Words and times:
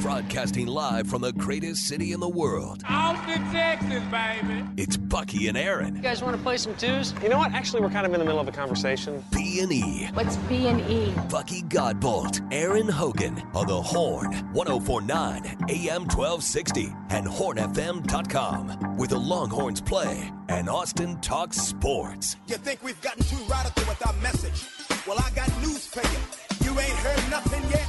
Broadcasting 0.00 0.68
live 0.68 1.08
from 1.08 1.22
the 1.22 1.32
greatest 1.32 1.88
city 1.88 2.12
in 2.12 2.20
the 2.20 2.28
world. 2.28 2.82
Austin, 2.88 3.42
Texas, 3.50 4.02
baby. 4.10 4.64
It's 4.76 4.96
Bucky 4.96 5.48
and 5.48 5.58
Aaron. 5.58 5.96
You 5.96 6.02
guys 6.02 6.22
want 6.22 6.36
to 6.36 6.42
play 6.42 6.56
some 6.56 6.74
twos? 6.76 7.12
You 7.20 7.28
know 7.28 7.38
what? 7.38 7.52
Actually, 7.52 7.82
we're 7.82 7.90
kind 7.90 8.06
of 8.06 8.12
in 8.14 8.20
the 8.20 8.24
middle 8.24 8.40
of 8.40 8.46
a 8.46 8.52
conversation. 8.52 9.24
B 9.32 9.58
and 9.60 9.72
E. 9.72 10.08
What's 10.14 10.36
B 10.36 10.68
and 10.68 10.80
E? 10.88 11.12
Bucky 11.28 11.62
Godbolt, 11.62 12.46
Aaron 12.52 12.88
Hogan 12.88 13.42
on 13.54 13.66
the 13.66 13.82
Horn, 13.82 14.30
1049 14.52 15.44
AM 15.68 16.02
1260 16.06 16.94
and 17.10 17.26
hornfm.com 17.26 18.96
with 18.96 19.10
the 19.10 19.18
Longhorns 19.18 19.80
play 19.80 20.30
and 20.48 20.68
Austin 20.68 21.20
talks 21.20 21.56
sports. 21.56 22.36
You 22.46 22.56
think 22.56 22.84
we've 22.84 23.00
gotten 23.00 23.24
too 23.24 23.42
radical 23.48 23.84
with 23.88 24.06
our 24.06 24.14
message? 24.22 24.66
Well, 25.06 25.18
I 25.18 25.30
got 25.34 25.48
news 25.60 25.86
for 25.86 26.02
you. 26.02 26.70
You 26.70 26.78
ain't 26.78 26.92
heard 26.92 27.30
nothing 27.30 27.62
yet. 27.70 27.86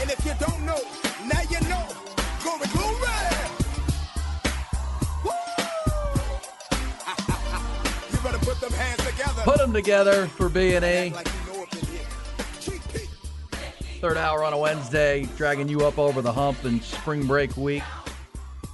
And 0.00 0.10
if 0.10 0.24
you 0.24 0.32
don't 0.38 0.64
know, 0.64 0.78
now 1.26 1.40
you 1.50 1.60
know. 1.68 1.84
Glory, 2.42 2.66
glory! 2.72 2.96
Woo! 5.24 5.30
you 8.10 8.18
better 8.22 8.38
put 8.38 8.60
them 8.60 8.72
hands 8.72 9.04
together. 9.04 9.42
Put 9.42 9.58
them 9.58 9.72
together 9.72 10.26
for 10.26 10.48
B 10.48 10.74
and 10.74 10.84
A. 10.84 11.10
Like 11.10 11.26
you 11.26 11.32
know 11.52 11.62
up 11.62 11.72
in 11.72 11.86
here. 11.86 12.06
GP. 12.60 13.08
Third 14.00 14.16
hour 14.16 14.44
on 14.44 14.52
a 14.52 14.58
Wednesday, 14.58 15.26
dragging 15.36 15.68
you 15.68 15.84
up 15.86 15.98
over 15.98 16.22
the 16.22 16.32
hump 16.32 16.64
in 16.64 16.80
spring 16.80 17.26
break 17.26 17.56
week. 17.56 17.82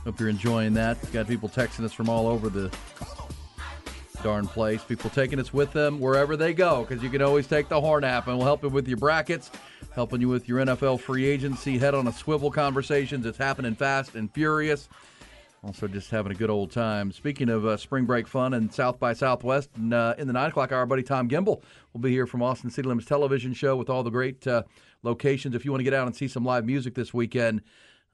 Hope 0.04 0.20
you're 0.20 0.28
enjoying 0.28 0.74
that. 0.74 0.98
Got 1.12 1.28
people 1.28 1.48
texting 1.48 1.84
us 1.84 1.92
from 1.94 2.10
all 2.10 2.26
over 2.26 2.50
the 2.50 2.70
darn 4.22 4.46
place. 4.46 4.82
People 4.82 5.10
taking 5.10 5.38
us 5.38 5.52
with 5.52 5.72
them 5.72 6.00
wherever 6.00 6.36
they 6.36 6.52
go 6.52 6.84
because 6.84 7.02
you 7.02 7.10
can 7.10 7.22
always 7.22 7.46
take 7.46 7.68
the 7.68 7.80
Horn 7.80 8.04
app 8.04 8.26
and 8.26 8.36
we'll 8.36 8.46
help 8.46 8.62
you 8.62 8.68
with 8.70 8.88
your 8.88 8.96
brackets, 8.96 9.50
helping 9.94 10.20
you 10.20 10.28
with 10.28 10.48
your 10.48 10.58
NFL 10.58 11.00
free 11.00 11.24
agency, 11.24 11.78
head 11.78 11.94
on 11.94 12.06
a 12.08 12.12
swivel 12.12 12.50
conversations. 12.50 13.24
It's 13.26 13.38
happening 13.38 13.74
fast 13.74 14.16
and 14.16 14.32
furious. 14.32 14.88
Also, 15.62 15.88
just 15.88 16.10
having 16.10 16.30
a 16.30 16.34
good 16.34 16.50
old 16.50 16.70
time. 16.70 17.10
Speaking 17.10 17.48
of 17.48 17.64
uh, 17.64 17.76
spring 17.76 18.04
break 18.04 18.26
fun 18.26 18.52
and 18.52 18.72
South 18.72 18.98
by 18.98 19.14
Southwest, 19.14 19.70
and, 19.76 19.94
uh, 19.94 20.14
in 20.18 20.26
the 20.26 20.32
9 20.32 20.50
o'clock 20.50 20.72
hour, 20.72 20.80
our 20.80 20.86
buddy 20.86 21.02
Tom 21.02 21.28
Gimbel 21.28 21.62
will 21.92 22.00
be 22.00 22.10
here 22.10 22.26
from 22.26 22.42
Austin 22.42 22.70
City 22.70 22.86
Limits 22.86 23.08
television 23.08 23.54
show 23.54 23.76
with 23.76 23.88
all 23.88 24.02
the 24.02 24.10
great 24.10 24.46
uh, 24.46 24.64
locations. 25.02 25.54
If 25.54 25.64
you 25.64 25.70
want 25.70 25.80
to 25.80 25.84
get 25.84 25.94
out 25.94 26.06
and 26.06 26.14
see 26.14 26.28
some 26.28 26.44
live 26.44 26.66
music 26.66 26.94
this 26.94 27.14
weekend, 27.14 27.62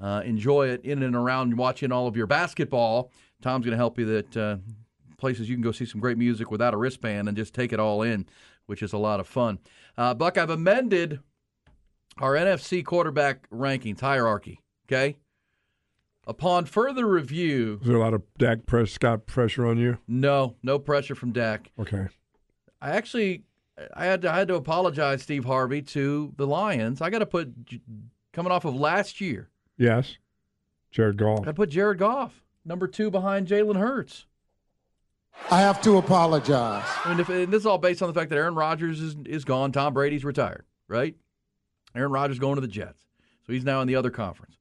uh, 0.01 0.23
enjoy 0.25 0.69
it 0.69 0.85
in 0.85 1.03
and 1.03 1.17
around 1.17 1.57
watching 1.57 1.91
all 1.91 2.07
of 2.07 2.17
your 2.17 2.27
basketball. 2.27 3.11
Tom's 3.43 3.65
going 3.65 3.73
to 3.73 3.79
help 3.79 3.99
you 3.99 4.05
that 4.05 4.37
uh, 4.37 4.57
places 5.17 5.49
you 5.49 5.57
can 5.57 5.63
go 5.63 5.73
see 5.73 5.87
some 5.87 6.01
great 6.01 6.19
music 6.19 6.51
without 6.51 6.73
a 6.75 6.77
wristband 6.77 7.27
and 7.27 7.37
just 7.37 7.53
take 7.53 7.73
it 7.73 7.81
all 7.81 8.03
in, 8.03 8.27
which 8.67 8.83
is 8.83 8.93
a 8.93 8.99
lot 8.99 9.19
of 9.19 9.27
fun. 9.27 9.59
Uh, 9.99 10.15
Buck, 10.15 10.39
I've 10.39 10.51
amended 10.51 11.19
our 12.21 12.35
NFC 12.35 12.85
quarterback 12.85 13.49
rankings 13.51 14.01
hierarchy. 14.01 14.61
Okay. 14.89 15.17
Upon 16.27 16.65
further 16.67 17.07
review, 17.09 17.79
Is 17.81 17.89
there 17.89 17.97
a 17.97 18.01
lot 18.01 18.15
of 18.15 18.23
Dak 18.39 18.67
Prescott 18.67 19.27
pressure 19.27 19.67
on 19.67 19.79
you? 19.79 19.99
no, 20.07 20.55
no 20.63 20.79
pressure 20.79 21.15
from 21.15 21.33
Dak. 21.33 21.73
Okay. 21.79 22.09
I 22.81 22.91
actually, 22.91 23.43
I 23.95 24.05
had 24.05 24.23
to, 24.23 24.33
I 24.33 24.39
had 24.39 24.49
to 24.49 24.55
apologize, 24.55 25.23
Steve 25.23 25.45
Harvey, 25.45 25.83
to 25.83 26.33
the 26.37 26.47
Lions. 26.47 27.01
I 27.01 27.11
got 27.11 27.19
to 27.21 27.27
put 27.27 27.53
coming 28.33 28.53
off 28.53 28.65
of 28.65 28.75
last 28.75 29.21
year. 29.21 29.49
Yes. 29.77 30.19
Jared 30.91 31.17
Goff. 31.17 31.49
I 31.49 31.53
put 31.53 31.71
Jared 31.71 31.99
Goff 31.99 32.43
number 32.65 32.87
two 32.87 33.11
behind 33.11 33.49
Jalen 33.49 33.77
Hurts. 33.77 34.27
I 35.51 35.61
have 35.61 35.81
to 35.83 35.97
apologize. 35.97 36.85
I 37.05 37.11
mean, 37.11 37.21
if, 37.21 37.29
and 37.29 37.53
this 37.53 37.61
is 37.61 37.67
all 37.67 37.79
based 37.79 38.03
on 38.03 38.09
the 38.09 38.15
fact 38.15 38.31
that 38.31 38.37
Aaron 38.37 38.55
Rodgers 38.55 39.01
is 39.01 39.17
is 39.25 39.45
gone, 39.45 39.73
Tom 39.73 39.95
Brady's 39.95 40.25
retired, 40.25 40.65
right? 40.89 41.15
Aaron 41.95 42.13
Rodgers 42.13 42.39
going 42.39 42.57
to 42.57 42.61
the 42.61 42.69
Jets, 42.69 43.07
so 43.47 43.53
he's 43.53 43.65
now 43.65 43.81
in 43.81 43.89
the 43.89 43.97
other 43.97 44.11
conference. 44.11 44.57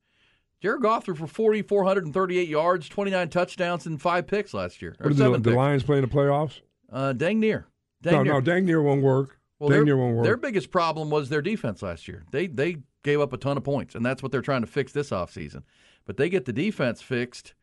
Jared 0.62 0.82
Goff 0.82 1.06
threw 1.06 1.16
for 1.16 1.28
40, 1.28 1.62
438 1.62 2.48
yards, 2.48 2.90
29 2.90 3.30
touchdowns, 3.30 3.86
and 3.86 4.02
five 4.02 4.28
picks 4.28 4.54
last 4.54 4.82
year. 4.82 4.96
What 5.00 5.16
the, 5.16 5.38
the. 5.38 5.52
Lions 5.52 5.84
playing 5.84 6.02
the 6.02 6.10
playoffs? 6.10 6.60
Uh, 6.92 7.14
dang 7.14 7.40
near. 7.40 7.68
Dang 8.02 8.14
no, 8.14 8.24
near. 8.24 8.34
no, 8.34 8.42
dang 8.42 8.66
near 8.66 8.82
won't 8.82 9.02
work. 9.02 9.40
Well, 9.60 9.70
dang 9.70 9.80
their, 9.80 9.86
near 9.86 9.98
won't 9.98 10.16
work. 10.16 10.26
their 10.26 10.38
biggest 10.38 10.72
problem 10.72 11.10
was 11.10 11.30
their 11.30 11.42
defense 11.42 11.82
last 11.82 12.08
year. 12.08 12.26
They 12.32 12.48
they 12.48 12.78
gave 13.04 13.22
up 13.22 13.32
a 13.32 13.38
ton 13.38 13.58
of 13.58 13.64
points, 13.64 13.96
and 13.96 14.06
that's 14.06 14.22
what 14.22 14.32
they're 14.32 14.42
trying 14.42 14.62
to 14.62 14.68
fix 14.68 14.92
this 14.92 15.12
offseason. 15.12 15.64
But 16.06 16.18
they 16.18 16.30
get 16.30 16.46
the 16.46 16.54
defense 16.54 17.02
fixed. 17.02 17.54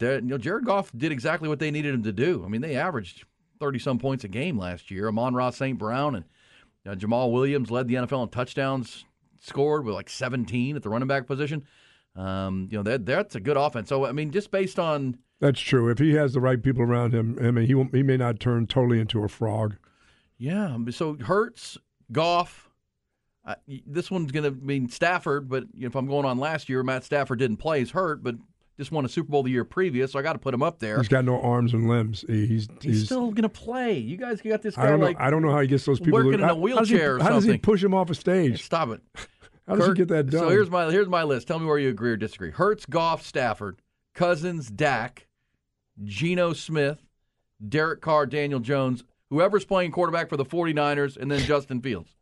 You 0.00 0.20
know, 0.20 0.38
Jared 0.38 0.64
Goff 0.64 0.90
did 0.96 1.12
exactly 1.12 1.48
what 1.48 1.58
they 1.60 1.70
needed 1.70 1.94
him 1.94 2.02
to 2.02 2.12
do. 2.12 2.42
I 2.44 2.48
mean, 2.48 2.60
they 2.60 2.76
averaged 2.76 3.24
thirty 3.60 3.78
some 3.78 3.98
points 3.98 4.24
a 4.24 4.28
game 4.28 4.58
last 4.58 4.90
year. 4.90 5.08
Amon-Ra 5.08 5.50
St. 5.50 5.78
Brown 5.78 6.16
and 6.16 6.24
uh, 6.88 6.94
Jamaal 6.94 7.30
Williams 7.30 7.70
led 7.70 7.88
the 7.88 7.94
NFL 7.94 8.22
in 8.24 8.28
touchdowns 8.30 9.04
scored 9.40 9.84
with 9.84 9.94
like 9.94 10.08
seventeen 10.08 10.76
at 10.76 10.82
the 10.82 10.88
running 10.88 11.08
back 11.08 11.26
position. 11.26 11.64
Um, 12.16 12.68
you 12.70 12.78
know, 12.78 12.82
that 12.82 13.06
that's 13.06 13.34
a 13.34 13.40
good 13.40 13.56
offense. 13.56 13.88
So 13.88 14.06
I 14.06 14.12
mean, 14.12 14.30
just 14.30 14.50
based 14.50 14.78
on 14.78 15.18
That's 15.40 15.60
true. 15.60 15.88
If 15.88 15.98
he 15.98 16.14
has 16.14 16.32
the 16.32 16.40
right 16.40 16.60
people 16.62 16.82
around 16.82 17.14
him, 17.14 17.38
I 17.40 17.50
mean, 17.50 17.66
he 17.66 17.74
won't, 17.74 17.94
he 17.94 18.02
may 18.02 18.16
not 18.16 18.40
turn 18.40 18.66
totally 18.66 19.00
into 19.00 19.22
a 19.22 19.28
frog. 19.28 19.76
Yeah, 20.38 20.76
so 20.90 21.16
Hurts, 21.16 21.78
Goff. 22.12 22.70
Uh, 23.44 23.54
this 23.86 24.10
one's 24.10 24.30
going 24.30 24.44
to 24.44 24.50
mean 24.50 24.88
Stafford, 24.88 25.48
but 25.48 25.64
if 25.74 25.94
I'm 25.94 26.06
going 26.06 26.26
on 26.26 26.38
last 26.38 26.68
year, 26.68 26.82
Matt 26.82 27.02
Stafford 27.04 27.38
didn't 27.38 27.56
play. 27.56 27.78
He's 27.78 27.92
hurt, 27.92 28.22
but 28.22 28.36
just 28.78 28.92
won 28.92 29.04
a 29.04 29.08
Super 29.08 29.30
Bowl 29.30 29.42
the 29.42 29.50
year 29.50 29.64
previous, 29.64 30.12
so 30.12 30.18
I 30.18 30.22
got 30.22 30.34
to 30.34 30.38
put 30.38 30.54
him 30.54 30.62
up 30.62 30.78
there. 30.78 30.98
He's 30.98 31.08
got 31.08 31.24
no 31.24 31.40
arms 31.40 31.74
and 31.74 31.88
limbs. 31.88 32.24
He's 32.28 32.46
He's, 32.48 32.68
he's. 32.80 33.04
still 33.06 33.30
going 33.32 33.42
to 33.42 33.48
play. 33.48 33.98
You 33.98 34.16
guys 34.16 34.40
got 34.40 34.62
this 34.62 34.76
guy 34.76 34.84
I 34.84 34.90
don't 34.90 35.00
know. 35.00 35.06
like 35.06 35.20
I 35.20 35.30
don't 35.30 35.42
know 35.42 35.50
how 35.50 35.60
he 35.60 35.66
gets 35.66 35.84
those 35.84 35.98
people. 36.00 36.12
working 36.18 36.32
to, 36.32 36.38
in 36.38 36.44
a 36.44 36.46
how- 36.46 36.54
how 36.54 36.60
does 36.78 36.88
he- 36.88 36.94
wheelchair 36.94 37.16
or 37.16 37.18
How 37.22 37.30
does 37.30 37.44
he 37.44 37.58
push 37.58 37.82
him 37.82 37.92
off 37.94 38.08
a 38.10 38.14
stage? 38.14 38.62
Stop 38.64 38.90
it. 38.90 39.00
How 39.66 39.76
does 39.76 39.88
he 39.88 39.92
get 39.94 40.08
that 40.08 40.30
done? 40.30 40.40
So 40.40 40.48
here's 40.48 40.70
my 40.70 40.90
here's 40.90 41.08
my 41.08 41.24
list. 41.24 41.46
Tell 41.46 41.58
me 41.58 41.66
where 41.66 41.78
you 41.78 41.90
agree 41.90 42.12
or 42.12 42.16
disagree. 42.16 42.50
Hurts, 42.50 42.86
Goff, 42.86 43.22
Stafford, 43.26 43.82
Cousins, 44.14 44.70
Dak, 44.70 45.26
Geno 46.04 46.54
Smith, 46.54 47.02
Derek 47.68 48.00
Carr, 48.00 48.24
Daniel 48.24 48.60
Jones, 48.60 49.04
whoever's 49.28 49.66
playing 49.66 49.90
quarterback 49.90 50.30
for 50.30 50.38
the 50.38 50.44
49ers, 50.46 51.18
and 51.18 51.30
then 51.30 51.40
Justin 51.44 51.82
Fields. 51.82 52.16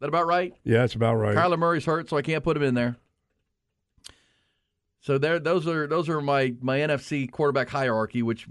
That 0.00 0.08
about 0.08 0.26
right? 0.28 0.54
yeah, 0.62 0.78
that's 0.78 0.94
about 0.94 1.14
right. 1.16 1.34
Kyler 1.34 1.58
Murray's 1.58 1.86
hurt, 1.86 2.08
so 2.08 2.16
I 2.18 2.22
can't 2.22 2.44
put 2.44 2.56
him 2.56 2.62
in 2.62 2.74
there. 2.74 2.96
So 5.06 5.18
there, 5.18 5.38
those 5.38 5.68
are 5.68 5.86
those 5.86 6.08
are 6.08 6.20
my 6.20 6.52
my 6.60 6.78
NFC 6.78 7.30
quarterback 7.30 7.68
hierarchy, 7.68 8.22
which 8.24 8.48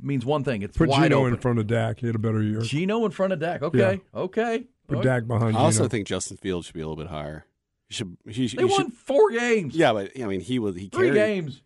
means 0.00 0.26
one 0.26 0.42
thing: 0.42 0.62
it's 0.62 0.76
Put 0.76 0.88
wide 0.88 1.04
Geno 1.10 1.20
open. 1.20 1.34
in 1.34 1.38
front 1.38 1.60
of 1.60 1.68
Dak. 1.68 2.00
He 2.00 2.06
had 2.08 2.16
a 2.16 2.18
better 2.18 2.42
year. 2.42 2.60
Geno 2.60 3.04
in 3.04 3.12
front 3.12 3.32
of 3.32 3.38
Dak. 3.38 3.62
Okay, 3.62 4.00
okay. 4.12 4.66
Put 4.88 4.96
All 4.96 5.02
right. 5.02 5.04
Dak 5.20 5.28
behind 5.28 5.54
you. 5.54 5.60
I 5.60 5.62
also 5.62 5.78
Geno. 5.84 5.88
think 5.90 6.08
Justin 6.08 6.38
Fields 6.38 6.66
should 6.66 6.74
be 6.74 6.80
a 6.80 6.88
little 6.88 7.00
bit 7.00 7.06
higher. 7.08 7.46
He 7.88 7.94
should. 7.94 8.16
He, 8.28 8.48
should- 8.48 8.58
They 8.58 8.64
he 8.66 8.68
won 8.72 8.86
should- 8.86 8.94
four 8.94 9.30
games. 9.30 9.76
Yeah, 9.76 9.92
but 9.92 10.10
I 10.20 10.26
mean, 10.26 10.40
he 10.40 10.58
was 10.58 10.74
he 10.74 10.88
three 10.88 11.10
carried. 11.10 11.14
games. 11.14 11.62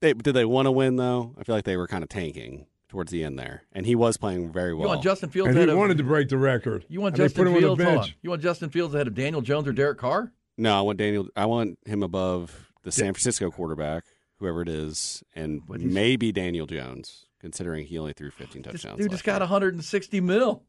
They, 0.00 0.14
did 0.14 0.32
they 0.32 0.46
want 0.46 0.64
to 0.64 0.72
win 0.72 0.96
though? 0.96 1.34
I 1.38 1.44
feel 1.44 1.54
like 1.54 1.64
they 1.64 1.76
were 1.76 1.88
kind 1.88 2.02
of 2.02 2.08
tanking 2.08 2.64
towards 2.88 3.12
the 3.12 3.22
end 3.22 3.38
there, 3.38 3.64
and 3.74 3.84
he 3.84 3.94
was 3.94 4.16
playing 4.16 4.50
very 4.50 4.72
well. 4.72 4.84
You 4.84 4.88
want 4.88 5.02
Justin 5.02 5.28
Fields 5.28 5.50
and 5.50 5.58
he 5.58 5.64
of 5.68 5.76
wanted 5.76 5.98
to 5.98 6.04
break 6.04 6.30
the 6.30 6.38
record. 6.38 6.86
you 6.88 7.02
want 7.02 7.16
And 7.16 7.20
they 7.20 7.24
Justin 7.26 7.44
put 7.44 7.50
him 7.52 7.58
Fields 7.60 7.80
on 7.80 7.84
the 7.84 7.90
hold 7.92 8.04
on. 8.04 8.14
You 8.22 8.30
want 8.30 8.40
Justin 8.42 8.70
Fields 8.70 8.94
ahead 8.94 9.08
of 9.08 9.14
Daniel 9.14 9.42
Jones 9.42 9.68
or 9.68 9.72
Derek 9.72 9.98
Carr? 9.98 10.32
No, 10.56 10.74
I 10.78 10.80
want 10.80 10.96
Daniel. 10.96 11.28
I 11.36 11.44
want 11.44 11.78
him 11.84 12.02
above 12.02 12.67
the 12.88 12.92
San 12.92 13.12
Francisco 13.12 13.50
quarterback, 13.50 14.04
whoever 14.38 14.62
it 14.62 14.68
is, 14.68 15.22
and 15.34 15.62
maybe 15.68 16.32
Daniel 16.32 16.66
Jones, 16.66 17.26
considering 17.38 17.86
he 17.86 17.98
only 17.98 18.14
threw 18.14 18.30
15 18.30 18.62
This 18.62 18.72
touchdowns. 18.72 18.98
dude 18.98 19.10
just 19.10 19.24
got 19.24 19.34
year. 19.34 19.40
160 19.40 20.20
mil. 20.20 20.62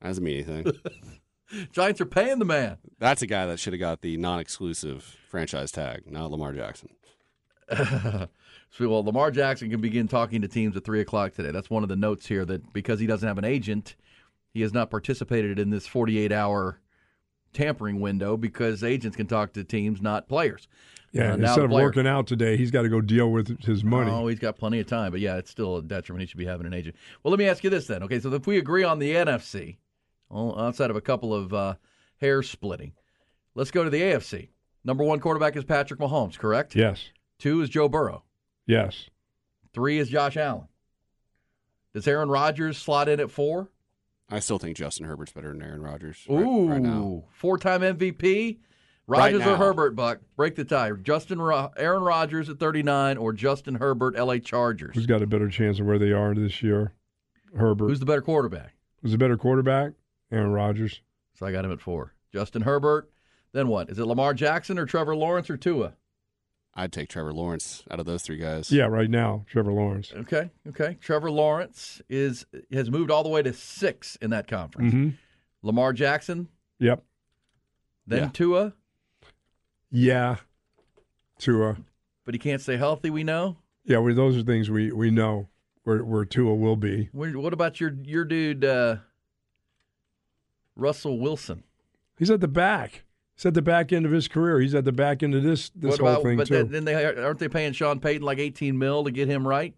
That 0.00 0.08
doesn't 0.08 0.22
mean 0.24 0.44
anything. 0.48 0.72
Giants 1.72 2.00
are 2.00 2.06
paying 2.06 2.38
the 2.38 2.44
man. 2.44 2.78
That's 2.98 3.22
a 3.22 3.26
guy 3.26 3.46
that 3.46 3.58
should 3.58 3.72
have 3.72 3.80
got 3.80 4.00
the 4.00 4.16
non-exclusive 4.16 5.02
franchise 5.28 5.72
tag, 5.72 6.10
not 6.10 6.30
Lamar 6.30 6.52
Jackson. 6.52 6.90
so, 7.76 8.28
well, 8.80 9.02
Lamar 9.02 9.32
Jackson 9.32 9.70
can 9.70 9.80
begin 9.80 10.06
talking 10.06 10.40
to 10.42 10.48
teams 10.48 10.76
at 10.76 10.84
three 10.84 11.00
o'clock 11.00 11.34
today. 11.34 11.50
That's 11.50 11.70
one 11.70 11.82
of 11.82 11.88
the 11.88 11.96
notes 11.96 12.26
here 12.26 12.44
that 12.44 12.72
because 12.72 13.00
he 13.00 13.06
doesn't 13.06 13.26
have 13.26 13.38
an 13.38 13.44
agent, 13.44 13.96
he 14.52 14.60
has 14.60 14.72
not 14.72 14.90
participated 14.90 15.58
in 15.58 15.70
this 15.70 15.86
48 15.86 16.30
hour 16.30 16.80
tampering 17.52 18.00
window 18.00 18.36
because 18.36 18.84
agents 18.84 19.16
can 19.16 19.26
talk 19.26 19.52
to 19.54 19.64
teams, 19.64 20.00
not 20.00 20.28
players. 20.28 20.68
Yeah, 21.16 21.32
Uh, 21.32 21.36
instead 21.36 21.64
of 21.64 21.70
player- 21.70 21.84
working 21.84 22.06
out 22.06 22.26
today, 22.26 22.56
he's 22.56 22.70
got 22.70 22.82
to 22.82 22.88
go 22.88 23.00
deal 23.00 23.30
with 23.30 23.62
his 23.64 23.82
money. 23.84 24.10
Oh, 24.10 24.26
he's 24.28 24.38
got 24.38 24.56
plenty 24.56 24.80
of 24.80 24.86
time, 24.86 25.10
but 25.12 25.20
yeah, 25.20 25.36
it's 25.36 25.50
still 25.50 25.76
a 25.78 25.82
detriment. 25.82 26.22
He 26.22 26.26
should 26.26 26.38
be 26.38 26.46
having 26.46 26.66
an 26.66 26.74
agent. 26.74 26.96
Well, 27.22 27.30
let 27.30 27.38
me 27.38 27.48
ask 27.48 27.62
you 27.64 27.70
this 27.70 27.86
then. 27.86 28.02
Okay, 28.02 28.20
so 28.20 28.32
if 28.34 28.46
we 28.46 28.58
agree 28.58 28.84
on 28.84 28.98
the 28.98 29.12
NFC, 29.14 29.78
well, 30.28 30.58
outside 30.58 30.90
of 30.90 30.96
a 30.96 31.00
couple 31.00 31.32
of 31.34 31.52
uh, 31.54 31.74
hair 32.20 32.42
splitting, 32.42 32.92
let's 33.54 33.70
go 33.70 33.84
to 33.84 33.90
the 33.90 34.00
AFC. 34.02 34.48
Number 34.84 35.02
one 35.04 35.18
quarterback 35.20 35.56
is 35.56 35.64
Patrick 35.64 35.98
Mahomes, 36.00 36.38
correct? 36.38 36.74
Yes, 36.76 37.10
Two 37.38 37.60
is 37.60 37.68
Joe 37.68 37.88
Burrow. 37.88 38.24
yes. 38.66 39.10
Three 39.72 39.98
is 39.98 40.08
Josh 40.08 40.36
Allen. 40.38 40.68
Does 41.92 42.06
Aaron 42.08 42.28
Rodgers 42.28 42.78
slot 42.78 43.08
in 43.08 43.20
at 43.20 43.30
four? 43.30 43.70
I 44.30 44.40
still 44.40 44.58
think 44.58 44.76
Justin 44.76 45.06
Herbert's 45.06 45.32
better 45.32 45.52
than 45.52 45.62
Aaron 45.62 45.82
Rodgers. 45.82 46.24
right- 46.28 46.42
Ooh, 46.44 46.68
right 46.68 46.80
now. 46.80 47.24
four-time 47.32 47.82
MVP. 47.82 48.58
Right 49.08 49.32
Rodgers 49.34 49.46
or. 49.46 49.56
Herbert, 49.56 49.94
Buck? 49.94 50.20
Break 50.36 50.56
the 50.56 50.64
tie. 50.64 50.90
Justin, 50.90 51.40
Ro- 51.40 51.70
Aaron 51.76 52.02
Rodgers 52.02 52.48
at 52.48 52.58
39 52.58 53.16
or 53.18 53.32
Justin 53.32 53.76
Herbert, 53.76 54.16
LA 54.16 54.38
Chargers? 54.38 54.94
Who's 54.96 55.06
got 55.06 55.22
a 55.22 55.26
better 55.28 55.48
chance 55.48 55.78
of 55.78 55.86
where 55.86 55.98
they 55.98 56.10
are 56.12 56.34
this 56.34 56.60
year? 56.62 56.92
Herbert. 57.56 57.86
Who's 57.88 58.00
the 58.00 58.06
better 58.06 58.20
quarterback? 58.22 58.74
Who's 59.02 59.12
the 59.12 59.18
better 59.18 59.36
quarterback? 59.36 59.92
Aaron 60.32 60.50
Rodgers. 60.50 61.02
So 61.34 61.46
I 61.46 61.52
got 61.52 61.64
him 61.64 61.70
at 61.72 61.80
four. 61.80 62.14
Justin 62.32 62.62
Herbert. 62.62 63.08
Then 63.52 63.68
what? 63.68 63.88
Is 63.90 63.98
it 64.00 64.04
Lamar 64.06 64.34
Jackson 64.34 64.78
or 64.78 64.86
Trevor 64.86 65.14
Lawrence 65.14 65.48
or 65.48 65.56
Tua? 65.56 65.94
I'd 66.74 66.92
take 66.92 67.08
Trevor 67.08 67.32
Lawrence 67.32 67.84
out 67.90 68.00
of 68.00 68.06
those 68.06 68.22
three 68.22 68.36
guys. 68.36 68.70
Yeah, 68.70 68.84
right 68.86 69.08
now, 69.08 69.44
Trevor 69.48 69.72
Lawrence. 69.72 70.12
Okay, 70.14 70.50
okay. 70.68 70.98
Trevor 71.00 71.30
Lawrence 71.30 72.02
is 72.10 72.44
has 72.72 72.90
moved 72.90 73.10
all 73.10 73.22
the 73.22 73.30
way 73.30 73.40
to 73.42 73.52
six 73.54 74.16
in 74.16 74.28
that 74.30 74.46
conference. 74.48 74.92
hmm 74.92 75.08
Lamar 75.62 75.94
Jackson, 75.94 76.48
Yep. 76.80 77.02
then 78.06 78.24
Yeah. 78.24 78.28
Tua, 78.30 78.72
Yeah. 79.98 80.36
Tua. 81.38 81.76
but 82.26 82.34
he 82.34 82.38
can't 82.38 82.60
stay 82.60 82.76
healthy. 82.76 83.08
We 83.08 83.24
know. 83.24 83.56
Yeah, 83.84 83.98
well, 83.98 84.14
those 84.14 84.36
are 84.36 84.42
things 84.42 84.68
we, 84.70 84.92
we 84.92 85.10
know 85.10 85.48
where 85.84 86.04
where 86.04 86.24
Tua 86.26 86.54
will 86.54 86.76
be. 86.76 87.08
Where- 87.12 87.38
What 87.38 87.52
about 87.54 87.80
your 87.80 87.94
your 88.04 88.24
dude 88.26 88.62
uh, 88.64 88.96
Russell 90.74 91.18
Wilson? 91.18 91.62
He's 92.18 92.30
at 92.30 92.40
the 92.40 92.48
back. 92.48 93.04
He's 93.36 93.46
at 93.46 93.54
the 93.54 93.62
back 93.62 93.92
end 93.92 94.04
of 94.06 94.12
his 94.12 94.28
career. 94.28 94.60
He's 94.60 94.74
at 94.74 94.84
the 94.84 94.92
back 94.92 95.22
end 95.22 95.34
of 95.34 95.42
this 95.42 95.70
this 95.70 95.92
what 95.92 96.00
whole 96.00 96.08
about? 96.08 96.22
thing 96.24 96.36
but 96.36 96.46
too. 96.48 96.54
then, 96.64 96.70
then 96.72 96.84
they 96.84 97.04
aren't 97.04 97.38
they 97.38 97.48
paying 97.48 97.72
Sean 97.72 98.00
Payton 98.00 98.22
like 98.22 98.38
eighteen 98.38 98.78
mil 98.78 99.04
to 99.04 99.10
get 99.10 99.28
him 99.28 99.46
right? 99.48 99.74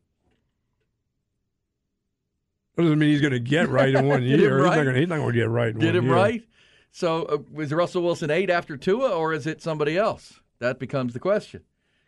that 2.76 2.82
doesn't 2.82 2.98
mean 2.98 3.10
he's 3.10 3.20
going 3.20 3.32
to 3.32 3.40
get 3.40 3.68
right 3.68 3.92
in 3.94 4.06
one 4.06 4.22
year. 4.24 4.36
He's 4.38 4.48
right. 4.50 4.76
not 4.76 4.82
going 4.84 4.94
to. 4.94 5.00
He's 5.00 5.08
not 5.08 5.16
going 5.18 5.32
to 5.32 5.38
get 5.38 5.48
right. 5.48 5.74
In 5.74 5.78
Get 5.80 5.86
one 5.88 5.96
him 5.96 6.04
year. 6.06 6.14
right. 6.14 6.42
So 6.90 7.24
uh, 7.24 7.60
is 7.60 7.72
Russell 7.72 8.02
Wilson 8.02 8.30
eight 8.30 8.50
after 8.50 8.76
Tua, 8.76 9.10
or 9.10 9.32
is 9.32 9.46
it 9.46 9.62
somebody 9.62 9.96
else? 9.96 10.40
That 10.58 10.78
becomes 10.78 11.12
the 11.12 11.20
question. 11.20 11.62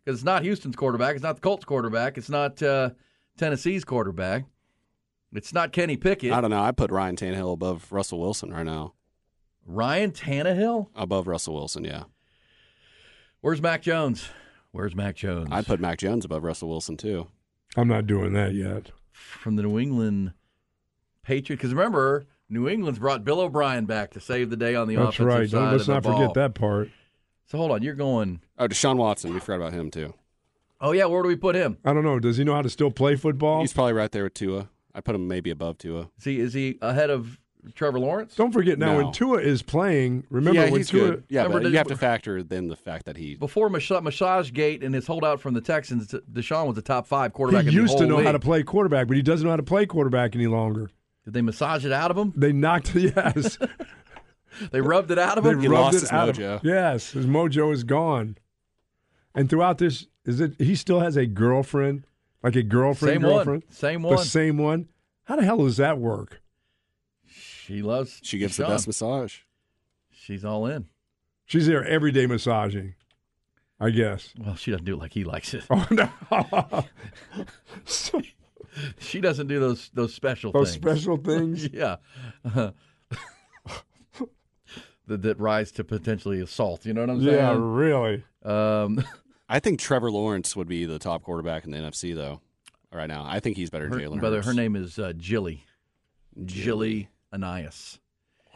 Because 0.05 0.19
it's 0.21 0.25
not 0.25 0.43
Houston's 0.43 0.77
quarterback, 0.77 1.15
it's 1.15 1.23
not 1.23 1.37
the 1.37 1.43
Colts 1.43 1.65
quarterback, 1.65 2.17
it's 2.17 2.31
not 2.31 2.62
uh, 2.62 2.91
Tennessee's 3.37 3.85
quarterback, 3.85 4.44
it's 5.32 5.53
not 5.53 5.73
Kenny 5.73 5.97
Pickett. 5.97 6.32
I 6.32 6.41
don't 6.41 6.50
know. 6.50 6.62
I 6.62 6.73
put 6.73 6.91
Ryan 6.91 7.17
Tannehill 7.17 7.53
above 7.53 7.93
Russell 7.93 8.19
Wilson 8.19 8.50
right 8.53 8.65
now. 8.67 8.94
Ryan 9.67 10.11
Tannehill. 10.11 10.88
Above 10.97 11.29
Russell 11.29 11.55
Wilson, 11.55 11.85
yeah. 11.85 12.05
Where's 13.43 13.61
Mac 13.62 13.83
Jones? 13.83 14.29
Where's 14.73 14.94
Mac 14.97 15.17
Jones? 15.17 15.49
I'd 15.53 15.67
put 15.67 15.81
Mac 15.81 15.99
Jones 15.99 16.25
above 16.25 16.44
Russell 16.44 16.69
Wilson 16.69 16.97
too. 16.97 17.26
I'm 17.76 17.88
not 17.88 18.06
doing 18.06 18.33
that 18.33 18.55
yet. 18.55 18.91
from 19.12 19.56
the 19.56 19.62
New 19.62 19.79
England 19.79 20.33
Patriots. 21.23 21.61
Because 21.61 21.75
remember, 21.75 22.25
New 22.50 22.69
England's 22.69 22.99
brought 22.99 23.25
Bill 23.25 23.41
O'Brien 23.41 23.87
back 23.87 24.11
to 24.11 24.20
save 24.20 24.50
the 24.50 24.56
day 24.56 24.75
on 24.75 24.88
the 24.88 24.97
That's 24.97 25.11
offensive 25.19 25.26
right. 25.26 25.49
side 25.50 25.56
Don't, 25.56 25.70
let's 25.73 25.82
of 25.82 25.87
the 25.87 25.93
not 25.94 26.02
ball. 26.02 26.19
forget 26.20 26.35
that 26.35 26.55
part. 26.55 26.91
So 27.47 27.58
hold 27.58 27.70
on, 27.70 27.82
you're 27.82 27.94
going. 27.94 28.41
Oh, 28.58 28.69
Deshaun 28.69 28.97
Watson. 28.97 29.32
We 29.32 29.41
forgot 29.41 29.56
about 29.67 29.73
him 29.73 29.91
too. 29.91 30.14
Oh 30.81 30.93
yeah, 30.93 31.05
where 31.06 31.23
do 31.23 31.29
we 31.29 31.37
put 31.37 31.55
him? 31.55 31.79
I 31.85 31.93
don't 31.93 32.05
know. 32.05 32.19
Does 32.19 32.37
he 32.37 32.44
know 32.44 32.55
how 32.55 32.62
to 32.62 32.70
still 32.70 32.91
play 32.91 33.14
football? 33.17 33.61
He's 33.61 33.73
probably 33.73 33.93
right 33.93 34.11
there 34.11 34.25
with 34.25 34.35
Tua. 34.35 34.69
I 34.94 35.00
put 35.00 35.14
him 35.14 35.29
maybe 35.29 35.50
above 35.50 35.79
Tua. 35.79 36.11
Is 36.19 36.25
he 36.25 36.41
is 36.41 36.52
he 36.55 36.79
ahead 36.82 37.11
of 37.11 37.38
Trevor 37.75 38.00
Lawrence? 38.00 38.35
Don't 38.35 38.52
forget 38.52 38.79
now 38.79 38.93
No. 38.97 39.05
when 39.05 39.12
Tua 39.12 39.38
is 39.41 39.62
playing. 39.62 40.25
Remember 40.31 40.58
yeah, 40.61 40.70
when 40.70 40.76
he's 40.79 40.88
Tua. 40.88 41.11
good. 41.11 41.25
Yeah, 41.29 41.43
Remember 41.43 41.58
but 41.58 41.64
the- 41.64 41.70
you 41.70 41.76
have 41.79 41.87
to 41.88 41.97
factor 41.97 42.43
then 42.43 42.69
the 42.69 42.76
fact 42.76 43.05
that 43.06 43.17
he. 43.17 43.35
Before 43.37 43.69
Massage 43.69 44.52
Gate 44.52 44.82
and 44.82 44.94
his 44.94 45.06
holdout 45.06 45.41
from 45.41 45.55
the 45.55 45.61
Texans, 45.61 46.08
Deshaun 46.32 46.67
was 46.67 46.79
a 46.79 46.82
top 46.82 47.06
five 47.06 47.32
quarterback. 47.32 47.64
He 47.64 47.69
in 47.69 47.75
the 47.75 47.81
used 47.82 47.99
to 47.99 48.06
whole 48.08 48.19
know 48.19 48.25
how 48.25 48.32
to 48.32 48.38
play 48.41 48.62
quarterback, 48.62 49.06
but 49.06 49.17
he 49.17 49.23
doesn't 49.23 49.44
know 49.44 49.50
how 49.50 49.56
to 49.56 49.62
play 49.62 49.85
quarterback 49.87 50.35
any 50.35 50.47
longer. 50.47 50.91
Did 51.25 51.34
they 51.34 51.43
massage 51.43 51.84
it 51.84 51.93
out 51.93 52.11
of 52.11 52.17
him? 52.17 52.32
They 52.37 52.52
knocked. 52.52 52.94
Yes, 52.94 53.58
They 54.72 54.81
rubbed 54.81 55.11
it 55.11 55.19
out 55.19 55.38
of 55.38 55.44
they 55.44 55.50
him. 55.50 55.61
He 55.61 55.69
rubbed 55.69 55.81
lost 55.94 55.96
it 55.96 56.00
his 56.02 56.12
out 56.12 56.28
of 56.28 56.37
mojo. 56.37 56.61
Yes, 56.64 57.12
his 57.12 57.26
mojo 57.26 57.72
is 57.72 57.84
gone. 57.84 58.37
And 59.34 59.49
throughout 59.49 59.78
this, 59.78 60.06
is 60.25 60.40
it 60.40 60.55
he 60.61 60.75
still 60.75 61.00
has 61.00 61.17
a 61.17 61.25
girlfriend, 61.26 62.05
like 62.43 62.56
a 62.56 62.62
girlfriend, 62.62 63.14
Same 63.14 63.22
girlfriend, 63.22 63.62
one. 63.64 63.72
Same 63.72 64.02
one, 64.02 64.17
the 64.17 64.25
same 64.25 64.58
one. 64.58 64.88
How 65.25 65.37
the 65.37 65.44
hell 65.44 65.58
does 65.58 65.76
that 65.76 65.99
work? 65.99 66.40
She 67.26 67.81
loves. 67.82 68.19
She 68.23 68.38
gives 68.38 68.56
the 68.56 68.64
best 68.66 68.87
massage. 68.88 69.38
She's 70.11 70.44
all 70.44 70.66
in. 70.66 70.87
She's 71.44 71.66
there 71.66 71.84
every 71.84 72.11
day 72.12 72.26
massaging. 72.26 72.94
I 73.78 73.90
guess. 73.90 74.34
Well, 74.38 74.56
she 74.56 74.73
doesn't 74.73 74.84
do 74.84 74.94
it 74.94 74.99
like 74.99 75.12
he 75.14 75.25
likes 75.25 75.55
it. 75.55 75.64
Oh 75.70 75.87
no! 75.90 76.11
So- 77.84 78.20
She 78.99 79.20
doesn't 79.20 79.46
do 79.49 79.58
those 79.61 79.90
those 79.94 80.14
special 80.14 80.52
those 80.52 80.76
things. 80.76 80.82
special 80.82 81.17
things. 81.25 81.69
yeah. 81.72 81.96
that, 85.06 85.22
that 85.22 85.38
rise 85.40 85.72
to 85.72 85.84
potentially 85.84 86.40
assault. 86.40 86.87
You 86.87 86.94
know 86.94 87.00
what 87.02 87.11
I'm 87.11 87.22
saying? 87.25 87.34
Yeah, 87.37 87.56
really. 87.58 88.25
Um, 88.44 89.05
I 89.49 89.58
think 89.61 89.81
Trevor 89.81 90.11
Lawrence 90.11 90.55
would 90.55 90.69
be 90.69 90.84
the 90.84 90.99
top 90.99 91.22
quarterback 91.22 91.64
in 91.64 91.72
the 91.72 91.78
NFC 91.78 92.14
though. 92.14 92.40
Right 92.93 93.06
now, 93.06 93.25
I 93.26 93.38
think 93.40 93.56
he's 93.56 93.70
better 93.70 93.88
than 93.88 94.00
her, 94.00 94.05
Jalen. 94.06 94.19
brother, 94.20 94.37
Hurts. 94.38 94.49
her 94.49 94.55
name 94.55 94.75
is 94.75 94.99
uh, 94.99 95.12
Jilly. 95.16 95.64
Jilly 96.44 97.08
Anais. 97.32 97.99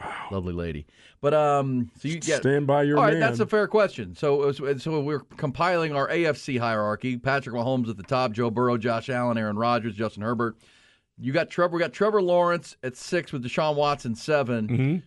Wow. 0.00 0.26
Lovely 0.32 0.52
lady. 0.52 0.87
But 1.20 1.35
um, 1.35 1.91
so 1.99 2.08
you 2.08 2.19
get 2.20 2.41
Stand 2.41 2.67
by 2.67 2.82
your 2.82 2.99
All 2.99 3.05
right, 3.05 3.12
man. 3.12 3.20
that's 3.20 3.41
a 3.41 3.46
fair 3.46 3.67
question. 3.69 4.14
So, 4.14 4.50
so 4.52 5.00
we're 5.00 5.20
compiling 5.20 5.94
our 5.94 6.08
AFC 6.08 6.58
hierarchy. 6.58 7.17
Patrick 7.17 7.55
Mahomes 7.56 7.88
at 7.88 7.96
the 7.96 8.02
top, 8.02 8.32
Joe 8.32 8.50
Burrow, 8.50 8.76
Josh 8.76 9.08
Allen, 9.08 9.38
Aaron 9.38 9.56
Rodgers, 9.56 9.94
Justin 9.94 10.23
Herbert. 10.23 10.56
You 11.19 11.32
got 11.32 11.49
Trevor. 11.49 11.75
We 11.76 11.81
got 11.81 11.93
Trevor 11.93 12.20
Lawrence 12.20 12.76
at 12.82 12.96
six 12.96 13.32
with 13.32 13.44
Deshaun 13.44 13.76
Watson 13.76 14.14
7 14.14 14.69
Mhm. 14.69 15.02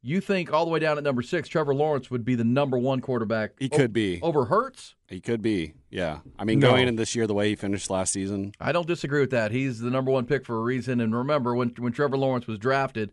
You 0.00 0.20
think 0.20 0.52
all 0.52 0.64
the 0.64 0.70
way 0.70 0.78
down 0.78 0.96
at 0.96 1.02
number 1.02 1.22
six, 1.22 1.48
Trevor 1.48 1.74
Lawrence 1.74 2.08
would 2.08 2.24
be 2.24 2.36
the 2.36 2.44
number 2.44 2.78
one 2.78 3.00
quarterback? 3.00 3.50
He 3.58 3.68
o- 3.72 3.76
could 3.76 3.92
be. 3.92 4.20
over 4.22 4.44
Hurts. 4.44 4.94
He 5.08 5.20
could 5.20 5.42
be. 5.42 5.74
Yeah. 5.90 6.20
I 6.38 6.44
mean, 6.44 6.60
No. 6.60 6.70
going 6.70 6.86
in 6.86 6.94
this 6.94 7.16
year 7.16 7.26
the 7.26 7.34
way 7.34 7.48
he 7.48 7.56
finished 7.56 7.90
last 7.90 8.12
season. 8.12 8.52
I 8.60 8.70
don't 8.70 8.86
disagree 8.86 9.18
with 9.20 9.30
that. 9.30 9.50
He's 9.50 9.80
the 9.80 9.90
number 9.90 10.12
one 10.12 10.24
pick 10.26 10.46
for 10.46 10.56
a 10.56 10.60
reason. 10.60 11.00
And 11.00 11.14
remember, 11.16 11.52
when 11.56 11.70
when 11.78 11.92
Trevor 11.92 12.16
Lawrence 12.16 12.46
was 12.46 12.60
drafted, 12.60 13.10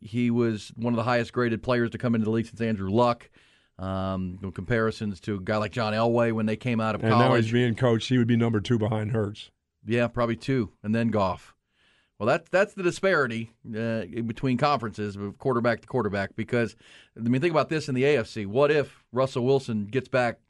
he 0.00 0.30
was 0.30 0.72
one 0.76 0.92
of 0.92 0.96
the 0.96 1.04
highest 1.04 1.32
graded 1.32 1.62
players 1.62 1.90
to 1.90 1.98
come 1.98 2.14
into 2.14 2.24
the 2.24 2.30
league 2.30 2.46
since 2.46 2.60
Andrew 2.60 2.90
Luck. 2.90 3.30
Um, 3.78 4.40
in 4.42 4.50
comparisons 4.50 5.20
to 5.20 5.36
a 5.36 5.40
guy 5.40 5.56
like 5.56 5.70
John 5.70 5.92
Elway 5.92 6.32
when 6.32 6.46
they 6.46 6.56
came 6.56 6.80
out 6.80 6.96
of 6.96 7.02
and 7.02 7.10
now 7.10 7.28
college. 7.28 7.44
he's 7.44 7.52
being 7.52 7.76
coached. 7.76 8.08
He 8.08 8.18
would 8.18 8.26
be 8.26 8.36
number 8.36 8.60
two 8.60 8.76
behind 8.76 9.12
Hurts. 9.12 9.52
Yeah, 9.86 10.08
probably 10.08 10.34
two, 10.34 10.72
and 10.82 10.92
then 10.92 11.08
Goff. 11.08 11.54
Well, 12.18 12.26
that's 12.26 12.48
that's 12.48 12.74
the 12.74 12.82
disparity 12.82 13.52
uh, 13.68 14.02
between 14.26 14.58
conferences 14.58 15.14
of 15.14 15.38
quarterback 15.38 15.82
to 15.82 15.86
quarterback. 15.86 16.34
Because 16.34 16.74
I 17.16 17.20
mean, 17.20 17.40
think 17.40 17.52
about 17.52 17.68
this 17.68 17.88
in 17.88 17.94
the 17.94 18.02
AFC. 18.02 18.46
What 18.46 18.72
if 18.72 19.04
Russell 19.12 19.44
Wilson 19.44 19.86
gets 19.86 20.08
back 20.08 20.40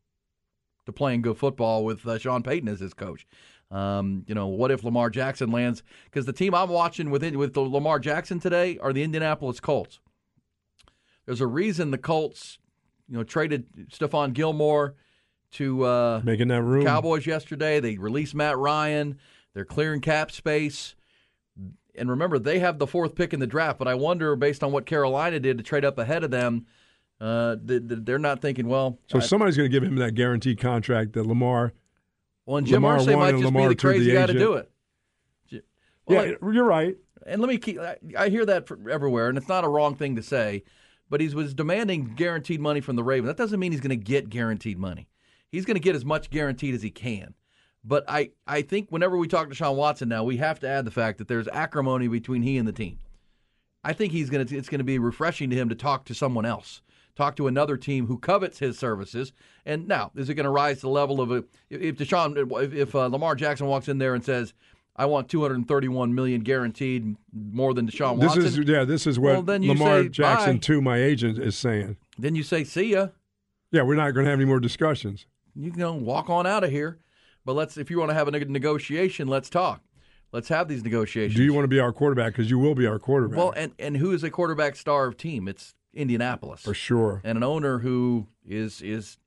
to 0.86 0.92
playing 0.92 1.20
good 1.20 1.36
football 1.36 1.84
with 1.84 2.06
uh, 2.06 2.16
Sean 2.18 2.42
Payton 2.42 2.68
as 2.68 2.80
his 2.80 2.94
coach? 2.94 3.26
Um, 3.70 4.24
you 4.26 4.34
know, 4.34 4.46
what 4.46 4.70
if 4.70 4.82
Lamar 4.82 5.10
Jackson 5.10 5.50
lands? 5.50 5.82
Because 6.06 6.24
the 6.26 6.32
team 6.32 6.54
I'm 6.54 6.70
watching 6.70 7.10
with 7.10 7.22
with 7.34 7.52
the 7.54 7.60
Lamar 7.60 7.98
Jackson 7.98 8.40
today 8.40 8.78
are 8.78 8.92
the 8.92 9.02
Indianapolis 9.02 9.60
Colts. 9.60 10.00
There's 11.26 11.42
a 11.42 11.46
reason 11.46 11.90
the 11.90 11.98
Colts, 11.98 12.58
you 13.08 13.16
know, 13.16 13.24
traded 13.24 13.66
Stephon 13.90 14.32
Gilmore 14.32 14.94
to 15.52 15.84
uh, 15.84 16.20
Making 16.24 16.48
that 16.48 16.62
room. 16.62 16.84
Cowboys 16.84 17.26
yesterday. 17.26 17.80
They 17.80 17.98
released 17.98 18.34
Matt 18.34 18.56
Ryan. 18.56 19.18
They're 19.54 19.66
clearing 19.66 20.00
cap 20.00 20.30
space. 20.30 20.94
And 21.94 22.08
remember, 22.08 22.38
they 22.38 22.60
have 22.60 22.78
the 22.78 22.86
fourth 22.86 23.14
pick 23.16 23.34
in 23.34 23.40
the 23.40 23.46
draft. 23.46 23.78
But 23.78 23.88
I 23.88 23.94
wonder, 23.94 24.34
based 24.36 24.62
on 24.62 24.72
what 24.72 24.86
Carolina 24.86 25.40
did 25.40 25.58
to 25.58 25.64
trade 25.64 25.84
up 25.84 25.98
ahead 25.98 26.22
of 26.24 26.30
them, 26.30 26.66
uh, 27.20 27.56
th- 27.56 27.88
th- 27.88 28.00
they're 28.04 28.18
not 28.20 28.40
thinking, 28.40 28.68
well, 28.68 28.98
So 29.10 29.18
I- 29.18 29.22
somebody's 29.22 29.56
going 29.56 29.68
to 29.70 29.72
give 29.80 29.82
him 29.86 29.96
that 29.96 30.12
guaranteed 30.14 30.58
contract 30.60 31.12
that 31.14 31.26
Lamar. 31.26 31.72
Well, 32.48 32.56
and 32.56 32.66
Jim 32.66 32.82
Lamar 32.82 32.96
won 32.96 33.18
might 33.18 33.32
just 33.32 33.44
Lamar 33.44 33.68
be 33.68 33.68
the 33.68 33.74
to 33.74 33.86
the 33.86 33.92
crazy 33.92 34.12
guy 34.12 34.24
to 34.24 34.32
do 34.32 34.54
it. 34.54 34.70
Well, 36.06 36.26
yeah, 36.26 36.32
you're 36.50 36.64
right. 36.64 36.96
and 37.26 37.42
let 37.42 37.48
me 37.50 37.58
keep. 37.58 37.78
I, 37.78 37.98
I 38.16 38.30
hear 38.30 38.46
that 38.46 38.66
from 38.66 38.88
everywhere, 38.90 39.28
and 39.28 39.36
it's 39.36 39.48
not 39.48 39.64
a 39.64 39.68
wrong 39.68 39.94
thing 39.94 40.16
to 40.16 40.22
say. 40.22 40.64
But 41.10 41.20
he 41.20 41.28
was 41.28 41.52
demanding 41.52 42.14
guaranteed 42.16 42.58
money 42.58 42.80
from 42.80 42.96
the 42.96 43.04
Ravens. 43.04 43.28
That 43.28 43.36
doesn't 43.36 43.60
mean 43.60 43.72
he's 43.72 43.82
going 43.82 43.90
to 43.90 43.96
get 43.96 44.30
guaranteed 44.30 44.78
money. 44.78 45.08
He's 45.52 45.66
going 45.66 45.74
to 45.74 45.80
get 45.80 45.94
as 45.94 46.06
much 46.06 46.30
guaranteed 46.30 46.74
as 46.74 46.80
he 46.80 46.90
can. 46.90 47.34
But 47.84 48.04
I, 48.08 48.30
I 48.46 48.62
think 48.62 48.88
whenever 48.88 49.18
we 49.18 49.28
talk 49.28 49.50
to 49.50 49.54
Sean 49.54 49.76
Watson 49.76 50.08
now, 50.08 50.24
we 50.24 50.38
have 50.38 50.58
to 50.60 50.68
add 50.68 50.86
the 50.86 50.90
fact 50.90 51.18
that 51.18 51.28
there's 51.28 51.48
acrimony 51.48 52.08
between 52.08 52.40
he 52.40 52.56
and 52.56 52.66
the 52.66 52.72
team. 52.72 52.98
I 53.84 53.92
think 53.92 54.12
he's 54.12 54.30
going 54.30 54.46
to. 54.46 54.56
It's 54.56 54.70
going 54.70 54.78
to 54.78 54.84
be 54.84 54.98
refreshing 54.98 55.50
to 55.50 55.56
him 55.56 55.68
to 55.68 55.74
talk 55.74 56.06
to 56.06 56.14
someone 56.14 56.46
else, 56.46 56.80
talk 57.18 57.36
to 57.36 57.48
another 57.48 57.76
team 57.76 58.06
who 58.06 58.16
covets 58.16 58.60
his 58.60 58.78
services. 58.78 59.32
And 59.66 59.86
now, 59.88 60.12
is 60.14 60.30
it 60.30 60.34
going 60.34 60.44
to 60.44 60.50
rise 60.50 60.76
to 60.76 60.82
the 60.82 60.88
level 60.88 61.20
of 61.20 61.30
a 61.30 61.44
if 61.68 61.96
Deshaun, 61.96 62.36
if, 62.62 62.72
if 62.72 62.94
uh, 62.94 63.06
Lamar 63.06 63.34
Jackson 63.34 63.66
walks 63.66 63.88
in 63.88 63.98
there 63.98 64.14
and 64.14 64.24
says, 64.24 64.54
"I 64.96 65.04
want 65.04 65.28
231 65.28 66.14
million 66.14 66.40
guaranteed, 66.42 67.16
more 67.34 67.74
than 67.74 67.86
Deshaun 67.86 68.20
This 68.20 68.36
is 68.36 68.56
yeah. 68.58 68.84
This 68.84 69.06
is 69.06 69.18
what 69.18 69.44
Well, 69.44 69.58
Lamar 69.58 70.04
say 70.04 70.08
Jackson 70.08 70.56
bye. 70.56 70.60
to 70.60 70.80
my 70.80 71.02
agent 71.02 71.38
is 71.38 71.56
saying. 71.56 71.96
then 72.16 72.34
you 72.34 72.42
say, 72.42 72.64
"See 72.64 72.92
ya." 72.92 73.08
Yeah, 73.70 73.82
we're 73.82 73.96
not 73.96 74.12
going 74.12 74.24
to 74.24 74.30
have 74.30 74.38
any 74.38 74.46
more 74.46 74.60
discussions. 74.60 75.26
You 75.54 75.70
can 75.70 75.80
go 75.80 75.92
walk 75.92 76.30
on 76.30 76.46
out 76.46 76.64
of 76.64 76.70
here. 76.70 76.98
But 77.44 77.54
let's, 77.54 77.76
if 77.76 77.90
you 77.90 77.98
want 77.98 78.10
to 78.10 78.14
have 78.14 78.28
a 78.28 78.30
negotiation, 78.30 79.28
let's 79.28 79.50
talk. 79.50 79.82
Let's 80.32 80.48
have 80.48 80.68
these 80.68 80.84
negotiations. 80.84 81.34
Do 81.36 81.42
you 81.42 81.54
want 81.54 81.64
to 81.64 81.68
be 81.68 81.80
our 81.80 81.92
quarterback? 81.92 82.34
Because 82.34 82.50
you 82.50 82.58
will 82.58 82.74
be 82.74 82.86
our 82.86 82.98
quarterback 82.98 83.38
Well, 83.38 83.52
and 83.56 83.72
and 83.78 83.96
who 83.96 84.12
is 84.12 84.22
a 84.22 84.30
quarterback 84.30 84.76
star 84.76 85.06
of 85.06 85.16
team? 85.16 85.48
It's 85.48 85.74
Indianapolis. 85.94 86.62
for 86.62 86.74
sure. 86.74 87.20
and 87.24 87.36
an 87.36 87.44
owner 87.44 87.78
who 87.78 88.26
is 88.46 88.82
is 88.82 89.18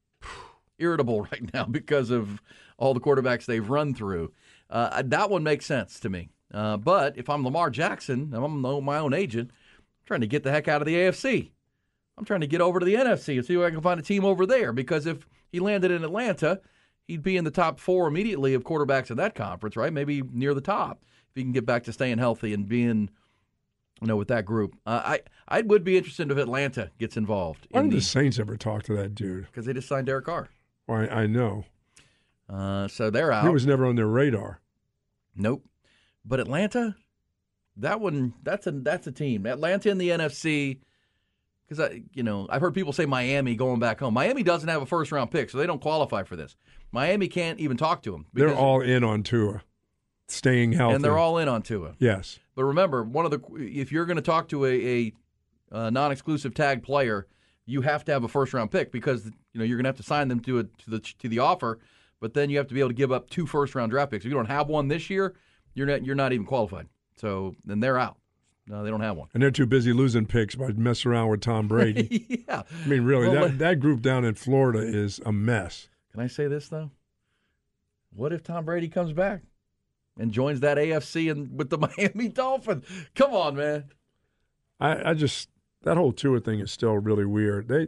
irritable 0.79 1.21
right 1.31 1.53
now 1.53 1.65
because 1.65 2.09
of 2.09 2.41
all 2.77 2.93
the 2.93 2.99
quarterbacks 2.99 3.45
they've 3.45 3.69
run 3.69 3.93
through. 3.93 4.31
Uh, 4.69 5.01
that 5.05 5.29
one 5.29 5.43
makes 5.43 5.65
sense 5.65 5.99
to 5.99 6.09
me. 6.09 6.29
Uh, 6.53 6.77
but 6.77 7.17
if 7.17 7.29
I'm 7.29 7.43
Lamar 7.43 7.69
Jackson, 7.69 8.33
I'm 8.33 8.61
my 8.61 8.97
own 8.97 9.13
agent, 9.13 9.51
I'm 9.51 10.05
trying 10.05 10.21
to 10.21 10.27
get 10.27 10.43
the 10.43 10.51
heck 10.51 10.67
out 10.67 10.81
of 10.81 10.85
the 10.85 10.95
AFC. 10.95 11.51
I'm 12.17 12.25
trying 12.25 12.41
to 12.41 12.47
get 12.47 12.61
over 12.61 12.79
to 12.79 12.85
the 12.85 12.95
NFC 12.95 13.37
and 13.37 13.45
see 13.45 13.55
if 13.55 13.61
I 13.61 13.71
can 13.71 13.81
find 13.81 13.99
a 13.99 14.03
team 14.03 14.25
over 14.25 14.45
there 14.45 14.73
because 14.73 15.05
if 15.05 15.25
he 15.51 15.59
landed 15.59 15.91
in 15.91 16.03
Atlanta, 16.03 16.59
he'd 17.07 17.23
be 17.23 17.37
in 17.37 17.45
the 17.45 17.51
top 17.51 17.79
four 17.79 18.07
immediately 18.07 18.53
of 18.53 18.63
quarterbacks 18.63 19.09
in 19.09 19.17
that 19.17 19.35
conference, 19.35 19.75
right? 19.75 19.93
Maybe 19.93 20.21
near 20.21 20.53
the 20.53 20.61
top 20.61 21.03
if 21.29 21.35
he 21.35 21.43
can 21.43 21.53
get 21.53 21.65
back 21.65 21.83
to 21.83 21.93
staying 21.93 22.17
healthy 22.17 22.53
and 22.53 22.67
being, 22.67 23.09
you 24.01 24.07
know, 24.07 24.17
with 24.17 24.27
that 24.29 24.45
group. 24.45 24.75
Uh, 24.85 25.01
I 25.05 25.19
I 25.47 25.61
would 25.61 25.83
be 25.83 25.97
interested 25.97 26.31
if 26.31 26.37
Atlanta 26.37 26.89
gets 26.99 27.15
involved 27.17 27.67
Why 27.71 27.83
did 27.83 27.91
the 27.91 28.01
Saints 28.01 28.39
ever 28.39 28.57
talk 28.57 28.83
to 28.83 28.95
that 28.97 29.13
dude? 29.15 29.45
because 29.47 29.65
they 29.65 29.73
just 29.73 29.87
signed 29.87 30.07
Derek 30.07 30.25
Carr. 30.25 30.49
Why 30.87 31.07
I 31.07 31.27
know 31.27 31.65
Uh, 32.49 32.87
so 32.87 33.09
they're 33.09 33.31
out. 33.31 33.43
he 33.45 33.49
was 33.49 33.65
never 33.65 33.85
on 33.85 33.95
their 33.95 34.07
radar. 34.07 34.59
Nope. 35.35 35.63
But 36.25 36.39
Atlanta, 36.39 36.95
that 37.77 38.01
one, 38.01 38.33
that's 38.43 38.67
a 38.67 38.71
that's 38.71 39.07
a 39.07 39.11
team. 39.11 39.45
Atlanta 39.45 39.89
in 39.89 39.97
the 39.97 40.09
NFC, 40.09 40.79
because 41.67 41.79
I, 41.79 42.03
you 42.13 42.21
know, 42.23 42.47
I've 42.49 42.61
heard 42.61 42.73
people 42.73 42.93
say 42.93 43.05
Miami 43.05 43.55
going 43.55 43.79
back 43.79 43.99
home. 44.01 44.13
Miami 44.13 44.43
doesn't 44.43 44.67
have 44.69 44.81
a 44.81 44.85
first 44.85 45.11
round 45.11 45.31
pick, 45.31 45.49
so 45.49 45.57
they 45.57 45.65
don't 45.65 45.81
qualify 45.81 46.23
for 46.23 46.35
this. 46.35 46.55
Miami 46.91 47.27
can't 47.27 47.59
even 47.59 47.77
talk 47.77 48.03
to 48.03 48.13
him. 48.13 48.25
They're 48.33 48.53
all 48.53 48.81
in 48.81 49.03
on 49.03 49.23
Tua, 49.23 49.61
staying 50.27 50.73
healthy, 50.73 50.95
and 50.95 51.03
they're 51.03 51.17
all 51.17 51.37
in 51.37 51.47
on 51.47 51.61
Tua. 51.61 51.95
yes. 51.99 52.39
But 52.61 52.65
remember, 52.65 53.01
one 53.01 53.25
of 53.25 53.31
the 53.31 53.41
if 53.55 53.91
you're 53.91 54.05
going 54.05 54.17
to 54.17 54.21
talk 54.21 54.47
to 54.49 54.65
a, 54.67 54.69
a, 54.71 55.13
uh 55.71 55.89
non-exclusive 55.89 56.53
tag 56.53 56.83
player, 56.83 57.25
you 57.65 57.81
have 57.81 58.05
to 58.05 58.11
have 58.11 58.23
a 58.23 58.27
first 58.27 58.53
round 58.53 58.69
pick 58.69 58.91
because 58.91 59.25
you 59.25 59.59
know 59.59 59.63
you're 59.63 59.77
going 59.77 59.85
to 59.85 59.89
have 59.89 59.97
to 59.97 60.03
sign 60.03 60.27
them 60.27 60.39
to 60.41 60.59
a, 60.59 60.63
to 60.65 60.89
the 60.91 60.99
to 60.99 61.27
the 61.27 61.39
offer. 61.39 61.79
But 62.19 62.35
then 62.35 62.51
you 62.51 62.59
have 62.59 62.67
to 62.67 62.75
be 62.75 62.79
able 62.79 62.91
to 62.91 62.95
give 62.95 63.11
up 63.11 63.31
two 63.31 63.47
first 63.47 63.73
round 63.73 63.89
draft 63.89 64.11
picks. 64.11 64.25
If 64.25 64.29
you 64.29 64.37
don't 64.37 64.45
have 64.45 64.67
one 64.67 64.89
this 64.89 65.09
year, 65.09 65.33
you're 65.73 65.87
not 65.87 66.05
you're 66.05 66.13
not 66.13 66.33
even 66.33 66.45
qualified. 66.45 66.87
So 67.15 67.55
then 67.65 67.79
they're 67.79 67.97
out. 67.97 68.19
No, 68.67 68.83
they 68.83 68.91
don't 68.91 69.01
have 69.01 69.17
one. 69.17 69.29
And 69.33 69.41
they're 69.41 69.49
too 69.49 69.65
busy 69.65 69.91
losing 69.91 70.27
picks 70.27 70.53
by 70.53 70.67
messing 70.73 71.09
around 71.09 71.29
with 71.29 71.41
Tom 71.41 71.67
Brady. 71.67 72.43
yeah. 72.47 72.61
I 72.85 72.87
mean, 72.87 73.01
really, 73.05 73.27
Well, 73.27 73.47
that, 73.47 73.57
that 73.57 73.79
group 73.79 74.03
down 74.03 74.23
in 74.23 74.35
Florida 74.35 74.81
is 74.81 75.19
a 75.25 75.31
mess. 75.31 75.89
Can 76.11 76.21
I 76.21 76.27
say 76.27 76.45
this 76.45 76.69
though? 76.69 76.91
What 78.13 78.31
if 78.31 78.43
Tom 78.43 78.65
Brady 78.65 78.87
comes 78.87 79.13
back 79.13 79.41
and 80.17 80.31
joins 80.31 80.59
that 80.61 80.77
AFC 80.77 81.31
and 81.31 81.57
with 81.57 81.69
the 81.69 81.77
Miami 81.97 82.27
Dolphins? 82.29 82.85
Come 83.15 83.33
on, 83.33 83.55
man. 83.55 83.85
I, 84.79 85.11
I 85.11 85.13
just 85.13 85.49
that 85.83 85.97
whole 85.97 86.11
Tua 86.11 86.39
thing 86.39 86.59
is 86.59 86.71
still 86.71 86.97
really 86.97 87.25
weird. 87.25 87.67
They 87.67 87.87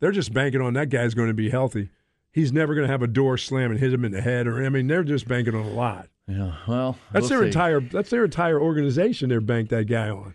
they're 0.00 0.12
just 0.12 0.32
banking 0.32 0.60
on 0.60 0.74
that 0.74 0.88
guy's 0.90 1.14
going 1.14 1.28
to 1.28 1.34
be 1.34 1.50
healthy. 1.50 1.90
He's 2.30 2.52
never 2.52 2.74
going 2.74 2.86
to 2.86 2.92
have 2.92 3.02
a 3.02 3.08
door 3.08 3.36
slam 3.38 3.70
and 3.70 3.80
hit 3.80 3.92
him 3.92 4.04
in 4.04 4.12
the 4.12 4.20
head, 4.20 4.46
or 4.46 4.64
I 4.64 4.68
mean, 4.68 4.86
they're 4.86 5.02
just 5.02 5.26
banking 5.26 5.54
on 5.54 5.64
a 5.64 5.70
lot. 5.70 6.08
Yeah. 6.28 6.52
Well, 6.68 6.98
That's 7.10 7.22
we'll 7.22 7.28
their 7.30 7.40
see. 7.40 7.46
entire 7.46 7.80
that's 7.80 8.10
their 8.10 8.24
entire 8.24 8.60
organization. 8.60 9.28
They're 9.28 9.40
banked 9.40 9.70
that 9.70 9.86
guy 9.86 10.10
on. 10.10 10.34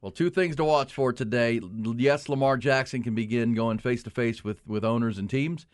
Well, 0.00 0.12
two 0.12 0.30
things 0.30 0.56
to 0.56 0.64
watch 0.64 0.92
for 0.94 1.12
today. 1.12 1.60
Yes, 1.96 2.28
Lamar 2.28 2.56
Jackson 2.56 3.02
can 3.02 3.14
begin 3.14 3.54
going 3.54 3.78
face 3.78 4.02
to 4.04 4.10
face 4.10 4.42
with 4.42 4.66
with 4.66 4.84
owners 4.84 5.18
and 5.18 5.28
teams. 5.28 5.66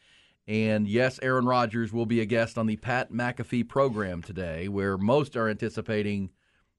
And 0.48 0.88
yes, 0.88 1.20
Aaron 1.22 1.44
Rodgers 1.44 1.92
will 1.92 2.06
be 2.06 2.22
a 2.22 2.24
guest 2.24 2.56
on 2.56 2.66
the 2.66 2.76
Pat 2.76 3.12
McAfee 3.12 3.68
program 3.68 4.22
today, 4.22 4.66
where 4.66 4.96
most 4.96 5.36
are 5.36 5.46
anticipating 5.46 6.30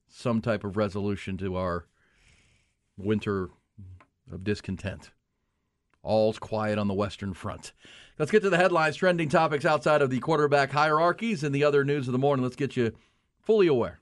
some 0.07 0.41
type 0.41 0.63
of 0.63 0.75
resolution 0.75 1.38
to 1.38 1.55
our 1.55 1.85
winter 2.97 3.49
of 4.31 4.43
discontent. 4.43 5.11
All's 6.01 6.39
quiet 6.39 6.79
on 6.79 6.88
the 6.88 6.95
Western 6.95 7.35
Front. 7.35 7.73
Let's 8.17 8.31
get 8.31 8.41
to 8.41 8.49
the 8.49 8.57
headlines, 8.57 8.95
trending 8.95 9.29
topics 9.29 9.65
outside 9.65 10.01
of 10.01 10.09
the 10.09 10.19
quarterback 10.19 10.71
hierarchies 10.71 11.43
and 11.43 11.53
the 11.53 11.63
other 11.63 11.85
news 11.85 12.07
of 12.07 12.11
the 12.11 12.17
morning. 12.17 12.41
Let's 12.41 12.55
get 12.55 12.75
you 12.75 12.93
fully 13.39 13.67
aware. 13.67 13.99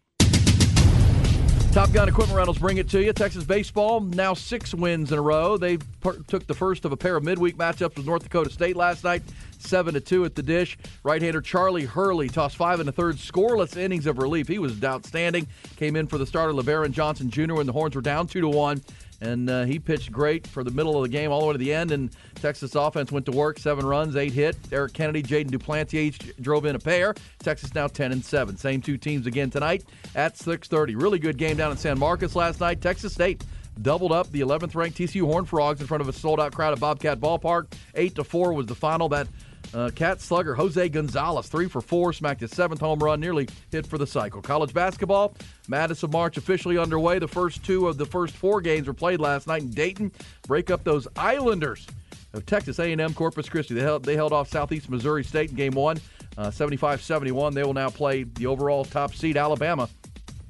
Top 1.77 1.91
Gun 1.91 2.09
Equipment 2.09 2.35
Rentals 2.35 2.57
bring 2.57 2.77
it 2.77 2.89
to 2.89 3.03
you. 3.03 3.13
Texas 3.13 3.43
baseball 3.43 3.99
now 3.99 4.33
six 4.33 4.73
wins 4.73 5.11
in 5.11 5.19
a 5.19 5.21
row. 5.21 5.57
They 5.57 5.77
per- 5.77 6.17
took 6.23 6.47
the 6.47 6.55
first 6.55 6.85
of 6.85 6.91
a 6.91 6.97
pair 6.97 7.15
of 7.15 7.23
midweek 7.23 7.55
matchups 7.55 7.97
with 7.97 8.07
North 8.07 8.23
Dakota 8.23 8.49
State 8.49 8.75
last 8.75 9.03
night, 9.03 9.21
seven 9.59 9.93
to 9.93 9.99
two 9.99 10.25
at 10.25 10.33
the 10.33 10.41
dish. 10.41 10.75
Right-hander 11.03 11.39
Charlie 11.39 11.85
Hurley 11.85 12.29
tossed 12.29 12.55
five 12.55 12.79
and 12.79 12.89
a 12.89 12.91
third 12.91 13.17
scoreless 13.17 13.77
innings 13.77 14.07
of 14.07 14.17
relief. 14.17 14.47
He 14.47 14.57
was 14.57 14.83
outstanding. 14.83 15.45
Came 15.75 15.95
in 15.95 16.07
for 16.07 16.17
the 16.17 16.25
starter 16.25 16.51
LeBaron 16.51 16.93
Johnson 16.93 17.29
Jr. 17.29 17.53
when 17.53 17.67
the 17.67 17.73
Horns 17.73 17.93
were 17.93 18.01
down 18.01 18.25
two 18.25 18.41
to 18.41 18.49
one. 18.49 18.81
And 19.19 19.49
uh, 19.49 19.63
he 19.63 19.79
pitched 19.79 20.11
great 20.11 20.45
for 20.45 20.63
the 20.63 20.71
middle 20.71 20.95
of 20.95 21.03
the 21.03 21.09
game 21.09 21.31
all 21.31 21.41
the 21.41 21.45
way 21.47 21.53
to 21.53 21.57
the 21.57 21.73
end. 21.73 21.91
And 21.91 22.11
Texas 22.35 22.75
offense 22.75 23.11
went 23.11 23.25
to 23.25 23.31
work, 23.31 23.57
seven 23.59 23.85
runs, 23.85 24.15
eight 24.15 24.33
hit. 24.33 24.55
Eric 24.71 24.93
Kennedy, 24.93 25.23
Jaden 25.23 25.49
Duplantier 25.49 25.95
each 25.95 26.35
drove 26.39 26.65
in 26.65 26.75
a 26.75 26.79
pair. 26.79 27.15
Texas 27.39 27.73
now 27.73 27.87
ten 27.87 28.11
and 28.11 28.23
seven. 28.23 28.57
Same 28.57 28.81
two 28.81 28.97
teams 28.97 29.25
again 29.25 29.49
tonight 29.49 29.83
at 30.15 30.35
6:30. 30.37 30.95
Really 31.01 31.19
good 31.19 31.37
game 31.37 31.57
down 31.57 31.71
in 31.71 31.77
San 31.77 31.97
Marcos 31.97 32.35
last 32.35 32.59
night. 32.59 32.81
Texas 32.81 33.13
State 33.13 33.43
doubled 33.81 34.11
up 34.11 34.31
the 34.31 34.41
11th 34.41 34.75
ranked 34.75 34.97
TCU 34.97 35.23
Horned 35.25 35.47
Frogs 35.47 35.81
in 35.81 35.87
front 35.87 36.01
of 36.01 36.09
a 36.09 36.13
sold 36.13 36.39
out 36.39 36.53
crowd 36.53 36.73
at 36.73 36.79
Bobcat 36.79 37.19
Ballpark. 37.19 37.73
Eight 37.95 38.15
to 38.15 38.23
four 38.23 38.53
was 38.53 38.65
the 38.65 38.75
final. 38.75 39.09
That 39.09 39.27
uh, 39.73 39.89
Cat 39.93 40.21
slugger 40.21 40.55
Jose 40.55 40.89
Gonzalez, 40.89 41.47
three 41.47 41.67
for 41.67 41.81
four, 41.81 42.13
smacked 42.13 42.41
his 42.41 42.51
seventh 42.51 42.79
home 42.79 42.99
run, 42.99 43.19
nearly 43.19 43.47
hit 43.71 43.85
for 43.85 43.97
the 43.97 44.07
cycle. 44.07 44.41
College 44.41 44.73
basketball, 44.73 45.35
Madison 45.67 46.11
March 46.11 46.37
officially 46.37 46.77
underway. 46.77 47.19
The 47.19 47.27
first 47.27 47.63
two 47.63 47.87
of 47.87 47.97
the 47.97 48.05
first 48.05 48.35
four 48.35 48.61
games 48.61 48.87
were 48.87 48.93
played 48.93 49.19
last 49.19 49.47
night 49.47 49.61
in 49.61 49.71
Dayton. 49.71 50.11
Break 50.47 50.71
up 50.71 50.83
those 50.83 51.07
Islanders 51.15 51.85
of 52.33 52.45
Texas 52.45 52.79
A&M 52.79 53.13
Corpus 53.13 53.49
Christi. 53.49 53.73
They 53.73 53.81
held, 53.81 54.03
they 54.03 54.15
held 54.15 54.33
off 54.33 54.49
Southeast 54.49 54.89
Missouri 54.89 55.23
State 55.23 55.49
in 55.49 55.55
game 55.55 55.73
one, 55.73 55.99
uh, 56.37 56.47
75-71. 56.47 57.53
They 57.53 57.63
will 57.63 57.73
now 57.73 57.89
play 57.89 58.23
the 58.23 58.47
overall 58.47 58.85
top 58.85 59.13
seed 59.13 59.37
Alabama 59.37 59.89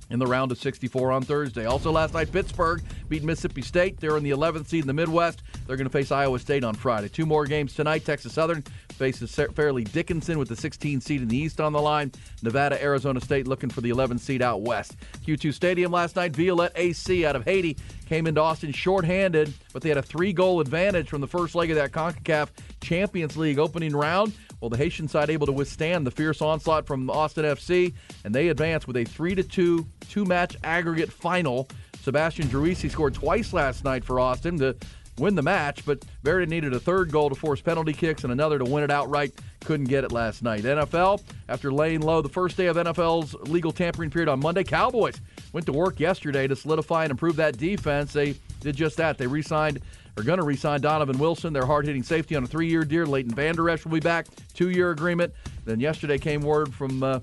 in 0.10 0.20
the 0.20 0.28
round 0.28 0.52
of 0.52 0.58
64 0.58 1.12
on 1.12 1.22
Thursday. 1.22 1.66
Also, 1.66 1.92
last 1.92 2.14
night, 2.14 2.32
Pittsburgh 2.32 2.82
beat 3.10 3.24
Mississippi 3.24 3.62
State. 3.62 4.00
They're 4.00 4.18
in 4.18 4.24
the 4.24 4.32
11th 4.32 4.68
seed 4.68 4.82
in 4.82 4.88
the 4.88 4.94
Midwest. 4.94 5.44
They're 5.66 5.76
going 5.76 5.88
to 5.88 5.92
face 5.92 6.12
Iowa 6.12 6.40
State 6.40 6.64
on 6.64 6.76
Friday. 6.76 7.10
Two 7.10 7.26
more 7.26 7.46
games 7.46 7.74
tonight. 7.74 8.06
Texas 8.06 8.34
Southern 8.34 8.64
faces 8.98 9.34
Fairleigh 9.34 9.84
Dickinson 9.84 10.38
with 10.38 10.50
the 10.50 10.56
16 10.56 11.02
seed 11.02 11.22
in 11.22 11.28
the 11.28 11.38
East 11.38 11.62
on 11.62 11.74
the 11.74 11.82
line. 11.82 12.12
Nevada, 12.42 12.82
Arizona 12.84 13.22
State 13.22 13.48
looking 13.48 13.70
for 13.70 13.82
the 13.82 13.90
11 13.90 14.18
seed 14.18 14.42
out 14.42 14.62
west. 14.62 14.98
Q2 15.26 15.54
Stadium 15.54 15.92
last 15.92 16.16
night, 16.16 16.36
Violette 16.36 16.74
AC 16.76 17.26
out 17.26 17.36
of 17.36 17.46
Haiti 17.46 17.78
came 18.08 18.28
into 18.28 18.42
Austin 18.42 18.72
shorthanded, 18.72 19.54
but 19.74 19.82
they 19.82 19.90
had 19.90 19.98
a 19.98 20.02
three 20.02 20.34
goal 20.34 20.60
advantage 20.60 21.10
from 21.10 21.22
the 21.22 21.28
first 21.28 21.56
leg 21.56 21.70
of 21.70 21.76
that 21.76 21.92
CONCACAF 21.92 22.50
Champions 22.82 23.38
League 23.38 23.60
opening 23.60 23.96
round. 23.96 24.34
Well, 24.60 24.70
the 24.70 24.78
Haitian 24.78 25.08
side 25.08 25.30
able 25.30 25.46
to 25.46 25.52
withstand 25.52 26.08
the 26.08 26.12
fierce 26.12 26.42
onslaught 26.42 26.88
from 26.88 27.10
Austin 27.12 27.46
FC, 27.46 27.94
and 28.24 28.34
they 28.34 28.48
advance 28.48 28.88
with 28.88 28.98
a 28.98 29.04
3 29.04 29.36
to 29.36 29.44
2 29.44 29.88
two 30.10 30.26
match 30.26 30.58
aggregate 30.64 31.12
final. 31.12 31.68
Sebastian 32.02 32.48
Driussi 32.48 32.90
scored 32.90 33.14
twice 33.14 33.52
last 33.54 33.84
night 33.84 34.04
for 34.04 34.20
Austin 34.20 34.58
to 34.60 34.76
win 35.18 35.36
the 35.36 35.42
match, 35.42 35.86
but 35.86 36.04
Verity 36.24 36.50
needed 36.50 36.74
a 36.74 36.80
third 36.80 37.12
goal 37.12 37.30
to 37.30 37.36
force 37.36 37.62
penalty 37.62 37.94
kicks 37.94 38.24
and 38.24 38.32
another 38.32 38.60
to 38.60 38.66
win 38.66 38.84
it 38.84 38.92
outright. 38.92 39.34
Couldn't 39.62 39.88
get 39.88 40.04
it 40.04 40.12
last 40.12 40.44
night. 40.44 40.64
NFL, 40.64 41.24
after 41.50 41.72
laying 41.72 42.02
low 42.02 42.22
the 42.22 42.30
first 42.30 42.58
day 42.58 42.68
of 42.68 42.78
NFL's 42.78 43.34
legal 43.50 43.72
tampering 43.72 44.10
period 44.10 44.30
on 44.30 44.40
Monday, 44.40 44.64
Cowboys 44.64 45.20
went 45.54 45.66
to 45.66 45.74
work 45.74 46.00
yesterday 46.00 46.48
to 46.48 46.56
solidify 46.56 47.04
and 47.04 47.12
improve 47.12 47.36
that 47.38 47.58
defense. 47.58 48.14
They 48.14 48.36
did 48.60 48.76
just 48.76 48.98
that. 48.98 49.18
They 49.18 49.28
re 49.28 49.42
signed 49.42 49.82
are 50.18 50.24
going 50.24 50.40
to 50.40 50.44
re-sign 50.44 50.82
Donovan 50.82 51.20
Wilson, 51.20 51.54
their 51.54 51.66
hard-hitting 51.66 52.04
safety, 52.04 52.36
on 52.36 52.44
a 52.44 52.48
three-year 52.48 52.84
deal. 52.84 53.06
Leighton 53.06 53.34
Vander 53.34 53.70
Esch 53.70 53.86
will 53.86 53.92
be 53.92 54.00
back, 54.00 54.26
two-year 54.54 54.90
agreement. 54.90 55.32
Then 55.66 55.80
yesterday 55.80 56.18
came 56.18 56.42
word 56.42 56.74
from 56.74 57.04
uh, 57.04 57.20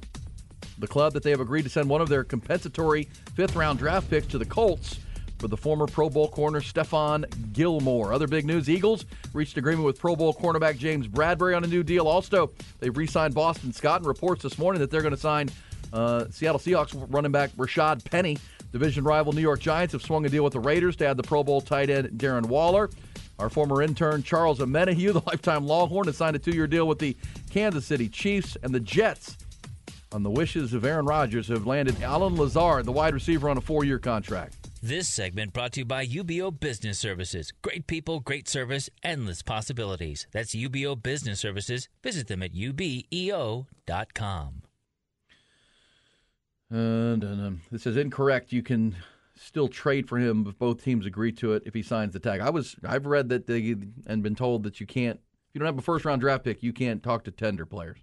the 0.78 0.86
club 0.86 1.12
that 1.14 1.22
they 1.22 1.30
have 1.30 1.40
agreed 1.40 1.62
to 1.62 1.68
send 1.68 1.88
one 1.88 2.00
of 2.00 2.08
their 2.08 2.22
compensatory 2.22 3.08
fifth-round 3.34 3.80
draft 3.80 4.08
picks 4.08 4.28
to 4.28 4.38
the 4.38 4.44
Colts 4.44 5.00
for 5.44 5.48
the 5.48 5.56
former 5.58 5.86
Pro 5.86 6.08
Bowl 6.08 6.26
corner 6.26 6.62
Stephon 6.62 7.26
Gilmore. 7.52 8.14
Other 8.14 8.26
big 8.26 8.46
news: 8.46 8.70
Eagles 8.70 9.04
reached 9.34 9.58
agreement 9.58 9.84
with 9.84 9.98
Pro 9.98 10.16
Bowl 10.16 10.32
cornerback 10.32 10.78
James 10.78 11.06
Bradberry 11.06 11.54
on 11.54 11.62
a 11.62 11.66
new 11.66 11.82
deal. 11.82 12.08
Also, 12.08 12.50
they've 12.80 12.96
re-signed 12.96 13.34
Boston 13.34 13.70
Scott 13.70 13.98
and 13.98 14.06
reports 14.06 14.42
this 14.42 14.56
morning 14.56 14.80
that 14.80 14.90
they're 14.90 15.02
going 15.02 15.14
to 15.14 15.20
sign 15.20 15.50
uh, 15.92 16.24
Seattle 16.30 16.58
Seahawks 16.58 16.94
running 17.10 17.30
back 17.30 17.50
Rashad 17.58 18.10
Penny. 18.10 18.38
Division 18.72 19.04
rival 19.04 19.34
New 19.34 19.42
York 19.42 19.60
Giants 19.60 19.92
have 19.92 20.00
swung 20.00 20.24
a 20.24 20.30
deal 20.30 20.44
with 20.44 20.54
the 20.54 20.60
Raiders 20.60 20.96
to 20.96 21.06
add 21.06 21.18
the 21.18 21.22
Pro 21.22 21.44
Bowl 21.44 21.60
tight 21.60 21.90
end 21.90 22.08
Darren 22.18 22.46
Waller. 22.46 22.88
Our 23.38 23.50
former 23.50 23.82
intern 23.82 24.22
Charles 24.22 24.60
Omenihu, 24.60 25.12
the 25.12 25.22
lifetime 25.26 25.66
Longhorn, 25.66 26.06
has 26.06 26.16
signed 26.16 26.36
a 26.36 26.38
two-year 26.38 26.68
deal 26.68 26.88
with 26.88 27.00
the 27.00 27.14
Kansas 27.50 27.84
City 27.84 28.08
Chiefs 28.08 28.56
and 28.62 28.74
the 28.74 28.80
Jets. 28.80 29.36
On 30.10 30.22
the 30.22 30.30
wishes 30.30 30.72
of 30.72 30.86
Aaron 30.86 31.04
Rodgers, 31.04 31.48
have 31.48 31.66
landed 31.66 32.02
Allen 32.02 32.34
Lazard, 32.34 32.86
the 32.86 32.92
wide 32.92 33.12
receiver, 33.12 33.50
on 33.50 33.58
a 33.58 33.60
four-year 33.60 33.98
contract. 33.98 34.63
This 34.84 35.08
segment 35.08 35.54
brought 35.54 35.72
to 35.72 35.80
you 35.80 35.86
by 35.86 36.04
UBEO 36.04 36.60
Business 36.60 36.98
Services. 36.98 37.54
Great 37.62 37.86
people, 37.86 38.20
great 38.20 38.46
service, 38.46 38.90
endless 39.02 39.40
possibilities. 39.40 40.26
That's 40.30 40.54
UBEO 40.54 41.02
Business 41.02 41.40
Services. 41.40 41.88
Visit 42.02 42.26
them 42.26 42.42
at 42.42 42.52
ubeo.com. 42.52 43.64
And, 46.68 47.24
and 47.24 47.46
um, 47.46 47.62
this 47.72 47.86
is 47.86 47.96
incorrect. 47.96 48.52
You 48.52 48.62
can 48.62 48.94
still 49.34 49.68
trade 49.68 50.06
for 50.06 50.18
him 50.18 50.44
if 50.46 50.58
both 50.58 50.84
teams 50.84 51.06
agree 51.06 51.32
to 51.32 51.54
it 51.54 51.62
if 51.64 51.72
he 51.72 51.82
signs 51.82 52.12
the 52.12 52.20
tag. 52.20 52.42
I 52.42 52.50
was 52.50 52.76
I've 52.86 53.06
read 53.06 53.30
that 53.30 53.46
they 53.46 53.76
and 54.06 54.22
been 54.22 54.34
told 54.36 54.64
that 54.64 54.80
you 54.80 54.86
can't 54.86 55.18
if 55.48 55.54
you 55.54 55.60
don't 55.60 55.66
have 55.66 55.78
a 55.78 55.80
first 55.80 56.04
round 56.04 56.20
draft 56.20 56.44
pick, 56.44 56.62
you 56.62 56.74
can't 56.74 57.02
talk 57.02 57.24
to 57.24 57.30
tender 57.30 57.64
players 57.64 58.00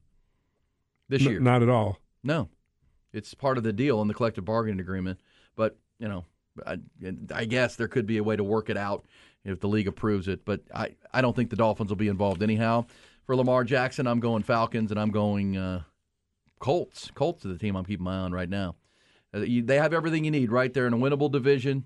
this 1.09 1.21
N- 1.21 1.29
year. 1.29 1.39
not 1.41 1.61
at 1.61 1.69
all. 1.69 1.99
No, 2.23 2.49
it's 3.13 3.35
part 3.35 3.59
of 3.59 3.63
the 3.63 3.71
deal 3.71 4.01
in 4.01 4.07
the 4.07 4.15
collective 4.15 4.45
bargaining 4.45 4.79
agreement. 4.79 5.19
But 5.55 5.77
you 5.99 6.07
know, 6.07 6.25
I, 6.65 6.77
I 7.33 7.45
guess 7.45 7.75
there 7.75 7.87
could 7.87 8.05
be 8.05 8.17
a 8.17 8.23
way 8.23 8.35
to 8.35 8.43
work 8.43 8.69
it 8.69 8.77
out 8.77 9.05
if 9.43 9.59
the 9.59 9.67
league 9.67 9.87
approves 9.87 10.27
it, 10.27 10.45
but 10.45 10.61
I, 10.73 10.95
I 11.13 11.21
don't 11.21 11.35
think 11.35 11.49
the 11.49 11.55
Dolphins 11.55 11.89
will 11.89 11.97
be 11.97 12.07
involved 12.07 12.43
anyhow. 12.43 12.85
For 13.25 13.35
Lamar 13.35 13.63
Jackson, 13.63 14.07
I'm 14.07 14.19
going 14.19 14.43
Falcons 14.43 14.91
and 14.91 14.99
I'm 14.99 15.11
going 15.11 15.57
uh, 15.57 15.83
Colts. 16.59 17.11
Colts 17.13 17.45
are 17.45 17.49
the 17.49 17.57
team 17.57 17.75
I'm 17.75 17.85
keeping 17.85 18.03
my 18.03 18.15
eye 18.15 18.19
on 18.19 18.31
right 18.31 18.49
now. 18.49 18.75
Uh, 19.33 19.45
they 19.63 19.77
have 19.77 19.93
everything 19.93 20.25
you 20.25 20.31
need 20.31 20.51
right 20.51 20.73
there 20.73 20.87
in 20.87 20.93
a 20.93 20.97
winnable 20.97 21.31
division. 21.31 21.85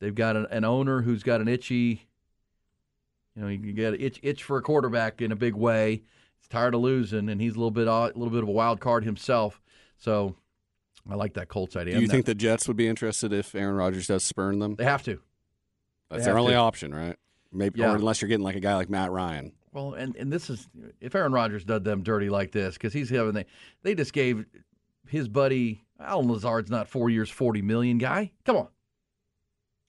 They've 0.00 0.14
got 0.14 0.36
an, 0.36 0.46
an 0.50 0.64
owner 0.64 1.02
who's 1.02 1.22
got 1.22 1.40
an 1.40 1.48
itchy, 1.48 2.08
you 3.34 3.42
know, 3.42 3.48
you 3.48 3.58
can 3.58 3.74
get 3.74 4.00
itch, 4.00 4.20
itch 4.22 4.42
for 4.42 4.58
a 4.58 4.62
quarterback 4.62 5.22
in 5.22 5.32
a 5.32 5.36
big 5.36 5.54
way. 5.54 6.02
He's 6.38 6.48
tired 6.48 6.74
of 6.74 6.80
losing, 6.80 7.28
and 7.28 7.40
he's 7.40 7.54
a 7.54 7.58
little 7.58 7.70
bit 7.70 7.88
a 7.88 8.06
little 8.06 8.30
bit 8.30 8.42
of 8.42 8.48
a 8.48 8.52
wild 8.52 8.80
card 8.80 9.04
himself. 9.04 9.62
So 9.96 10.36
I 11.08 11.14
like 11.16 11.34
that 11.34 11.48
Colts 11.48 11.76
idea. 11.76 11.94
Do 11.96 12.00
you 12.00 12.08
think 12.08 12.24
the 12.26 12.34
Jets 12.34 12.66
would 12.66 12.76
be 12.76 12.88
interested 12.88 13.32
if 13.32 13.54
Aaron 13.54 13.74
Rodgers 13.76 14.06
does 14.06 14.24
spurn 14.24 14.58
them? 14.58 14.74
they 14.76 14.84
have 14.84 15.02
to? 15.04 15.20
That's 16.10 16.24
they 16.24 16.30
their 16.30 16.38
only 16.38 16.52
to. 16.52 16.58
option, 16.58 16.94
right? 16.94 17.16
Maybe, 17.52 17.80
Yeah. 17.80 17.92
or 17.92 17.96
unless 17.96 18.20
you're 18.22 18.28
getting 18.28 18.44
like 18.44 18.56
a 18.56 18.60
guy 18.60 18.74
like 18.76 18.88
Matt 18.90 19.10
Ryan. 19.10 19.52
Well, 19.72 19.94
and, 19.94 20.14
and 20.16 20.32
this 20.32 20.48
is 20.50 20.68
if 21.00 21.14
Aaron 21.14 21.32
Rodgers 21.32 21.64
did 21.64 21.84
them 21.84 22.02
dirty 22.02 22.30
like 22.30 22.52
this 22.52 22.74
because 22.74 22.92
he's 22.92 23.10
having 23.10 23.32
they 23.34 23.46
they 23.82 23.94
just 23.94 24.12
gave 24.12 24.46
his 25.08 25.28
buddy 25.28 25.82
Allen 26.00 26.28
Lazard's 26.30 26.70
not 26.70 26.88
four 26.88 27.10
years 27.10 27.28
forty 27.28 27.60
million 27.60 27.98
guy. 27.98 28.30
Come 28.44 28.56
on. 28.56 28.68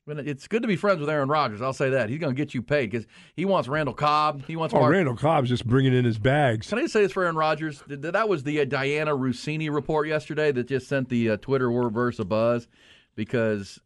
It's 0.07 0.47
good 0.47 0.62
to 0.62 0.67
be 0.67 0.75
friends 0.75 1.00
with 1.00 1.09
Aaron 1.09 1.29
Rodgers. 1.29 1.62
I'll 1.63 1.74
say 1.74 1.89
that 1.89 2.09
he's 2.09 2.19
going 2.19 2.33
to 2.33 2.38
get 2.38 2.53
you 2.53 2.62
paid 2.62 2.91
because 2.91 3.07
he 3.35 3.43
wants 3.43 3.67
Randall 3.67 3.95
Cobb. 3.95 4.45
He 4.45 4.55
wants 4.55 4.74
Oh, 4.75 4.79
Mark. 4.79 4.91
Randall 4.91 5.15
Cobb's 5.15 5.50
just 5.50 5.65
bringing 5.65 5.95
in 5.95 6.05
his 6.05 6.19
bags. 6.19 6.69
Can 6.69 6.77
I 6.77 6.81
just 6.81 6.93
say 6.93 7.01
this 7.01 7.12
for 7.12 7.24
Aaron 7.24 7.35
Rodgers? 7.35 7.81
Th- 7.88 8.00
th- 8.00 8.13
That 8.13 8.29
was 8.29 8.43
the 8.43 8.62
uh, 8.62 8.65
Dianna 8.65 9.17
Russini 9.17 9.74
report 9.74 10.07
yesterday 10.07 10.51
that 10.51 10.67
just 10.67 10.88
sent 10.88 11.09
the 11.09 11.31
uh, 11.31 11.38
Twitter 11.38 11.71
reverse 11.71 12.19
a 12.19 12.25
buzz 12.25 12.67
because 13.15 13.79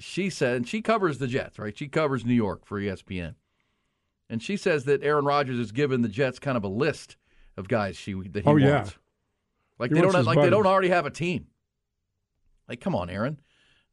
she 0.00 0.30
said 0.30 0.56
and 0.56 0.68
she 0.68 0.82
covers 0.82 1.18
the 1.18 1.28
Jets, 1.28 1.60
right? 1.60 1.78
She 1.78 1.86
covers 1.86 2.24
New 2.26 2.34
York 2.34 2.64
for 2.66 2.80
ESPN, 2.80 3.36
and 4.28 4.42
she 4.42 4.56
says 4.56 4.84
that 4.86 5.04
Aaron 5.04 5.24
Rodgers 5.26 5.58
has 5.58 5.70
given 5.70 6.02
the 6.02 6.08
Jets 6.08 6.40
kind 6.40 6.56
of 6.56 6.64
a 6.64 6.68
list 6.68 7.16
of 7.56 7.68
guys 7.68 7.96
she 7.96 8.14
that 8.14 8.42
he 8.42 8.48
Oh, 8.48 8.54
wants. 8.54 8.64
yeah. 8.64 8.84
Like 9.78 9.90
He 9.90 9.94
they 9.94 10.00
don't 10.00 10.24
like 10.24 10.40
they 10.40 10.50
don't 10.50 10.66
already 10.66 10.88
have 10.88 11.06
a 11.06 11.10
team. 11.10 11.46
Like, 12.68 12.80
come 12.80 12.96
on, 12.96 13.10
Aaron. 13.10 13.38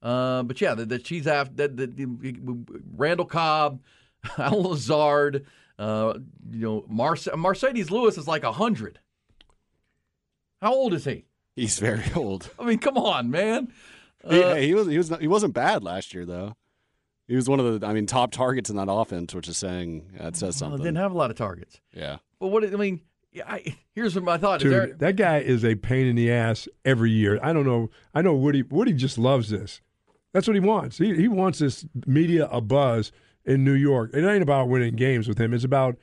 Uh, 0.01 0.43
but 0.43 0.59
yeah, 0.61 0.73
that, 0.75 0.89
that 0.89 1.05
she's 1.05 1.27
after 1.27 1.53
that, 1.55 1.77
that, 1.77 2.75
Randall 2.95 3.25
Cobb, 3.25 3.81
Al 4.37 4.63
Lazard, 4.63 5.45
uh, 5.77 6.13
you 6.51 6.59
know, 6.59 6.81
Marce- 6.89 7.33
Marcedes 7.33 7.91
Lewis 7.91 8.17
is 8.17 8.27
like 8.27 8.43
hundred. 8.43 8.99
How 10.61 10.73
old 10.73 10.93
is 10.93 11.05
he? 11.05 11.25
He's 11.55 11.79
very 11.79 12.03
old. 12.15 12.49
I 12.59 12.63
mean, 12.65 12.79
come 12.79 12.97
on, 12.97 13.29
man. 13.29 13.73
He, 14.29 14.43
Uh, 14.43 14.55
hey, 14.55 14.67
he 14.67 14.73
was 14.73 14.87
he 14.87 14.97
was 14.97 15.09
not, 15.09 15.21
he 15.21 15.27
wasn't 15.27 15.53
bad 15.53 15.83
last 15.83 16.13
year 16.13 16.25
though. 16.25 16.55
He 17.27 17.35
was 17.35 17.47
one 17.47 17.59
of 17.59 17.79
the 17.79 17.85
I 17.87 17.93
mean 17.93 18.05
top 18.05 18.31
targets 18.31 18.69
in 18.69 18.75
that 18.77 18.89
offense, 18.91 19.33
which 19.33 19.47
is 19.47 19.57
saying 19.57 20.11
that 20.17 20.35
says 20.35 20.61
well, 20.61 20.71
something. 20.71 20.83
didn't 20.83 20.97
have 20.97 21.11
a 21.11 21.17
lot 21.17 21.29
of 21.31 21.37
targets. 21.37 21.79
yeah. 21.93 22.17
But 22.39 22.47
what 22.47 22.63
I 22.63 22.69
mean, 22.77 23.01
yeah, 23.31 23.43
I, 23.47 23.75
here's 23.93 24.15
what 24.15 24.23
my 24.23 24.37
thought. 24.37 24.61
Is 24.61 24.63
Dude, 24.63 24.73
there, 24.73 24.93
that 24.99 25.15
guy 25.17 25.39
is 25.39 25.63
a 25.65 25.75
pain 25.75 26.07
in 26.07 26.15
the 26.15 26.31
ass 26.31 26.67
every 26.85 27.11
year. 27.11 27.37
I 27.43 27.51
don't 27.53 27.65
know. 27.65 27.89
I 28.13 28.21
know 28.21 28.33
Woody. 28.33 28.61
Woody 28.63 28.93
just 28.93 29.17
loves 29.17 29.49
this. 29.49 29.81
That's 30.33 30.47
what 30.47 30.55
he 30.55 30.59
wants. 30.59 30.97
He 30.97 31.15
he 31.15 31.27
wants 31.27 31.59
this 31.59 31.85
media 32.05 32.47
a 32.51 32.61
buzz 32.61 33.11
in 33.45 33.63
New 33.63 33.73
York. 33.73 34.11
It 34.13 34.23
ain't 34.23 34.43
about 34.43 34.69
winning 34.69 34.95
games 34.95 35.27
with 35.27 35.39
him. 35.39 35.53
It's 35.53 35.63
about 35.63 35.97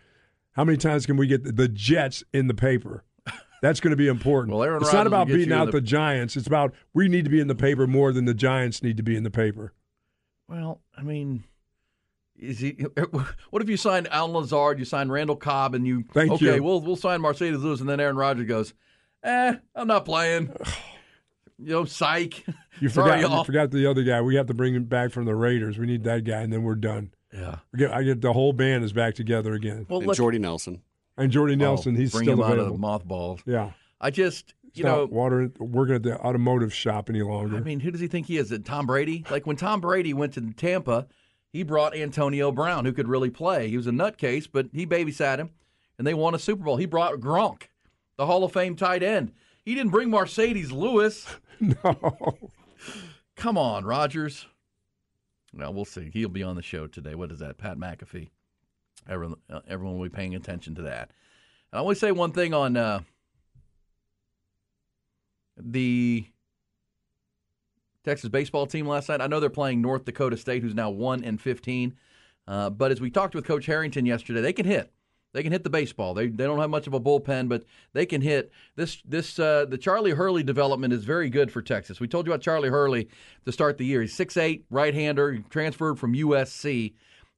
how 0.52 0.64
many 0.64 0.78
times 0.78 1.06
can 1.06 1.16
we 1.16 1.26
get 1.26 1.44
the, 1.44 1.52
the 1.52 1.68
Jets 1.68 2.24
in 2.32 2.48
the 2.48 2.54
paper. 2.54 3.04
That's 3.62 3.80
going 3.80 3.92
to 3.92 3.96
be 3.96 4.08
important. 4.08 4.54
Well, 4.54 4.64
Aaron 4.64 4.82
it's 4.82 4.92
not 4.92 4.98
Rodgers 4.98 5.10
will 5.10 5.16
about 5.16 5.28
beating 5.28 5.52
out 5.52 5.66
the- 5.66 5.72
the 5.72 5.80
Giants. 5.80 6.36
It's 6.36 6.46
about 6.46 6.74
we 6.92 7.08
need 7.08 7.24
to 7.24 7.30
be 7.30 7.40
in 7.40 7.48
the 7.48 7.54
paper 7.54 7.86
more 7.86 8.12
than 8.12 8.24
the 8.24 8.34
Giants 8.34 8.82
need 8.82 8.96
to 8.96 9.02
be 9.02 9.16
in 9.16 9.22
the 9.22 9.30
paper. 9.30 9.72
well, 10.48 10.80
I 10.96 11.02
mean, 11.02 11.44
is 12.36 12.58
he? 12.58 12.84
What 13.50 13.62
if 13.62 13.68
you 13.68 13.76
sign 13.76 14.06
Al 14.08 14.30
Lazard, 14.32 14.78
you 14.78 14.84
sign 14.84 15.08
Randall 15.08 15.36
Cobb, 15.36 15.74
and 15.74 15.86
you 15.86 16.04
Thank 16.12 16.32
okay? 16.32 16.56
you. 16.56 16.62
We'll 16.62 16.80
we'll 16.80 16.96
sign 16.96 17.20
Marcedes 17.20 17.62
Lewis, 17.62 17.80
and 17.80 17.88
then 17.88 18.00
Aaron 18.00 18.16
Rodgers 18.16 18.46
goes, 18.46 18.74
eh, 19.22 19.54
I'm 19.74 19.86
not 19.86 20.04
playing. 20.04 20.54
you 21.58 21.72
know, 21.72 21.84
psych. 21.84 22.44
You 22.78 22.90
forgot. 22.90 23.20
y'all. 23.20 23.42
Forgot 23.42 23.70
the 23.70 23.86
other 23.86 24.02
guy. 24.02 24.20
We 24.20 24.36
have 24.36 24.48
to 24.48 24.52
bring 24.52 24.74
him 24.74 24.84
back 24.84 25.10
from 25.10 25.24
the 25.24 25.34
Raiders. 25.34 25.78
We 25.78 25.86
need 25.86 26.04
that 26.04 26.24
guy, 26.24 26.42
and 26.42 26.52
then 26.52 26.62
we're 26.62 26.74
done. 26.74 27.10
Yeah. 27.32 27.56
We 27.72 27.78
get, 27.78 27.90
I 27.90 28.02
get 28.02 28.20
the 28.20 28.34
whole 28.34 28.52
band 28.52 28.84
is 28.84 28.92
back 28.92 29.14
together 29.14 29.54
again. 29.54 29.86
Well, 29.88 30.00
And 30.00 30.08
look, 30.08 30.16
Jordy 30.18 30.38
Nelson. 30.38 30.82
And 31.16 31.30
Jordy 31.30 31.54
oh, 31.54 31.56
Nelson, 31.56 31.94
oh, 31.96 31.98
he's 31.98 32.12
bring 32.12 32.24
still 32.24 32.34
him 32.34 32.42
out 32.42 32.58
of 32.58 32.68
the 32.70 32.76
mothballs. 32.76 33.40
yeah. 33.46 33.70
I 33.98 34.10
just, 34.10 34.52
you 34.74 34.84
not 34.84 34.94
know, 34.94 35.06
water, 35.06 35.50
working 35.58 35.94
at 35.94 36.02
the 36.02 36.20
automotive 36.20 36.74
shop 36.74 37.08
any 37.08 37.22
longer. 37.22 37.56
I 37.56 37.60
mean, 37.60 37.80
who 37.80 37.90
does 37.90 38.02
he 38.02 38.08
think 38.08 38.26
he 38.26 38.36
is? 38.36 38.52
Tom 38.66 38.84
Brady? 38.84 39.24
Like 39.30 39.46
when 39.46 39.56
Tom 39.56 39.80
Brady 39.80 40.12
went 40.12 40.34
to 40.34 40.52
Tampa, 40.52 41.06
he 41.50 41.62
brought 41.62 41.96
Antonio 41.96 42.52
Brown, 42.52 42.84
who 42.84 42.92
could 42.92 43.08
really 43.08 43.30
play. 43.30 43.68
He 43.70 43.78
was 43.78 43.86
a 43.86 43.90
nutcase, 43.90 44.46
but 44.52 44.66
he 44.74 44.86
babysat 44.86 45.38
him, 45.38 45.48
and 45.96 46.06
they 46.06 46.12
won 46.12 46.34
a 46.34 46.38
Super 46.38 46.64
Bowl. 46.64 46.76
He 46.76 46.84
brought 46.84 47.14
Gronk, 47.14 47.68
the 48.18 48.26
Hall 48.26 48.44
of 48.44 48.52
Fame 48.52 48.76
tight 48.76 49.02
end. 49.02 49.32
He 49.64 49.74
didn't 49.74 49.92
bring 49.92 50.10
Marcedes 50.10 50.70
Lewis. 50.70 51.26
no. 51.84 52.50
Come 53.36 53.58
on, 53.58 53.84
Rodgers. 53.84 54.46
Well, 55.52 55.72
we'll 55.72 55.84
see. 55.84 56.10
He'll 56.12 56.28
be 56.28 56.42
on 56.42 56.56
the 56.56 56.62
show 56.62 56.86
today. 56.86 57.14
What 57.14 57.30
is 57.30 57.38
that? 57.38 57.58
Pat 57.58 57.78
McAfee. 57.78 58.28
Everyone, 59.08 59.38
uh, 59.50 59.60
everyone 59.68 59.96
will 59.96 60.04
be 60.04 60.14
paying 60.14 60.34
attention 60.34 60.74
to 60.76 60.82
that. 60.82 61.12
I 61.72 61.82
to 61.82 61.94
say 61.94 62.12
one 62.12 62.32
thing 62.32 62.54
on 62.54 62.76
uh, 62.76 63.00
the 65.56 66.26
Texas 68.04 68.30
baseball 68.30 68.66
team 68.66 68.86
last 68.86 69.08
night. 69.08 69.20
I 69.20 69.26
know 69.26 69.40
they're 69.40 69.50
playing 69.50 69.82
North 69.82 70.04
Dakota 70.04 70.36
State, 70.36 70.62
who's 70.62 70.74
now 70.74 70.90
one 70.90 71.24
and 71.24 71.40
fifteen. 71.40 71.96
Uh, 72.48 72.70
but 72.70 72.92
as 72.92 73.00
we 73.00 73.10
talked 73.10 73.34
with 73.34 73.44
Coach 73.44 73.66
Harrington 73.66 74.06
yesterday, 74.06 74.40
they 74.40 74.52
can 74.52 74.66
hit. 74.66 74.92
They 75.36 75.42
can 75.42 75.52
hit 75.52 75.64
the 75.64 75.70
baseball. 75.70 76.14
They 76.14 76.28
they 76.28 76.44
don't 76.44 76.58
have 76.58 76.70
much 76.70 76.86
of 76.86 76.94
a 76.94 77.00
bullpen, 77.00 77.50
but 77.50 77.64
they 77.92 78.06
can 78.06 78.22
hit. 78.22 78.50
This 78.74 79.02
this 79.04 79.38
uh, 79.38 79.66
the 79.66 79.76
Charlie 79.76 80.12
Hurley 80.12 80.42
development 80.42 80.94
is 80.94 81.04
very 81.04 81.28
good 81.28 81.52
for 81.52 81.60
Texas. 81.60 82.00
We 82.00 82.08
told 82.08 82.26
you 82.26 82.32
about 82.32 82.40
Charlie 82.40 82.70
Hurley 82.70 83.10
to 83.44 83.52
start 83.52 83.76
the 83.76 83.84
year. 83.84 84.00
He's 84.00 84.16
6'8", 84.16 84.62
right-hander, 84.70 85.40
transferred 85.50 85.98
from 85.98 86.14
USC, 86.14 86.94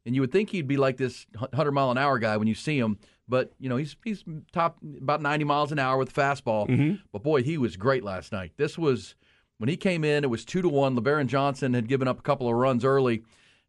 and 0.06 0.14
you 0.14 0.20
would 0.20 0.30
think 0.30 0.50
he'd 0.50 0.68
be 0.68 0.76
like 0.76 0.96
this 0.96 1.26
hundred 1.52 1.72
mile 1.72 1.90
an 1.90 1.98
hour 1.98 2.20
guy 2.20 2.36
when 2.36 2.46
you 2.46 2.54
see 2.54 2.78
him. 2.78 2.98
But 3.26 3.52
you 3.58 3.68
know 3.68 3.76
he's 3.76 3.96
he's 4.04 4.22
top 4.52 4.78
about 5.02 5.20
ninety 5.20 5.44
miles 5.44 5.72
an 5.72 5.80
hour 5.80 5.98
with 5.98 6.14
fastball. 6.14 6.68
But 7.12 7.24
boy, 7.24 7.42
he 7.42 7.58
was 7.58 7.76
great 7.76 8.04
last 8.04 8.30
night. 8.30 8.52
This 8.58 8.78
was 8.78 9.16
when 9.58 9.68
he 9.68 9.76
came 9.76 10.04
in. 10.04 10.22
It 10.22 10.30
was 10.30 10.44
two 10.44 10.62
to 10.62 10.68
one. 10.68 10.94
LeBaron 10.96 11.26
Johnson 11.26 11.74
had 11.74 11.88
given 11.88 12.06
up 12.06 12.20
a 12.20 12.22
couple 12.22 12.46
of 12.48 12.54
runs 12.54 12.84
early, 12.84 13.24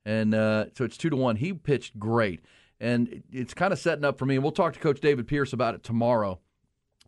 and 0.05 0.35
uh, 0.35 0.65
so 0.77 0.85
it's 0.85 0.97
two 0.97 1.09
to 1.09 1.15
one. 1.15 1.37
He 1.37 1.51
pitched 1.51 1.97
great, 1.97 2.41
and 2.79 3.23
it's 3.31 3.53
kind 3.53 3.73
of 3.73 3.79
setting 3.79 4.05
up 4.05 4.17
for 4.17 4.25
me. 4.25 4.35
And 4.35 4.43
we'll 4.43 4.51
talk 4.51 4.73
to 4.73 4.79
Coach 4.79 5.01
David 5.01 5.27
Pierce 5.27 5.53
about 5.53 5.75
it 5.75 5.83
tomorrow. 5.83 6.39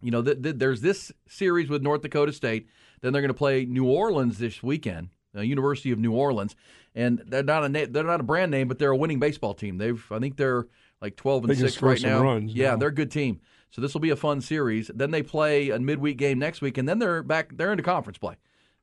You 0.02 0.12
know, 0.12 0.22
th- 0.24 0.42
th- 0.42 0.56
there's 0.58 0.82
this 0.82 1.12
series 1.28 1.70
with 1.70 1.82
North 1.84 2.02
Dakota 2.02 2.34
State. 2.34 2.68
Then 3.02 3.14
they're 3.14 3.22
going 3.22 3.30
to 3.30 3.38
play 3.38 3.66
New 3.66 3.86
Orleans 3.86 4.38
this 4.40 4.62
weekend, 4.64 5.10
uh, 5.36 5.42
University 5.42 5.92
of 5.92 6.00
New 6.00 6.14
Orleans, 6.14 6.56
and 6.96 7.22
they're 7.28 7.44
not 7.44 7.64
a 7.64 7.70
na- 7.70 7.86
they're 7.90 8.04
not 8.04 8.20
a 8.20 8.24
brand 8.24 8.52
name, 8.52 8.68
but 8.68 8.80
they're 8.80 8.92
a 8.92 8.98
winning 8.98 9.20
baseball 9.20 9.54
team. 9.54 9.78
They've 9.78 10.04
I 10.12 10.20
think 10.20 10.38
they're 10.38 10.66
like 11.02 11.16
12 11.16 11.44
and 11.46 11.52
They 11.54 11.56
six 11.68 11.82
right 11.82 12.02
now. 12.02 12.22
runs 12.22 12.54
yeah, 12.54 12.72
now. 12.72 12.78
they're 12.78 12.90
a 12.90 12.94
good 12.94 13.12
team. 13.12 13.40
So 13.72 13.82
this 13.82 13.94
will 13.94 14.02
be 14.02 14.10
a 14.10 14.16
fun 14.16 14.42
series. 14.42 14.92
Then 14.94 15.12
they 15.12 15.24
play 15.24 15.70
a 15.70 15.80
midweek 15.80 16.18
game 16.18 16.38
next 16.40 16.62
week, 16.62 16.78
and 16.78 16.88
then 16.90 17.00
they're 17.00 17.24
back. 17.24 17.56
They're 17.56 17.72
into 17.72 17.84
conference 17.84 18.18
play. 18.18 18.36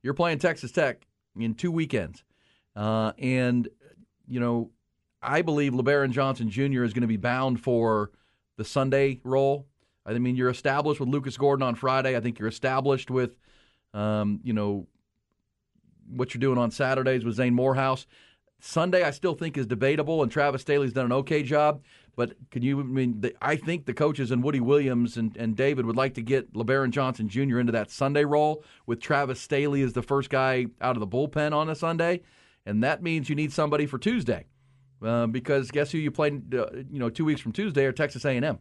You're 0.03 0.15
playing 0.15 0.39
Texas 0.39 0.73
Tech 0.73 1.07
in 1.39 1.55
two 1.55 1.71
weekends, 1.71 2.25
uh, 2.75 3.13
and 3.19 3.69
you 4.27 4.41
know 4.41 4.71
I 5.23 5.43
believe 5.43 5.73
LeBaron 5.73 6.11
Johnson 6.11 6.51
Jr. 6.51 6.85
is 6.85 6.93
going 6.93 7.03
to 7.03 7.09
be 7.09 7.17
bound 7.17 7.61
for 7.61 8.11
the 8.57 8.65
Sunday 8.65 9.21
role. 9.25 9.67
I 10.07 10.19
mean, 10.19 10.37
you're 10.37 10.51
established 10.51 11.01
with 11.01 11.09
Lucas 11.09 11.37
Gordon 11.37 11.63
on 11.63 11.75
Friday. 11.75 12.17
I 12.17 12.21
think 12.21 12.39
you're 12.39 12.49
established 12.49 13.11
with, 13.11 13.37
um, 13.93 14.41
you 14.43 14.53
know, 14.53 14.87
what 16.09 16.33
you're 16.33 16.41
doing 16.41 16.59
on 16.59 16.71
Saturdays 16.71 17.25
with 17.25 17.35
Zane 17.35 17.55
Morehouse. 17.55 18.07
Sunday, 18.61 19.05
I 19.05 19.11
still 19.11 19.35
think 19.35 19.57
is 19.57 19.67
debatable, 19.67 20.23
and 20.23 20.33
Travis 20.33 20.63
Sthele's 20.63 20.93
done 20.93 21.07
an 21.07 21.13
okay 21.13 21.43
job. 21.43 21.83
But 22.17 22.33
can 22.51 22.63
you? 22.63 22.81
I 22.81 22.83
mean, 22.83 23.21
the, 23.21 23.35
I 23.41 23.55
think 23.55 23.87
the 23.87 23.95
coaches 23.95 24.33
and 24.33 24.43
Woody 24.43 24.59
Williams 24.59 25.17
and, 25.17 25.37
and 25.37 25.57
David 25.57 25.87
would 25.87 25.95
like 25.95 26.15
to 26.15 26.23
get 26.23 26.53
LeBaron 26.53 26.91
Johnson 26.91 27.29
Jr. 27.29 27.61
into 27.61 27.73
that 27.73 27.91
Sunday 27.91 28.25
role 28.25 28.65
with 28.87 29.01
Travis 29.01 29.41
Staley 29.41 29.83
as 29.83 29.93
the 29.93 30.03
first 30.03 30.29
guy 30.29 30.67
out 30.81 30.97
of 30.97 31.01
the 31.01 31.07
bullpen 31.07 31.53
on 31.53 31.69
a 31.71 31.77
Sunday, 31.77 32.23
and 32.67 32.83
that 32.83 33.03
means 33.03 33.29
you 33.29 33.37
need 33.37 33.53
somebody 33.53 33.87
for 33.87 33.99
Tuesday, 33.99 34.47
uh, 35.03 35.27
because 35.27 35.71
guess 35.71 35.93
who 35.93 35.99
you 35.99 36.11
play? 36.11 36.29
Uh, 36.53 36.67
you 36.91 36.99
know, 36.99 37.11
two 37.11 37.25
weeks 37.25 37.41
from 37.41 37.53
Tuesday 37.53 37.85
are 37.85 37.93
Texas 37.93 38.25
A&M. 38.25 38.59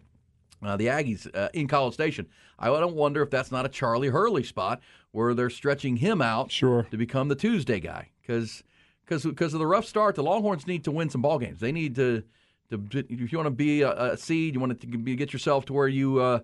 Uh, 0.64 0.76
the 0.76 0.88
Aggies 0.88 1.28
uh, 1.36 1.50
in 1.54 1.68
College 1.68 1.94
Station. 1.94 2.28
I 2.58 2.68
don't 2.68 2.96
wonder 2.96 3.22
if 3.22 3.30
that's 3.30 3.52
not 3.52 3.66
a 3.66 3.70
Charlie 3.70 4.10
Hurley 4.10 4.44
spot 4.44 4.82
where 5.12 5.36
they're 5.36 5.52
stretching 5.52 5.98
him 5.98 6.22
out 6.22 6.52
Sure. 6.52 6.88
to 6.90 6.98
become 6.98 7.28
the 7.28 7.36
Tuesday 7.36 7.80
guy 7.80 8.10
because 8.22 8.64
because 9.06 9.54
of 9.54 9.60
the 9.60 9.68
rough 9.68 9.86
start. 9.86 10.16
The 10.16 10.24
Longhorns 10.24 10.68
need 10.68 10.84
to 10.86 10.92
win 10.92 11.10
some 11.10 11.22
ball 11.22 11.40
games. 11.40 11.60
They 11.60 11.72
need 11.72 11.96
to 11.96 12.24
to 12.70 12.82
if 12.92 13.32
you 13.32 13.38
want 13.38 13.46
to 13.48 13.52
be 13.52 13.82
a, 13.82 14.14
a 14.14 14.18
seed, 14.18 14.56
you 14.56 14.60
want 14.60 14.80
to 14.82 14.88
be, 14.88 15.16
get 15.16 15.32
yourself 15.32 15.66
to 15.66 15.74
where 15.74 15.88
you 15.88 16.20
uh, 16.20 16.40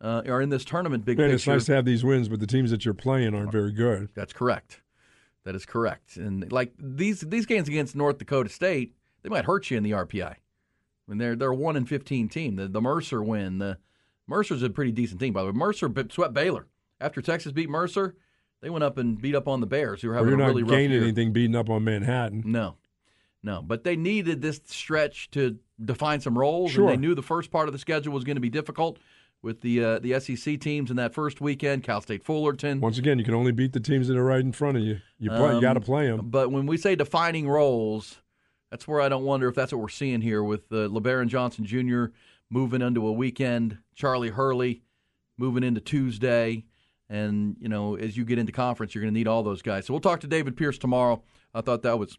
uh, 0.00 0.22
are 0.26 0.40
in 0.40 0.48
this 0.48 0.64
tournament. 0.64 1.04
Big 1.04 1.18
Man, 1.18 1.30
it's 1.30 1.46
nice 1.46 1.66
to 1.66 1.74
have 1.74 1.84
these 1.84 2.04
wins, 2.04 2.28
but 2.28 2.40
the 2.40 2.46
teams 2.46 2.70
that 2.70 2.84
you're 2.84 2.94
playing 2.94 3.34
aren't 3.34 3.52
very 3.52 3.72
good. 3.72 4.08
That's 4.14 4.32
correct. 4.32 4.80
That 5.44 5.54
is 5.54 5.66
correct. 5.66 6.16
And 6.16 6.50
like 6.50 6.72
these 6.78 7.20
these 7.20 7.46
games 7.46 7.68
against 7.68 7.94
North 7.94 8.18
Dakota 8.18 8.48
State, 8.48 8.94
they 9.22 9.28
might 9.28 9.44
hurt 9.44 9.70
you 9.70 9.76
in 9.76 9.82
the 9.82 9.90
RPI. 9.92 10.22
I 10.32 10.36
mean, 11.08 11.18
they're 11.18 11.36
they're 11.36 11.50
a 11.50 11.54
one 11.54 11.76
in 11.76 11.84
fifteen 11.86 12.28
team. 12.28 12.56
The 12.56 12.68
the 12.68 12.80
Mercer 12.80 13.22
win. 13.22 13.58
The 13.58 13.78
Mercer's 14.26 14.62
a 14.62 14.70
pretty 14.70 14.92
decent 14.92 15.20
team, 15.20 15.32
by 15.32 15.42
the 15.42 15.46
way. 15.48 15.52
Mercer 15.52 15.92
swept 16.10 16.34
Baylor 16.34 16.66
after 17.00 17.22
Texas 17.22 17.52
beat 17.52 17.68
Mercer. 17.70 18.16
They 18.62 18.70
went 18.70 18.82
up 18.84 18.98
and 18.98 19.20
beat 19.20 19.34
up 19.34 19.46
on 19.46 19.60
the 19.60 19.66
Bears, 19.66 20.02
who 20.02 20.08
were 20.08 20.14
Well, 20.14 20.24
having 20.24 20.38
you're 20.38 20.40
a 20.40 20.42
not 20.48 20.48
really 20.48 20.62
rough 20.64 20.70
gaining 20.72 21.02
anything 21.02 21.32
beating 21.32 21.54
up 21.54 21.68
on 21.70 21.84
Manhattan. 21.84 22.42
No, 22.46 22.76
no. 23.42 23.62
But 23.62 23.84
they 23.84 23.94
needed 23.96 24.40
this 24.42 24.60
stretch 24.64 25.30
to 25.32 25.58
define 25.84 26.20
some 26.20 26.36
roles, 26.38 26.72
Sure. 26.72 26.84
and 26.84 26.92
they 26.92 26.96
knew 27.06 27.14
the 27.14 27.22
first 27.22 27.50
part 27.52 27.68
of 27.68 27.72
the 27.72 27.78
schedule 27.78 28.12
was 28.14 28.24
going 28.24 28.36
to 28.36 28.40
be 28.40 28.48
difficult 28.48 28.98
with 29.42 29.60
the 29.60 29.84
uh, 29.84 29.98
the 30.00 30.18
SEC 30.18 30.58
teams 30.58 30.90
in 30.90 30.96
that 30.96 31.14
first 31.14 31.40
weekend. 31.40 31.84
Cal 31.84 32.00
State 32.00 32.24
Fullerton. 32.24 32.80
Once 32.80 32.98
again, 32.98 33.18
you 33.20 33.24
can 33.24 33.34
only 33.34 33.52
beat 33.52 33.72
the 33.74 33.78
teams 33.80 34.08
that 34.08 34.16
are 34.16 34.24
right 34.24 34.40
in 34.40 34.50
front 34.52 34.76
of 34.78 34.82
you. 34.82 34.98
You 35.20 35.30
play, 35.30 35.54
you 35.54 35.60
got 35.60 35.74
to 35.74 35.80
Um, 35.80 35.84
play 35.84 36.06
them. 36.08 36.30
But 36.30 36.50
when 36.50 36.66
we 36.66 36.78
say 36.78 36.96
defining 36.96 37.48
roles, 37.48 38.20
that's 38.76 38.86
where 38.86 39.00
I 39.00 39.08
don't 39.08 39.24
wonder 39.24 39.48
if 39.48 39.54
that's 39.54 39.72
what 39.72 39.80
we're 39.80 39.88
seeing 39.88 40.20
here 40.20 40.42
with 40.42 40.70
uh, 40.70 40.88
LeBaron 40.88 41.28
Johnson 41.28 41.64
Jr. 41.64 42.12
moving 42.50 42.82
into 42.82 43.06
a 43.06 43.12
weekend, 43.12 43.78
Charlie 43.94 44.28
Hurley 44.28 44.82
moving 45.38 45.64
into 45.64 45.80
Tuesday. 45.80 46.66
And, 47.08 47.56
you 47.58 47.70
know, 47.70 47.96
as 47.96 48.18
you 48.18 48.26
get 48.26 48.38
into 48.38 48.52
conference, 48.52 48.94
you're 48.94 49.00
going 49.00 49.14
to 49.14 49.18
need 49.18 49.28
all 49.28 49.42
those 49.42 49.62
guys. 49.62 49.86
So 49.86 49.94
we'll 49.94 50.02
talk 50.02 50.20
to 50.20 50.26
David 50.26 50.58
Pierce 50.58 50.76
tomorrow. 50.76 51.22
I 51.54 51.62
thought 51.62 51.84
that 51.84 51.98
was 51.98 52.18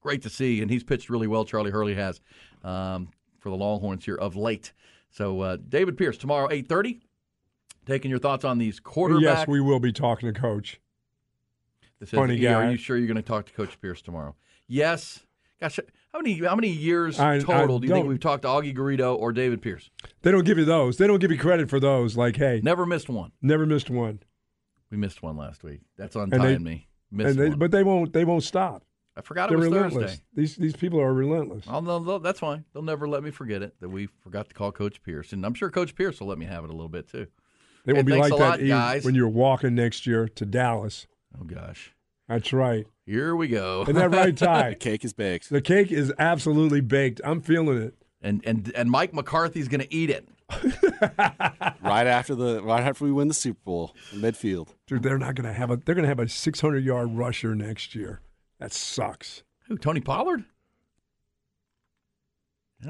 great 0.00 0.22
to 0.22 0.30
see, 0.30 0.62
and 0.62 0.70
he's 0.70 0.84
pitched 0.84 1.10
really 1.10 1.26
well. 1.26 1.44
Charlie 1.44 1.72
Hurley 1.72 1.94
has 1.94 2.20
um, 2.62 3.08
for 3.40 3.48
the 3.48 3.56
Longhorns 3.56 4.04
here 4.04 4.14
of 4.14 4.36
late. 4.36 4.72
So 5.10 5.40
uh, 5.40 5.56
David 5.68 5.98
Pierce 5.98 6.18
tomorrow, 6.18 6.46
8.30, 6.46 7.00
taking 7.84 8.12
your 8.12 8.20
thoughts 8.20 8.44
on 8.44 8.58
these 8.58 8.78
quarterbacks. 8.78 9.22
Yes, 9.22 9.48
we 9.48 9.60
will 9.60 9.80
be 9.80 9.90
talking 9.90 10.32
to 10.32 10.40
Coach. 10.40 10.80
This 11.98 12.10
Funny 12.10 12.36
is, 12.36 12.42
E. 12.42 12.46
Are 12.46 12.70
you 12.70 12.76
sure 12.76 12.96
you're 12.96 13.08
going 13.08 13.16
to 13.16 13.22
talk 13.22 13.46
to 13.46 13.52
Coach 13.52 13.80
Pierce 13.80 14.02
tomorrow? 14.02 14.36
Yes. 14.68 15.24
Gosh, 15.60 15.78
how 16.12 16.20
many 16.20 16.38
how 16.44 16.54
many 16.56 16.68
years 16.70 17.18
I- 17.20 17.34
I 17.34 17.38
total 17.40 17.78
do 17.78 17.86
you 17.88 17.92
think 17.92 18.06
we've 18.06 18.20
talked 18.20 18.42
to 18.42 18.48
Augie 18.48 18.74
Garrido 18.74 19.16
or 19.16 19.32
David 19.32 19.60
Pierce? 19.60 19.90
They 20.22 20.30
don't 20.30 20.44
give 20.44 20.56
you 20.58 20.64
those. 20.64 20.96
They 20.96 21.06
don't 21.06 21.18
give 21.18 21.30
you 21.30 21.38
credit 21.38 21.68
for 21.68 21.78
those. 21.78 22.16
Like, 22.16 22.36
hey, 22.36 22.60
Never 22.64 22.86
missed 22.86 23.08
one. 23.08 23.32
never 23.42 23.66
missed 23.66 23.90
one. 23.90 24.20
We 24.90 24.96
missed 24.96 25.22
one 25.22 25.36
last 25.36 25.62
week. 25.62 25.80
That's 25.96 26.16
untying 26.16 26.42
they- 26.42 26.58
me. 26.58 26.88
Missed 27.12 27.30
And 27.30 27.38
they, 27.38 27.48
one. 27.50 27.58
but 27.58 27.70
they 27.72 27.82
won't. 27.82 28.12
They 28.12 28.24
won't 28.24 28.42
stop. 28.44 28.84
I 29.16 29.22
forgot 29.22 29.48
They're 29.50 29.58
it 29.58 29.60
was 29.60 29.68
relentless. 29.68 30.10
Thursday. 30.12 30.22
These 30.34 30.56
these 30.56 30.76
people 30.76 31.00
are 31.00 31.12
relentless. 31.12 31.64
They'll- 31.66 32.20
that's 32.20 32.40
fine. 32.40 32.64
They'll 32.72 32.82
never 32.82 33.06
let 33.08 33.22
me 33.22 33.30
forget 33.30 33.60
it 33.62 33.74
that 33.80 33.88
we 33.88 34.06
forgot 34.06 34.48
to 34.48 34.54
call 34.54 34.72
Coach 34.72 35.02
Pierce, 35.02 35.32
and 35.32 35.44
I'm 35.44 35.52
sure 35.54 35.70
Coach 35.70 35.94
Pierce 35.94 36.20
will 36.20 36.28
let 36.28 36.38
me 36.38 36.46
have 36.46 36.64
it 36.64 36.70
a 36.70 36.72
little 36.72 36.88
bit 36.88 37.08
too. 37.08 37.26
They 37.84 37.92
Hey, 37.92 37.96
won't 37.98 38.06
be 38.06 38.16
like 38.16 38.30
that 38.30 38.38
lot, 38.38 38.60
guys. 38.66 39.04
when 39.04 39.14
you're 39.14 39.28
walking 39.28 39.74
next 39.74 40.06
year 40.06 40.28
to 40.28 40.46
Dallas. 40.46 41.06
Oh 41.38 41.44
gosh, 41.44 41.92
That's 42.28 42.52
right. 42.52 42.86
Here 43.10 43.34
we 43.34 43.48
go. 43.48 43.82
Isn't 43.82 43.96
that 43.96 44.10
right, 44.10 44.36
Ty? 44.36 44.70
The 44.70 44.74
cake 44.76 45.04
is 45.04 45.12
baked. 45.12 45.50
The 45.50 45.60
cake 45.60 45.90
is 45.90 46.12
absolutely 46.18 46.80
baked. 46.80 47.20
I'm 47.24 47.40
feeling 47.40 47.82
it. 47.82 47.94
and 48.22 48.40
and 48.46 48.72
and 48.74 48.90
Mike 48.90 49.12
McCarthy's 49.12 49.68
going 49.68 49.80
to 49.80 49.92
eat 49.94 50.10
it. 50.10 50.28
right 51.82 52.06
after 52.06 52.34
the 52.34 52.62
right 52.62 52.82
after 52.82 53.04
we 53.04 53.12
win 53.12 53.28
the 53.28 53.34
Super 53.34 53.60
Bowl, 53.64 53.94
midfield. 54.12 54.68
Dude, 54.86 55.02
they're 55.02 55.18
not 55.18 55.34
going 55.34 55.46
to 55.46 55.52
have 55.52 55.70
a. 55.70 55.76
They're 55.76 55.94
going 55.94 56.04
to 56.04 56.08
have 56.08 56.20
a 56.20 56.28
600 56.28 56.84
yard 56.84 57.16
rusher 57.16 57.54
next 57.54 57.94
year. 57.94 58.20
That 58.58 58.72
sucks. 58.72 59.42
Who? 59.66 59.76
Tony 59.78 60.00
Pollard? 60.00 60.44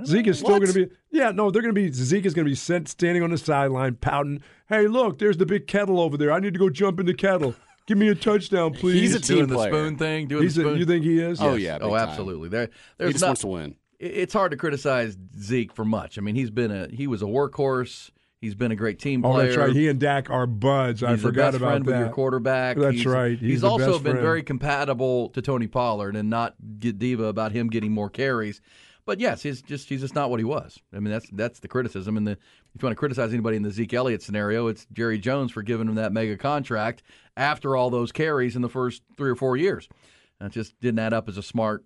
Zeke 0.04 0.28
is 0.28 0.38
still 0.38 0.58
going 0.58 0.72
to 0.72 0.86
be. 0.86 0.94
Yeah, 1.10 1.32
no, 1.32 1.50
they're 1.50 1.62
going 1.62 1.74
to 1.74 1.80
be. 1.80 1.90
Zeke 1.92 2.24
is 2.24 2.32
going 2.32 2.44
to 2.44 2.50
be 2.50 2.54
sent 2.54 2.88
standing 2.88 3.22
on 3.22 3.30
the 3.30 3.38
sideline 3.38 3.96
pouting. 3.96 4.42
Hey, 4.68 4.86
look, 4.86 5.18
there's 5.18 5.36
the 5.36 5.46
big 5.46 5.66
kettle 5.66 6.00
over 6.00 6.16
there. 6.16 6.30
I 6.30 6.38
need 6.38 6.52
to 6.54 6.60
go 6.60 6.70
jump 6.70 7.00
in 7.00 7.06
the 7.06 7.14
kettle. 7.14 7.56
Give 7.86 7.98
me 7.98 8.08
a 8.08 8.14
touchdown, 8.14 8.72
please. 8.74 9.00
He's 9.00 9.14
a 9.14 9.20
team 9.20 9.46
doing 9.46 9.48
the 9.48 9.64
spoon 9.66 9.96
thing. 9.98 10.28
Doing 10.28 10.42
He's 10.44 10.54
the 10.54 10.62
a- 10.62 10.64
spoon. 10.64 10.78
you 10.78 10.86
think 10.86 11.04
he 11.04 11.18
is? 11.20 11.40
Oh, 11.40 11.54
Yes. 11.54 11.80
yeah, 11.80 11.86
Oh, 11.86 11.96
absolutely. 11.96 12.48
There, 12.48 12.66
He 12.66 12.70
there's 12.98 13.12
just 13.14 13.22
not, 13.22 13.28
wants 13.28 13.40
to 13.42 13.46
win. 13.48 13.74
It's 13.98 14.32
hard 14.32 14.52
to 14.52 14.56
criticize 14.56 15.16
Zeke 15.38 15.72
for 15.72 15.84
much. 15.84 16.16
I 16.16 16.20
mean, 16.20 16.34
he's 16.34 16.50
been 16.50 16.70
a 16.70 16.88
he 16.88 17.06
was 17.06 17.20
a 17.22 17.26
workhorse. 17.26 18.10
He's 18.40 18.54
been 18.54 18.70
a 18.72 18.76
great 18.76 18.98
team 18.98 19.22
oh, 19.24 19.32
player. 19.32 19.50
Oh, 19.50 19.54
player. 19.54 19.56
that's 19.66 19.68
right. 19.68 19.76
He 19.76 19.88
and 19.88 20.00
Dak 20.00 20.30
are 20.30 20.46
buds. 20.46 21.02
I 21.02 21.10
He's 21.10 21.20
the 21.22 21.28
forgot 21.28 21.46
best 21.52 21.56
about 21.58 21.68
friend 21.72 21.84
that. 21.84 21.90
with 21.90 22.00
your 22.00 22.08
quarterback. 22.08 22.78
That's 22.78 22.94
He's- 22.96 23.06
right. 23.06 23.38
He's 23.38 23.60
the 23.60 23.68
also 23.68 23.92
best 23.92 24.04
been 24.04 24.12
friend. 24.12 24.24
very 24.24 24.42
compatible 24.42 25.28
to 25.30 25.42
Tony 25.42 25.66
Pollard 25.66 26.16
and 26.16 26.30
not 26.30 26.54
get 26.78 26.98
diva 26.98 27.24
about 27.24 27.52
him 27.52 27.68
getting 27.68 27.92
more 27.92 28.08
carries. 28.08 28.62
But 29.10 29.18
yes, 29.18 29.42
he's 29.42 29.60
just 29.60 29.88
he's 29.88 30.02
just 30.02 30.14
not 30.14 30.30
what 30.30 30.38
he 30.38 30.44
was. 30.44 30.78
I 30.94 31.00
mean, 31.00 31.10
that's 31.10 31.28
that's 31.32 31.58
the 31.58 31.66
criticism. 31.66 32.16
And 32.16 32.24
the 32.24 32.30
if 32.30 32.80
you 32.80 32.86
want 32.86 32.92
to 32.92 32.96
criticize 32.96 33.32
anybody 33.32 33.56
in 33.56 33.64
the 33.64 33.72
Zeke 33.72 33.92
Elliott 33.92 34.22
scenario, 34.22 34.68
it's 34.68 34.86
Jerry 34.92 35.18
Jones 35.18 35.50
for 35.50 35.64
giving 35.64 35.88
him 35.88 35.96
that 35.96 36.12
mega 36.12 36.36
contract 36.36 37.02
after 37.36 37.74
all 37.74 37.90
those 37.90 38.12
carries 38.12 38.54
in 38.54 38.62
the 38.62 38.68
first 38.68 39.02
three 39.16 39.28
or 39.28 39.34
four 39.34 39.56
years. 39.56 39.88
That 40.38 40.52
just 40.52 40.78
didn't 40.78 41.00
add 41.00 41.12
up 41.12 41.28
as 41.28 41.36
a 41.36 41.42
smart 41.42 41.84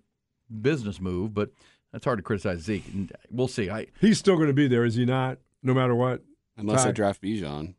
business 0.61 1.01
move. 1.01 1.33
But 1.33 1.49
that's 1.91 2.05
hard 2.05 2.19
to 2.19 2.23
criticize 2.23 2.59
Zeke. 2.59 2.85
And 2.93 3.11
we'll 3.31 3.47
see. 3.47 3.71
I 3.71 3.87
He's 3.99 4.19
still 4.19 4.35
going 4.35 4.49
to 4.49 4.53
be 4.53 4.67
there, 4.67 4.85
is 4.85 4.93
he 4.93 5.03
not? 5.03 5.39
No 5.63 5.73
matter 5.73 5.95
what. 5.95 6.21
Unless 6.57 6.83
Ty. 6.83 6.89
they 6.89 6.93
draft 6.93 7.23
Bijan. 7.23 7.73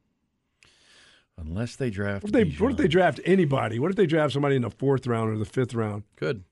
unless 1.38 1.76
they 1.76 1.88
draft. 1.90 2.24
What 2.24 2.34
if 2.34 2.58
they, 2.58 2.64
what 2.64 2.72
if 2.72 2.78
they 2.78 2.88
draft 2.88 3.20
anybody? 3.24 3.78
What 3.78 3.92
if 3.92 3.96
they 3.96 4.06
draft 4.06 4.32
somebody 4.32 4.56
in 4.56 4.62
the 4.62 4.70
fourth 4.70 5.06
round 5.06 5.30
or 5.30 5.38
the 5.38 5.44
fifth 5.44 5.72
round? 5.72 6.02
could? 6.16 6.42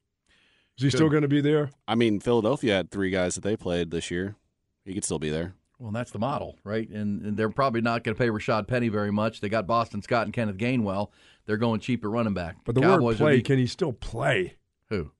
Is 0.79 0.83
he 0.83 0.91
still 0.91 1.09
going 1.09 1.23
to 1.23 1.29
be 1.29 1.41
there? 1.41 1.71
I 1.87 1.95
mean, 1.95 2.21
Philadelphia 2.21 2.75
had 2.75 2.91
three 2.91 3.11
guys 3.11 3.35
that 3.37 3.43
they 3.43 3.57
played 3.57 3.91
this 3.91 4.11
year. 4.11 4.37
He 4.85 4.93
could 4.95 5.05
still 5.05 5.19
be 5.19 5.31
there. 5.31 5.55
Well, 5.79 5.93
that's 5.93 6.11
the 6.11 6.19
model, 6.19 6.59
right? 6.65 6.89
And, 6.89 7.23
and 7.23 7.37
they're 7.37 7.51
probably 7.51 7.81
not 7.81 8.05
going 8.05 8.15
to 8.15 8.19
pay 8.19 8.29
Rashad 8.29 8.67
Penny 8.67 8.89
very 8.89 9.11
much. 9.11 9.41
They 9.41 9.49
got 9.49 9.67
Boston 9.67 10.03
Scott 10.03 10.25
and 10.25 10.33
Kenneth 10.33 10.57
Gainwell. 10.57 11.11
They're 11.47 11.57
going 11.57 11.81
cheap 11.81 12.05
at 12.05 12.11
running 12.11 12.35
back. 12.35 12.57
But 12.65 12.75
the 12.75 12.81
Cowboys 12.81 13.19
word 13.21 13.25
play, 13.27 13.37
be- 13.37 13.43
can 13.43 13.59
he 13.59 13.67
still 13.67 13.93
play? 13.93 14.57
who? 14.89 15.11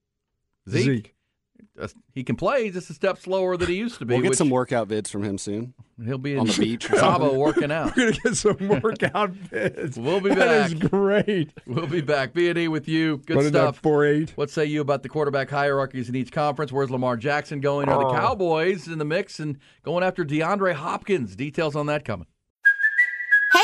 Zeke. 0.69 0.85
Zeke. 0.85 1.15
He 2.13 2.23
can 2.23 2.35
play 2.37 2.65
He's 2.65 2.73
just 2.73 2.89
a 2.89 2.93
step 2.93 3.17
slower 3.17 3.57
than 3.57 3.67
he 3.67 3.75
used 3.75 3.99
to 3.99 4.05
be. 4.05 4.13
We'll 4.13 4.21
get 4.21 4.29
which 4.29 4.37
some 4.37 4.49
workout 4.49 4.87
vids 4.87 5.09
from 5.09 5.23
him 5.23 5.37
soon. 5.37 5.73
He'll 6.03 6.17
be 6.17 6.33
in 6.33 6.39
on 6.39 6.47
the 6.47 6.53
beach 6.57 6.89
or 6.89 6.95
Cabo 6.95 7.25
something. 7.25 7.39
working 7.39 7.71
out. 7.71 7.95
We're 7.97 8.03
going 8.03 8.13
to 8.13 8.21
get 8.21 8.35
some 8.37 8.67
workout 8.81 9.33
vids. 9.33 9.97
We'll 9.97 10.21
be 10.21 10.29
back. 10.29 10.37
That 10.39 10.71
is 10.71 10.73
back. 10.75 10.91
great. 10.91 11.53
We'll 11.67 11.87
be 11.87 12.01
back. 12.01 12.33
B 12.33 12.49
and 12.49 12.57
E 12.57 12.67
with 12.69 12.87
you. 12.87 13.17
Good 13.25 13.35
Running 13.35 13.51
stuff. 13.51 13.77
four 13.79 14.05
eight. 14.05 14.31
What 14.37 14.49
say 14.49 14.65
you 14.65 14.79
about 14.81 15.03
the 15.03 15.09
quarterback 15.09 15.49
hierarchies 15.49 16.07
in 16.07 16.15
each 16.15 16.31
conference? 16.31 16.71
Where's 16.71 16.89
Lamar 16.91 17.17
Jackson 17.17 17.59
going? 17.59 17.89
Are 17.89 17.99
the 17.99 18.05
Oh. 18.07 18.13
Cowboys 18.13 18.87
in 18.87 18.97
the 18.97 19.05
mix 19.05 19.39
and 19.39 19.57
going 19.83 20.03
after 20.03 20.23
DeAndre 20.23 20.73
Hopkins? 20.75 21.35
Details 21.35 21.75
on 21.75 21.87
that 21.87 22.05
coming. 22.05 22.27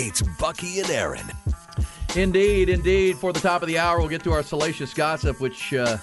It's 0.00 0.22
Bucky 0.22 0.78
and 0.78 0.88
Aaron. 0.90 1.26
Indeed, 2.14 2.68
indeed. 2.68 3.18
For 3.18 3.32
the 3.32 3.40
top 3.40 3.62
of 3.62 3.68
the 3.68 3.78
hour, 3.78 3.98
we'll 3.98 4.08
get 4.08 4.22
to 4.22 4.32
our 4.32 4.44
salacious 4.44 4.94
gossip, 4.94 5.40
which 5.40 5.74
uh, 5.74 5.98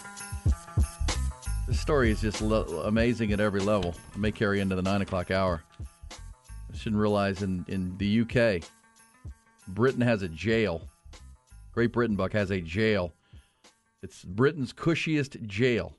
this 1.66 1.80
story 1.80 2.12
is 2.12 2.20
just 2.20 2.42
lo- 2.42 2.84
amazing 2.84 3.32
at 3.32 3.40
every 3.40 3.62
level. 3.62 3.96
It 4.14 4.18
may 4.18 4.34
carry 4.34 4.60
into 4.60 4.76
the 4.76 4.82
nine 4.82 5.02
o'clock 5.02 5.32
hour. 5.32 5.64
I 6.12 6.76
shouldn't 6.76 7.02
realize 7.02 7.42
in, 7.42 7.64
in 7.70 7.98
the 7.98 8.20
UK, 8.22 8.64
Britain 9.70 10.02
has 10.02 10.24
a 10.24 10.28
jail. 10.28 10.82
Great 11.72 11.94
Britain, 11.94 12.18
Buck, 12.18 12.34
has 12.34 12.52
a 12.52 12.60
jail. 12.60 13.14
It's 14.04 14.26
Britain's 14.26 14.74
cushiest 14.74 15.42
jail, 15.48 15.96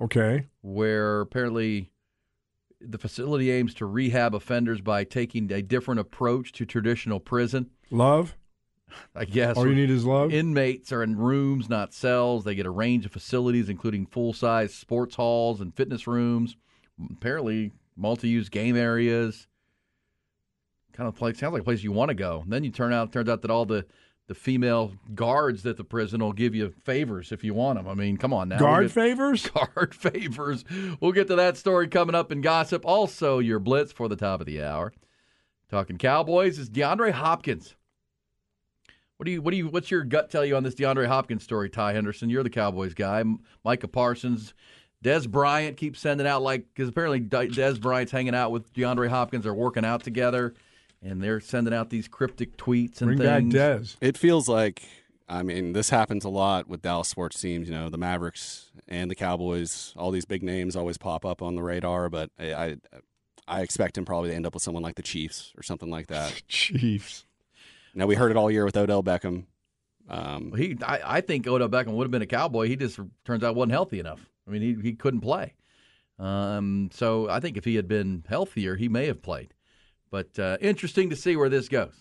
Okay. 0.00 0.46
where 0.62 1.20
apparently 1.20 1.89
the 2.80 2.98
facility 2.98 3.50
aims 3.50 3.74
to 3.74 3.86
rehab 3.86 4.34
offenders 4.34 4.80
by 4.80 5.04
taking 5.04 5.50
a 5.52 5.62
different 5.62 6.00
approach 6.00 6.52
to 6.52 6.64
traditional 6.64 7.20
prison. 7.20 7.70
Love. 7.90 8.36
I 9.14 9.24
guess. 9.24 9.56
All 9.56 9.68
you 9.68 9.74
need 9.74 9.90
is 9.90 10.04
love. 10.04 10.32
Inmates 10.32 10.92
are 10.92 11.02
in 11.02 11.16
rooms, 11.16 11.68
not 11.68 11.94
cells. 11.94 12.44
They 12.44 12.54
get 12.54 12.66
a 12.66 12.70
range 12.70 13.06
of 13.06 13.12
facilities, 13.12 13.68
including 13.68 14.06
full 14.06 14.32
size 14.32 14.74
sports 14.74 15.14
halls 15.14 15.60
and 15.60 15.74
fitness 15.74 16.06
rooms. 16.06 16.56
Apparently, 17.10 17.72
multi 17.96 18.28
use 18.28 18.48
game 18.48 18.76
areas. 18.76 19.46
Kind 20.92 21.08
of 21.08 21.14
place 21.14 21.38
sounds 21.38 21.52
like 21.52 21.62
a 21.62 21.64
place 21.64 21.82
you 21.82 21.92
want 21.92 22.08
to 22.08 22.14
go. 22.14 22.40
And 22.42 22.52
then 22.52 22.64
you 22.64 22.70
turn 22.70 22.92
out 22.92 23.12
turns 23.12 23.28
out 23.28 23.42
that 23.42 23.50
all 23.50 23.64
the 23.64 23.86
the 24.30 24.34
female 24.36 24.92
guards 25.12 25.64
that 25.64 25.76
the 25.76 25.82
prison 25.82 26.20
will 26.20 26.32
give 26.32 26.54
you 26.54 26.72
favors 26.84 27.32
if 27.32 27.42
you 27.42 27.52
want 27.52 27.76
them. 27.76 27.88
I 27.88 27.94
mean, 27.94 28.16
come 28.16 28.32
on 28.32 28.48
now. 28.48 28.58
Guard 28.60 28.78
We'll 28.82 28.88
get- 28.88 28.92
favors? 28.94 29.46
Guard 29.50 29.92
favors. 29.92 30.64
We'll 31.00 31.10
get 31.10 31.26
to 31.26 31.34
that 31.34 31.56
story 31.56 31.88
coming 31.88 32.14
up 32.14 32.30
in 32.30 32.40
gossip. 32.40 32.86
Also, 32.86 33.40
your 33.40 33.58
blitz 33.58 33.90
for 33.90 34.06
the 34.06 34.14
top 34.14 34.38
of 34.38 34.46
the 34.46 34.62
hour. 34.62 34.92
Talking 35.68 35.98
Cowboys 35.98 36.60
is 36.60 36.70
DeAndre 36.70 37.10
Hopkins. 37.10 37.74
What 39.16 39.26
do 39.26 39.32
you 39.32 39.42
what 39.42 39.50
do 39.50 39.56
you 39.56 39.66
what's 39.66 39.90
your 39.90 40.04
gut 40.04 40.30
tell 40.30 40.44
you 40.44 40.54
on 40.54 40.62
this 40.62 40.76
DeAndre 40.76 41.06
Hopkins 41.08 41.42
story, 41.42 41.68
Ty 41.68 41.94
Henderson? 41.94 42.30
You're 42.30 42.44
the 42.44 42.50
Cowboys 42.50 42.94
guy. 42.94 43.24
Micah 43.64 43.88
Parsons, 43.88 44.54
Dez 45.04 45.28
Bryant 45.28 45.76
keeps 45.76 45.98
sending 45.98 46.28
out 46.28 46.40
like 46.42 46.66
because 46.72 46.88
apparently 46.88 47.20
Dez 47.20 47.80
Bryant's 47.80 48.12
hanging 48.12 48.36
out 48.36 48.52
with 48.52 48.72
DeAndre 48.74 49.08
Hopkins. 49.08 49.42
They're 49.42 49.52
working 49.52 49.84
out 49.84 50.04
together, 50.04 50.54
and 51.02 51.22
they're 51.22 51.40
sending 51.40 51.72
out 51.74 51.90
these 51.90 52.08
cryptic 52.08 52.56
tweets 52.56 53.00
and 53.00 53.08
Bring 53.08 53.18
back 53.18 53.40
things. 53.40 53.54
Dez. 53.54 53.96
It 54.00 54.16
feels 54.16 54.48
like, 54.48 54.82
I 55.28 55.42
mean, 55.42 55.72
this 55.72 55.90
happens 55.90 56.24
a 56.24 56.28
lot 56.28 56.68
with 56.68 56.82
Dallas 56.82 57.08
sports 57.08 57.40
teams. 57.40 57.68
You 57.68 57.74
know, 57.74 57.88
the 57.88 57.98
Mavericks 57.98 58.70
and 58.88 59.10
the 59.10 59.14
Cowboys. 59.14 59.94
All 59.96 60.10
these 60.10 60.24
big 60.24 60.42
names 60.42 60.76
always 60.76 60.98
pop 60.98 61.24
up 61.24 61.42
on 61.42 61.54
the 61.54 61.62
radar, 61.62 62.08
but 62.08 62.30
I, 62.38 62.52
I, 62.52 62.76
I 63.48 63.60
expect 63.62 63.96
him 63.96 64.04
probably 64.04 64.30
to 64.30 64.36
end 64.36 64.46
up 64.46 64.54
with 64.54 64.62
someone 64.62 64.82
like 64.82 64.96
the 64.96 65.02
Chiefs 65.02 65.52
or 65.56 65.62
something 65.62 65.90
like 65.90 66.08
that. 66.08 66.42
Chiefs. 66.48 67.24
Now 67.94 68.06
we 68.06 68.14
heard 68.14 68.30
it 68.30 68.36
all 68.36 68.50
year 68.50 68.64
with 68.64 68.76
Odell 68.76 69.02
Beckham. 69.02 69.44
Um, 70.08 70.52
He, 70.56 70.76
I, 70.84 71.18
I 71.18 71.20
think 71.20 71.46
Odell 71.46 71.68
Beckham 71.68 71.92
would 71.92 72.04
have 72.04 72.10
been 72.10 72.22
a 72.22 72.26
Cowboy. 72.26 72.68
He 72.68 72.76
just 72.76 72.98
turns 73.24 73.42
out 73.42 73.54
wasn't 73.54 73.72
healthy 73.72 74.00
enough. 74.00 74.28
I 74.46 74.50
mean, 74.50 74.62
he 74.62 74.76
he 74.82 74.94
couldn't 74.94 75.20
play. 75.20 75.54
Um, 76.18 76.90
so 76.92 77.28
I 77.30 77.40
think 77.40 77.56
if 77.56 77.64
he 77.64 77.76
had 77.76 77.88
been 77.88 78.24
healthier, 78.28 78.76
he 78.76 78.88
may 78.88 79.06
have 79.06 79.22
played. 79.22 79.54
But 80.10 80.38
uh, 80.38 80.56
interesting 80.60 81.10
to 81.10 81.16
see 81.16 81.36
where 81.36 81.48
this 81.48 81.68
goes. 81.68 81.94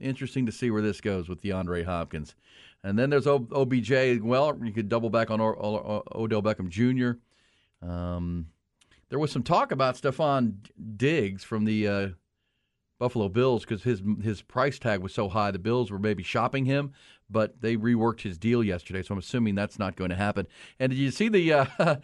Interesting 0.00 0.46
to 0.46 0.52
see 0.52 0.70
where 0.70 0.82
this 0.82 1.00
goes 1.00 1.28
with 1.28 1.40
DeAndre 1.40 1.84
Hopkins. 1.84 2.34
And 2.82 2.98
then 2.98 3.10
there's 3.10 3.26
OBJ. 3.26 4.20
Well, 4.20 4.58
you 4.62 4.72
could 4.72 4.88
double 4.88 5.08
back 5.08 5.30
on 5.30 5.40
o- 5.40 5.46
o- 5.46 6.02
Odell 6.14 6.42
Beckham 6.42 6.68
Jr. 6.68 7.18
Um, 7.88 8.48
there 9.08 9.18
was 9.18 9.32
some 9.32 9.42
talk 9.42 9.72
about 9.72 9.94
Stefon 9.94 10.56
Diggs 10.96 11.44
from 11.44 11.64
the 11.64 11.88
uh, 11.88 12.08
Buffalo 12.98 13.28
Bills 13.28 13.64
because 13.64 13.82
his 13.82 14.02
his 14.22 14.42
price 14.42 14.78
tag 14.78 15.00
was 15.00 15.14
so 15.14 15.28
high. 15.28 15.50
The 15.50 15.58
Bills 15.58 15.90
were 15.90 15.98
maybe 15.98 16.22
shopping 16.22 16.66
him, 16.66 16.92
but 17.30 17.60
they 17.62 17.76
reworked 17.76 18.20
his 18.20 18.36
deal 18.36 18.62
yesterday. 18.62 19.02
So 19.02 19.12
I'm 19.12 19.18
assuming 19.18 19.54
that's 19.54 19.78
not 19.78 19.96
going 19.96 20.10
to 20.10 20.16
happen. 20.16 20.46
And 20.78 20.90
did 20.90 20.98
you 20.98 21.10
see 21.10 21.28
the? 21.28 21.52
Uh, 21.52 21.66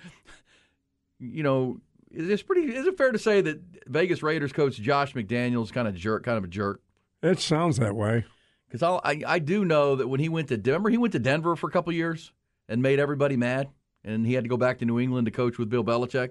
you 1.18 1.42
know, 1.42 1.80
is 2.10 2.28
it 2.28 2.46
pretty? 2.46 2.74
Is 2.74 2.86
it 2.86 2.96
fair 2.96 3.12
to 3.12 3.18
say 3.18 3.40
that 3.40 3.60
Vegas 3.86 4.22
Raiders 4.22 4.52
coach 4.52 4.76
Josh 4.76 5.14
McDaniels 5.14 5.72
kind 5.72 5.86
of 5.86 5.94
jerk, 5.94 6.24
kind 6.24 6.38
of 6.38 6.44
a 6.44 6.48
jerk? 6.48 6.80
It 7.22 7.38
sounds 7.38 7.76
that 7.78 7.94
way. 7.94 8.24
Because 8.68 8.82
I 8.82 9.22
I 9.26 9.38
do 9.38 9.64
know 9.64 9.96
that 9.96 10.08
when 10.08 10.20
he 10.20 10.28
went 10.28 10.48
to 10.48 10.56
Denver, 10.56 10.90
he 10.90 10.98
went 10.98 11.12
to 11.12 11.18
Denver 11.18 11.56
for 11.56 11.68
a 11.68 11.72
couple 11.72 11.92
years 11.92 12.32
and 12.68 12.82
made 12.82 12.98
everybody 12.98 13.36
mad, 13.36 13.68
and 14.04 14.26
he 14.26 14.34
had 14.34 14.44
to 14.44 14.48
go 14.50 14.56
back 14.56 14.78
to 14.78 14.84
New 14.84 14.98
England 15.00 15.26
to 15.26 15.30
coach 15.30 15.58
with 15.58 15.68
Bill 15.68 15.84
Belichick. 15.84 16.30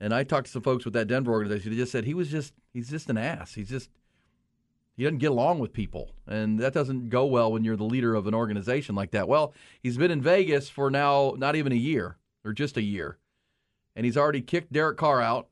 And 0.00 0.12
I 0.12 0.24
talked 0.24 0.46
to 0.46 0.52
some 0.52 0.62
folks 0.62 0.84
with 0.84 0.94
that 0.94 1.06
Denver 1.06 1.32
organization. 1.32 1.70
They 1.70 1.76
just 1.76 1.92
said 1.92 2.04
he 2.04 2.14
was 2.14 2.28
just 2.28 2.54
he's 2.72 2.90
just 2.90 3.08
an 3.08 3.18
ass. 3.18 3.54
He's 3.54 3.68
just 3.68 3.90
he 4.96 5.04
doesn't 5.04 5.18
get 5.18 5.30
along 5.30 5.60
with 5.60 5.72
people, 5.72 6.10
and 6.26 6.58
that 6.58 6.74
doesn't 6.74 7.08
go 7.08 7.24
well 7.26 7.50
when 7.52 7.64
you're 7.64 7.76
the 7.76 7.84
leader 7.84 8.14
of 8.14 8.26
an 8.26 8.34
organization 8.34 8.94
like 8.94 9.12
that. 9.12 9.28
Well, 9.28 9.54
he's 9.80 9.96
been 9.96 10.10
in 10.10 10.20
Vegas 10.20 10.68
for 10.68 10.90
now 10.90 11.34
not 11.36 11.56
even 11.56 11.72
a 11.72 11.76
year 11.76 12.16
or 12.44 12.52
just 12.52 12.76
a 12.76 12.82
year, 12.82 13.18
and 13.94 14.04
he's 14.04 14.16
already 14.16 14.40
kicked 14.40 14.72
Derek 14.72 14.98
Carr 14.98 15.20
out. 15.20 15.48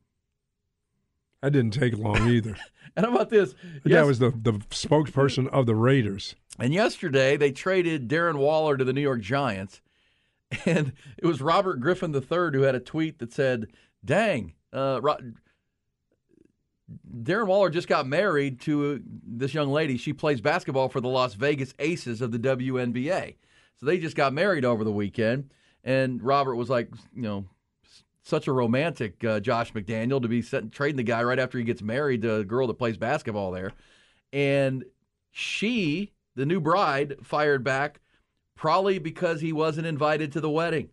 That 1.43 1.53
didn't 1.53 1.73
take 1.73 1.97
long 1.97 2.29
either. 2.29 2.57
And 2.97 3.07
how 3.07 3.13
about 3.15 3.31
this? 3.31 3.55
The 3.85 3.91
guy 3.91 4.03
was 4.03 4.19
the, 4.19 4.31
the 4.31 4.55
spokesperson 4.71 5.49
of 5.51 5.65
the 5.65 5.77
Raiders. 5.77 6.35
And 6.59 6.75
yesterday 6.75 7.37
they 7.37 7.53
traded 7.53 8.09
Darren 8.09 8.37
Waller 8.37 8.77
to 8.77 8.85
the 8.85 8.93
New 8.93 9.01
York 9.01 9.21
Giants, 9.21 9.81
and 10.67 10.93
it 11.17 11.25
was 11.25 11.41
Robert 11.41 11.81
Griffin 11.81 12.13
III 12.13 12.51
who 12.53 12.63
had 12.63 12.75
a 12.75 12.81
tweet 12.81 13.21
that 13.21 13.33
said, 13.33 13.69
"Dang, 14.05 14.55
uh, 14.73 14.99
Ro- 15.01 15.19
Darren 17.23 17.47
Waller 17.47 17.71
just 17.71 17.87
got 17.87 18.09
married 18.09 18.61
to 18.63 18.95
uh, 18.95 18.99
this 19.25 19.55
young 19.55 19.71
lady. 19.71 19.97
She 19.97 20.13
plays 20.13 20.41
basketball 20.41 20.89
for 20.89 21.01
the 21.01 21.09
Las 21.09 21.35
Vegas 21.35 21.73
Aces 21.79 22.21
of 22.21 22.33
the 22.33 22.41
WNBA. 22.41 23.37
So 23.77 23.87
they 23.87 23.99
just 23.99 24.17
got 24.17 24.33
married 24.33 24.65
over 24.65 24.83
the 24.83 24.93
weekend." 24.93 25.51
And 25.85 26.23
Robert 26.23 26.57
was 26.57 26.69
like, 26.69 26.91
you 27.15 27.23
know, 27.23 27.47
such 28.23 28.47
a 28.47 28.53
romantic 28.53 29.23
uh, 29.25 29.41
Josh 29.41 29.73
McDaniel 29.73 30.21
to 30.23 30.29
be 30.29 30.43
trading 30.43 30.97
the 30.97 31.03
guy 31.03 31.23
right 31.23 31.39
after 31.39 31.59
he 31.59 31.65
gets 31.65 31.83
married 31.83 32.23
to 32.23 32.37
a 32.37 32.45
girl 32.45 32.67
that 32.67 32.75
plays 32.75 32.97
basketball 32.97 33.51
there. 33.51 33.73
And 34.33 34.85
she, 35.31 36.13
the 36.35 36.47
new 36.47 36.61
bride, 36.61 37.17
fired 37.23 37.65
back 37.65 38.01
probably 38.55 38.99
because 38.99 39.41
he 39.41 39.53
wasn't 39.53 39.87
invited 39.87 40.33
to 40.33 40.41
the 40.41 40.51
wedding. 40.51 40.91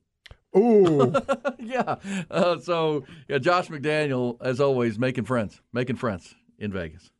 Ooh. 0.55 1.13
yeah. 1.59 1.95
Uh, 2.31 2.57
so, 2.59 3.03
yeah, 3.27 3.37
Josh 3.37 3.67
McDaniel, 3.67 4.37
as 4.41 4.59
always, 4.59 4.97
making 4.97 5.25
friends, 5.25 5.61
making 5.73 5.97
friends 5.97 6.33
in 6.57 6.71
Vegas. 6.71 7.11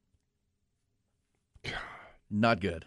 Not 2.32 2.62
good. 2.62 2.86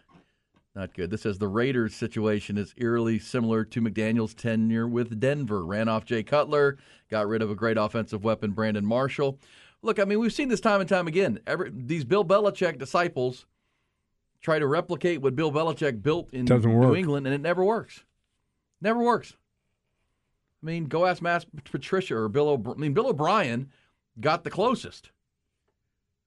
Not 0.75 0.95
good. 0.95 1.11
This 1.11 1.23
says 1.23 1.39
the 1.39 1.49
Raiders 1.49 1.95
situation 1.97 2.57
is 2.57 2.75
eerily 2.77 3.19
similar 3.19 3.65
to 3.65 3.81
McDaniel's 3.81 4.35
tenure 4.35 4.87
with 4.87 5.19
Denver. 5.19 5.65
Ran 5.65 5.89
off 5.89 6.05
Jay 6.05 6.23
Cutler, 6.23 6.79
got 7.11 7.27
rid 7.27 7.43
of 7.43 7.51
a 7.51 7.57
great 7.57 7.77
offensive 7.77 8.23
weapon, 8.23 8.53
Brandon 8.53 8.87
Marshall. 8.87 9.39
Look, 9.83 9.99
I 9.99 10.05
mean, 10.05 10.21
we've 10.21 10.33
seen 10.33 10.49
this 10.49 10.61
time 10.61 10.81
and 10.81 10.89
time 10.89 11.09
again. 11.09 11.41
Every, 11.47 11.73
these 11.75 12.05
Bill 12.05 12.25
Belichick 12.25 12.79
disciples 12.79 13.47
try 14.41 14.59
to 14.59 14.67
replicate 14.67 15.21
what 15.23 15.35
Bill 15.35 15.51
Belichick 15.51 16.03
built 16.03 16.33
in 16.33 16.45
New. 16.69 16.95
England, 16.95 17.27
and 17.27 17.35
it 17.35 17.41
never 17.41 17.65
works. 17.65 18.05
Never 18.81 19.01
works. 19.03 19.37
I 20.63 20.67
mean, 20.67 20.85
go 20.85 21.07
ask 21.07 21.21
Matt 21.21 21.47
Patricia 21.65 22.15
or 22.17 22.29
Bill. 22.29 22.49
O'Br- 22.49 22.73
I 22.73 22.75
mean, 22.75 22.93
Bill 22.93 23.09
O'Brien 23.09 23.71
got 24.21 24.45
the 24.45 24.51
closest. 24.51 25.11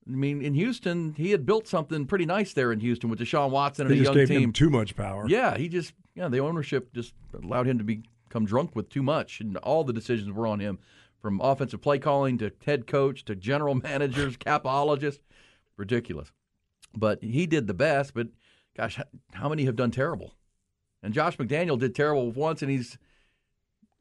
I 0.08 0.12
mean, 0.12 0.42
in 0.42 0.54
Houston, 0.54 1.13
he 1.13 1.32
had 1.32 1.46
built 1.46 1.68
something 1.68 2.06
pretty 2.06 2.26
nice 2.26 2.54
there 2.54 2.72
in 2.72 2.80
Houston 2.82 3.10
with 3.10 3.20
Deshaun 3.20 3.52
Watson 3.52 3.86
and 3.88 3.92
They 3.96 4.00
a 4.00 4.04
just 4.04 4.08
young 4.10 4.16
gave 4.16 4.28
team. 4.28 4.42
him 4.42 4.54
too 4.54 4.70
much 4.70 4.96
power. 4.96 5.26
Yeah, 5.28 5.58
he 5.58 5.70
just 5.70 5.94
yeah, 6.16 6.28
the 6.28 6.39
ownership 6.39 6.94
just 6.94 7.13
allowed 7.42 7.68
him 7.68 7.78
to 7.78 7.84
become 7.84 8.46
drunk 8.46 8.76
with 8.76 8.89
too 8.89 9.02
much, 9.04 9.39
and 9.39 9.56
all 9.58 9.84
the 9.84 9.94
decisions 9.94 10.32
were 10.32 10.46
on 10.46 10.60
him, 10.60 10.80
from 11.20 11.39
offensive 11.42 11.82
play 11.82 12.00
calling 12.00 12.38
to 12.39 12.52
head 12.66 12.86
coach 12.86 13.24
to 13.26 13.36
general 13.36 13.76
managers, 13.84 14.36
capologists, 14.38 15.22
ridiculous. 15.78 16.32
But 16.96 17.24
he 17.24 17.48
did 17.48 17.68
the 17.68 17.74
best. 17.74 18.13
But 18.13 18.28
gosh, 18.76 19.00
how 19.34 19.50
many 19.50 19.63
have 19.66 19.76
done 19.76 19.92
terrible? 19.92 20.34
And 21.02 21.13
Josh 21.13 21.38
McDaniel 21.38 21.80
did 21.80 21.96
terrible 21.96 22.32
once, 22.32 22.62
and 22.62 22.70
he's 22.70 22.98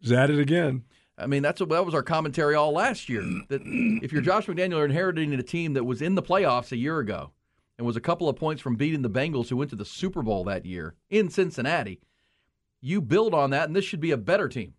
Is 0.03 0.13
at 0.13 0.31
it 0.31 0.39
again. 0.39 0.85
I 1.23 1.27
mean, 1.27 1.43
that's 1.43 1.61
what 1.61 1.69
that 1.71 1.87
was 1.87 1.95
our 1.95 2.03
commentary 2.03 2.55
all 2.55 2.73
last 2.73 3.09
year. 3.09 3.23
That 3.49 3.63
if 4.03 4.13
you're 4.13 4.23
Josh 4.23 4.47
McDaniel, 4.47 4.85
inheriting 4.85 5.33
a 5.35 5.43
team 5.43 5.75
that 5.75 5.85
was 5.85 6.03
in 6.03 6.15
the 6.15 6.23
playoffs 6.23 6.73
a 6.73 6.77
year 6.77 6.99
ago 6.99 7.31
and 7.79 7.87
was 7.87 7.97
a 7.97 8.01
couple 8.01 8.29
of 8.29 8.37
points 8.37 8.61
from 8.61 8.77
beating 8.77 9.03
the 9.03 9.11
Bengals, 9.11 9.49
who 9.49 9.57
went 9.57 9.71
to 9.71 9.77
the 9.77 9.85
Super 9.85 10.23
Bowl 10.23 10.45
that 10.45 10.67
year 10.67 10.95
in 11.11 11.31
Cincinnati. 11.31 12.01
You 12.81 13.01
build 13.01 13.33
on 13.33 13.51
that, 13.51 13.69
and 13.69 13.77
this 13.77 13.85
should 13.85 14.01
be 14.01 14.11
a 14.11 14.17
better 14.17 14.49
team. 14.49 14.75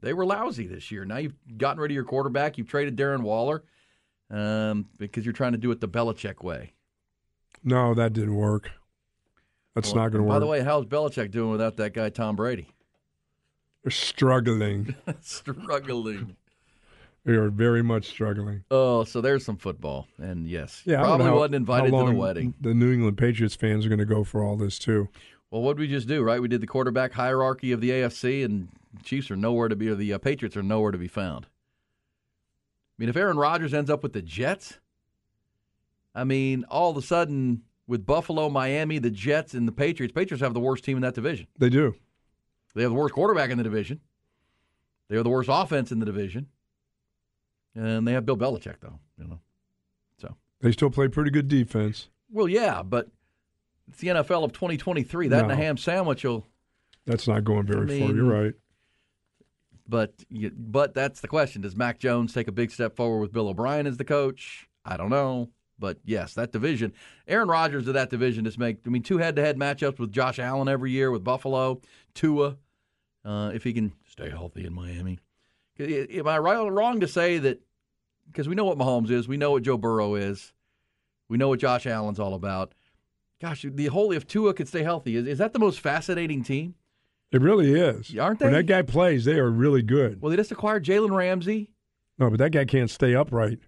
They 0.00 0.12
were 0.12 0.26
lousy 0.26 0.66
this 0.66 0.90
year. 0.90 1.04
Now 1.04 1.16
you've 1.16 1.34
gotten 1.56 1.80
rid 1.80 1.90
of 1.90 1.94
your 1.94 2.04
quarterback. 2.04 2.58
You've 2.58 2.68
traded 2.68 2.96
Darren 2.96 3.22
Waller 3.22 3.64
um, 4.30 4.86
because 4.98 5.24
you're 5.24 5.32
trying 5.32 5.52
to 5.52 5.58
do 5.58 5.70
it 5.70 5.80
the 5.80 5.88
Belichick 5.88 6.44
way. 6.44 6.74
No, 7.64 7.94
that 7.94 8.12
didn't 8.12 8.36
work. 8.36 8.70
That's 9.74 9.88
Well, 9.92 10.04
not 10.04 10.12
going 10.12 10.22
to 10.22 10.28
work. 10.28 10.36
By 10.36 10.38
the 10.38 10.46
way, 10.46 10.62
how's 10.62 10.84
Belichick 10.84 11.30
doing 11.30 11.50
without 11.50 11.76
that 11.78 11.94
guy 11.94 12.10
Tom 12.10 12.36
Brady? 12.36 12.68
Struggling. 13.88 14.94
Struggling. 15.20 16.36
We 17.24 17.36
are 17.36 17.50
very 17.50 17.82
much 17.82 18.06
struggling. 18.06 18.62
Oh, 18.70 19.02
so 19.02 19.20
there's 19.20 19.44
some 19.44 19.56
football, 19.56 20.06
and 20.18 20.46
yes, 20.46 20.82
Yeah, 20.84 21.00
I 21.02 21.02
don't 21.02 21.02
know 21.02 21.08
probably 21.08 21.24
how- 21.26 21.36
wasn't 21.38 21.54
invited 21.56 21.90
to 21.90 22.04
the 22.06 22.12
wedding. 22.12 22.54
The 22.60 22.72
New 22.72 22.92
England 22.92 23.18
Patriots 23.18 23.56
fans 23.56 23.84
are 23.84 23.88
going 23.88 23.98
to 23.98 24.04
go 24.04 24.22
for 24.22 24.44
all 24.44 24.56
this 24.56 24.78
too. 24.78 25.08
Well, 25.50 25.62
what 25.62 25.76
did 25.76 25.80
we 25.80 25.88
just 25.88 26.06
do, 26.06 26.22
right? 26.22 26.40
We 26.40 26.46
did 26.46 26.60
the 26.60 26.66
quarterback 26.68 27.12
hierarchy 27.12 27.72
of 27.72 27.80
the 27.80 27.90
AFC, 27.90 28.44
and 28.44 28.68
Chiefs 29.02 29.28
are 29.32 29.36
nowhere 29.36 29.68
to 29.68 29.74
be, 29.74 29.88
or 29.88 29.96
the 29.96 30.12
uh, 30.12 30.18
Patriots 30.18 30.56
are 30.56 30.62
nowhere 30.62 30.92
to 30.92 30.98
be 30.98 31.08
found. 31.08 31.46
I 31.46 32.94
mean, 32.98 33.08
if 33.08 33.16
Aaron 33.16 33.36
Rodgers 33.38 33.74
ends 33.74 33.90
up 33.90 34.04
with 34.04 34.12
the 34.12 34.22
Jets, 34.22 34.78
I 36.14 36.22
mean, 36.24 36.64
all 36.68 36.90
of 36.92 36.96
a 36.96 37.02
sudden, 37.02 37.62
with 37.88 38.06
Buffalo, 38.06 38.48
Miami, 38.48 38.98
the 38.98 39.10
Jets, 39.10 39.52
and 39.52 39.66
the 39.66 39.72
Patriots, 39.72 40.12
Patriots 40.12 40.42
have 40.42 40.54
the 40.54 40.60
worst 40.60 40.84
team 40.84 40.96
in 40.96 41.02
that 41.02 41.14
division. 41.14 41.46
They 41.58 41.68
do. 41.70 41.94
They 42.76 42.82
have 42.82 42.90
the 42.92 42.96
worst 42.96 43.14
quarterback 43.14 43.48
in 43.48 43.56
the 43.56 43.64
division. 43.64 44.00
They 45.08 45.16
have 45.16 45.24
the 45.24 45.30
worst 45.30 45.48
offense 45.50 45.92
in 45.92 45.98
the 45.98 46.04
division, 46.04 46.48
and 47.74 48.06
they 48.06 48.12
have 48.12 48.26
Bill 48.26 48.36
Belichick, 48.36 48.76
though. 48.80 48.98
You 49.18 49.28
know, 49.28 49.40
so 50.18 50.36
They 50.60 50.72
still 50.72 50.90
play 50.90 51.08
pretty 51.08 51.30
good 51.30 51.48
defense. 51.48 52.10
well, 52.30 52.48
yeah, 52.48 52.82
but 52.82 53.08
it's 53.88 53.98
the 53.98 54.08
NFL 54.08 54.44
of 54.44 54.52
2023. 54.52 55.28
That 55.28 55.44
and 55.44 55.52
a 55.52 55.56
ham 55.56 55.78
sandwich 55.78 56.22
will. 56.24 56.46
That's 57.06 57.26
not 57.26 57.44
going 57.44 57.66
very 57.66 57.96
I 57.96 58.00
far. 58.00 58.14
You're 58.14 58.24
right. 58.24 58.54
But 59.88 60.12
you, 60.28 60.50
but 60.50 60.92
that's 60.92 61.20
the 61.20 61.28
question: 61.28 61.62
Does 61.62 61.76
Mac 61.76 61.98
Jones 61.98 62.34
take 62.34 62.48
a 62.48 62.52
big 62.52 62.70
step 62.70 62.94
forward 62.94 63.20
with 63.20 63.32
Bill 63.32 63.48
O'Brien 63.48 63.86
as 63.86 63.96
the 63.96 64.04
coach? 64.04 64.68
I 64.84 64.98
don't 64.98 65.10
know. 65.10 65.48
But 65.78 65.98
yes, 66.04 66.34
that 66.34 66.52
division, 66.52 66.92
Aaron 67.28 67.48
Rodgers 67.48 67.86
of 67.86 67.94
that 67.94 68.10
division 68.10 68.44
just 68.44 68.58
make. 68.58 68.78
I 68.86 68.90
mean, 68.90 69.02
two 69.02 69.18
head-to-head 69.18 69.56
matchups 69.56 69.98
with 69.98 70.12
Josh 70.12 70.38
Allen 70.38 70.68
every 70.68 70.90
year 70.90 71.10
with 71.10 71.22
Buffalo, 71.22 71.80
Tua, 72.14 72.56
uh, 73.26 73.50
if 73.52 73.64
he 73.64 73.72
can 73.72 73.92
stay 74.06 74.30
healthy 74.30 74.64
in 74.64 74.72
Miami. 74.72 75.18
Am 75.78 76.26
I 76.26 76.38
right 76.38 76.56
or 76.56 76.72
wrong 76.72 77.00
to 77.00 77.08
say 77.08 77.38
that? 77.38 77.60
Because 78.26 78.48
we 78.48 78.54
know 78.54 78.64
what 78.64 78.78
Mahomes 78.78 79.10
is, 79.10 79.28
we 79.28 79.36
know 79.36 79.52
what 79.52 79.62
Joe 79.62 79.76
Burrow 79.76 80.14
is, 80.14 80.52
we 81.28 81.36
know 81.36 81.48
what 81.48 81.60
Josh 81.60 81.86
Allen's 81.86 82.18
all 82.18 82.34
about. 82.34 82.72
Gosh, 83.40 83.64
the 83.68 83.86
whole 83.86 84.10
if 84.12 84.26
Tua 84.26 84.54
could 84.54 84.66
stay 84.66 84.82
healthy, 84.82 85.16
is, 85.16 85.26
is 85.26 85.38
that 85.38 85.52
the 85.52 85.58
most 85.58 85.78
fascinating 85.78 86.42
team? 86.42 86.74
It 87.30 87.40
really 87.40 87.74
is. 87.74 88.16
Aren't 88.16 88.38
they? 88.38 88.46
When 88.46 88.54
that 88.54 88.64
guy 88.64 88.82
plays, 88.82 89.24
they 89.24 89.38
are 89.38 89.50
really 89.50 89.82
good. 89.82 90.22
Well, 90.22 90.30
they 90.30 90.36
just 90.36 90.50
acquired 90.52 90.84
Jalen 90.84 91.14
Ramsey. 91.14 91.72
No, 92.18 92.30
but 92.30 92.38
that 92.38 92.50
guy 92.50 92.64
can't 92.64 92.90
stay 92.90 93.14
upright. 93.14 93.58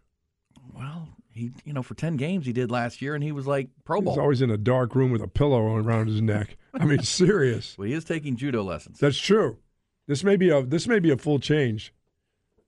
Well, 0.75 1.09
he 1.31 1.53
you 1.65 1.73
know 1.73 1.83
for 1.83 1.95
ten 1.95 2.17
games 2.17 2.47
he 2.47 2.53
did 2.53 2.71
last 2.71 3.03
year, 3.03 3.15
and 3.15 3.23
he 3.23 3.33
was 3.33 3.47
like 3.47 3.69
Pro 3.85 4.01
Bowl. 4.01 4.15
He's 4.15 4.21
always 4.21 4.43
in 4.43 4.51
a 4.51 4.57
dark 4.57 4.95
room 4.95 5.11
with 5.11 5.23
a 5.23 5.29
pillow 5.29 5.77
around 5.77 6.09
his 6.09 6.23
neck. 6.23 6.57
I 6.75 6.85
mean, 6.85 7.03
serious. 7.03 7.77
Well, 7.79 7.89
he 7.89 7.95
is 7.95 8.05
taking 8.05 8.37
judo 8.37 8.63
lessons. 8.63 8.99
That's 8.99 9.19
true. 9.19 9.59
This 10.07 10.25
may 10.25 10.37
be 10.37 10.51
a 10.51 10.63
this 10.63 10.87
may 10.87 10.99
be 10.99 11.11
a 11.11 11.17
full 11.17 11.39
change, 11.39 11.93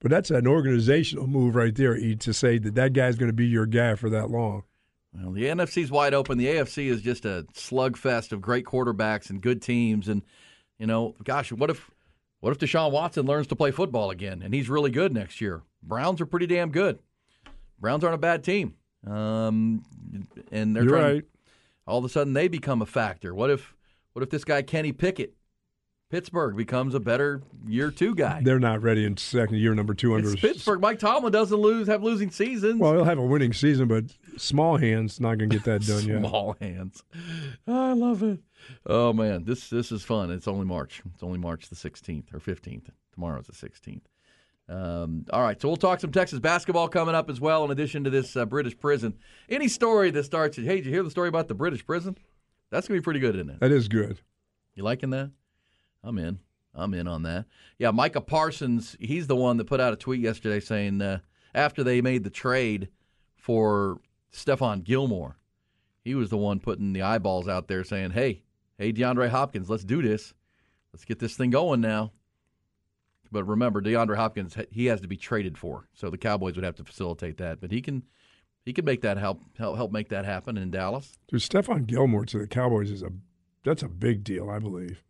but 0.00 0.10
that's 0.10 0.30
an 0.30 0.46
organizational 0.46 1.26
move 1.26 1.54
right 1.54 1.74
there. 1.74 1.96
E, 1.96 2.14
to 2.16 2.32
say 2.34 2.58
that 2.58 2.74
that 2.74 2.92
guy's 2.92 3.16
going 3.16 3.30
to 3.30 3.34
be 3.34 3.46
your 3.46 3.66
guy 3.66 3.94
for 3.94 4.10
that 4.10 4.30
long. 4.30 4.64
Well, 5.12 5.32
the 5.32 5.44
NFC's 5.44 5.90
wide 5.90 6.14
open. 6.14 6.38
The 6.38 6.46
AFC 6.46 6.86
is 6.86 7.02
just 7.02 7.24
a 7.24 7.46
slugfest 7.54 8.32
of 8.32 8.40
great 8.40 8.64
quarterbacks 8.64 9.30
and 9.30 9.40
good 9.40 9.60
teams. 9.62 10.08
And 10.08 10.22
you 10.78 10.86
know, 10.86 11.14
gosh, 11.24 11.50
what 11.50 11.70
if 11.70 11.90
what 12.40 12.50
if 12.50 12.58
Deshaun 12.58 12.92
Watson 12.92 13.26
learns 13.26 13.46
to 13.48 13.56
play 13.56 13.70
football 13.70 14.10
again 14.10 14.42
and 14.42 14.54
he's 14.54 14.68
really 14.68 14.90
good 14.90 15.12
next 15.12 15.40
year? 15.40 15.62
Browns 15.82 16.20
are 16.20 16.26
pretty 16.26 16.46
damn 16.46 16.70
good. 16.70 16.98
Browns 17.80 18.04
aren't 18.04 18.14
a 18.14 18.18
bad 18.18 18.44
team. 18.44 18.74
Um, 19.06 19.82
and 20.52 20.76
they're 20.76 20.82
You're 20.84 20.92
trying, 20.92 21.14
right. 21.14 21.24
all 21.86 21.98
of 21.98 22.04
a 22.04 22.08
sudden 22.08 22.34
they 22.34 22.48
become 22.48 22.82
a 22.82 22.86
factor. 22.86 23.34
What 23.34 23.50
if 23.50 23.74
what 24.12 24.22
if 24.22 24.30
this 24.30 24.44
guy 24.44 24.62
Kenny 24.62 24.92
Pickett, 24.92 25.34
Pittsburgh 26.10 26.56
becomes 26.56 26.94
a 26.94 27.00
better 27.00 27.42
year 27.66 27.90
two 27.90 28.14
guy? 28.14 28.40
They're 28.42 28.58
not 28.58 28.82
ready 28.82 29.04
in 29.04 29.16
second 29.16 29.56
year 29.56 29.74
number 29.74 29.94
two 29.94 30.14
under. 30.14 30.32
It's 30.32 30.40
Pittsburgh. 30.40 30.80
Mike 30.80 30.98
Tomlin 30.98 31.32
doesn't 31.32 31.56
lose 31.56 31.86
have 31.86 32.02
losing 32.02 32.30
seasons. 32.30 32.80
Well, 32.80 32.94
he'll 32.94 33.04
have 33.04 33.18
a 33.18 33.24
winning 33.24 33.52
season, 33.52 33.86
but 33.88 34.04
small 34.36 34.76
hands 34.76 35.20
not 35.20 35.38
going 35.38 35.50
to 35.50 35.56
get 35.56 35.64
that 35.64 35.82
done 35.82 36.04
yet. 36.04 36.18
Small 36.18 36.56
hands. 36.60 37.04
I 37.66 37.92
love 37.92 38.22
it. 38.22 38.40
Oh 38.86 39.12
man, 39.12 39.44
this 39.44 39.70
this 39.70 39.92
is 39.92 40.02
fun. 40.02 40.30
It's 40.30 40.48
only 40.48 40.66
March. 40.66 41.02
It's 41.14 41.22
only 41.22 41.38
March 41.38 41.68
the 41.68 41.76
sixteenth 41.76 42.34
or 42.34 42.40
fifteenth. 42.40 42.90
Tomorrow's 43.14 43.46
the 43.46 43.54
sixteenth. 43.54 44.08
Um, 44.68 45.24
all 45.32 45.42
right, 45.42 45.60
so 45.60 45.66
we'll 45.66 45.76
talk 45.76 45.98
some 45.98 46.12
Texas 46.12 46.38
basketball 46.38 46.86
coming 46.86 47.14
up 47.14 47.28
as 47.28 47.40
well. 47.40 47.64
In 47.64 47.72
addition 47.72 48.04
to 48.04 48.10
this 48.10 48.36
uh, 48.36 48.46
British 48.46 48.78
prison, 48.78 49.14
any 49.48 49.66
story 49.66 50.12
that 50.12 50.22
starts, 50.22 50.56
hey, 50.56 50.76
did 50.76 50.86
you 50.86 50.92
hear 50.92 51.02
the 51.02 51.10
story 51.10 51.28
about 51.28 51.48
the 51.48 51.54
British 51.54 51.84
prison? 51.84 52.16
That's 52.70 52.88
gonna 52.88 53.00
be 53.00 53.04
pretty 53.04 53.20
good, 53.20 53.34
isn't 53.34 53.50
it? 53.50 53.60
That 53.60 53.72
is 53.72 53.88
good. 53.88 54.20
You 54.74 54.84
liking 54.84 55.10
that? 55.10 55.30
I'm 56.02 56.18
in. 56.18 56.38
I'm 56.74 56.94
in 56.94 57.08
on 57.08 57.22
that. 57.24 57.46
Yeah, 57.78 57.90
Micah 57.90 58.20
Parsons, 58.20 58.96
he's 59.00 59.26
the 59.26 59.36
one 59.36 59.56
that 59.56 59.66
put 59.66 59.80
out 59.80 59.92
a 59.92 59.96
tweet 59.96 60.20
yesterday 60.20 60.60
saying 60.60 61.02
uh, 61.02 61.18
after 61.54 61.82
they 61.82 62.00
made 62.00 62.24
the 62.24 62.30
trade 62.30 62.88
for 63.36 64.00
Stephon 64.32 64.84
Gilmore, 64.84 65.36
he 66.02 66.14
was 66.14 66.30
the 66.30 66.36
one 66.36 66.60
putting 66.60 66.92
the 66.92 67.02
eyeballs 67.02 67.48
out 67.48 67.68
there 67.68 67.84
saying, 67.84 68.12
hey, 68.12 68.42
hey, 68.78 68.92
DeAndre 68.92 69.28
Hopkins, 69.28 69.68
let's 69.68 69.84
do 69.84 70.00
this. 70.00 70.32
Let's 70.92 71.04
get 71.04 71.18
this 71.18 71.36
thing 71.36 71.50
going 71.50 71.80
now. 71.80 72.12
But 73.32 73.44
remember, 73.44 73.80
DeAndre 73.80 74.16
Hopkins, 74.16 74.56
he 74.70 74.86
has 74.86 75.00
to 75.02 75.08
be 75.08 75.16
traded 75.16 75.56
for, 75.56 75.88
so 75.92 76.10
the 76.10 76.18
Cowboys 76.18 76.56
would 76.56 76.64
have 76.64 76.76
to 76.76 76.84
facilitate 76.84 77.36
that. 77.38 77.60
But 77.60 77.70
he 77.70 77.80
can, 77.80 78.04
he 78.70 78.72
can 78.72 78.84
make 78.84 79.00
that 79.00 79.18
help 79.18 79.40
help 79.58 79.74
help 79.76 79.90
make 79.90 80.10
that 80.10 80.24
happen 80.24 80.56
in 80.56 80.70
Dallas. 80.70 81.18
Dude, 81.26 81.40
Stephon 81.40 81.88
Gilmore 81.88 82.24
to 82.26 82.38
the 82.38 82.46
Cowboys 82.46 82.88
is 82.88 83.02
a 83.02 83.10
that's 83.64 83.82
a 83.82 83.88
big 83.88 84.22
deal, 84.22 84.48
I 84.48 84.60
believe. 84.60 85.02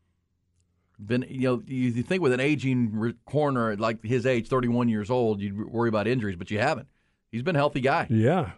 been 0.99 1.27
you 1.29 1.43
know 1.43 1.63
you 1.67 2.03
think 2.03 2.23
with 2.23 2.33
an 2.33 2.41
aging 2.41 3.15
corner 3.27 3.77
like 3.77 4.03
his 4.03 4.25
age, 4.25 4.49
31 4.49 4.89
years 4.89 5.11
old, 5.11 5.43
you'd 5.43 5.71
worry 5.71 5.91
about 5.91 6.07
injuries, 6.07 6.37
but 6.37 6.51
you 6.51 6.59
haven't. 6.59 6.89
He's 7.31 7.43
been 7.43 7.55
a 7.55 7.59
healthy 7.59 7.83
guy. 7.83 8.07
Yeah. 8.09 8.53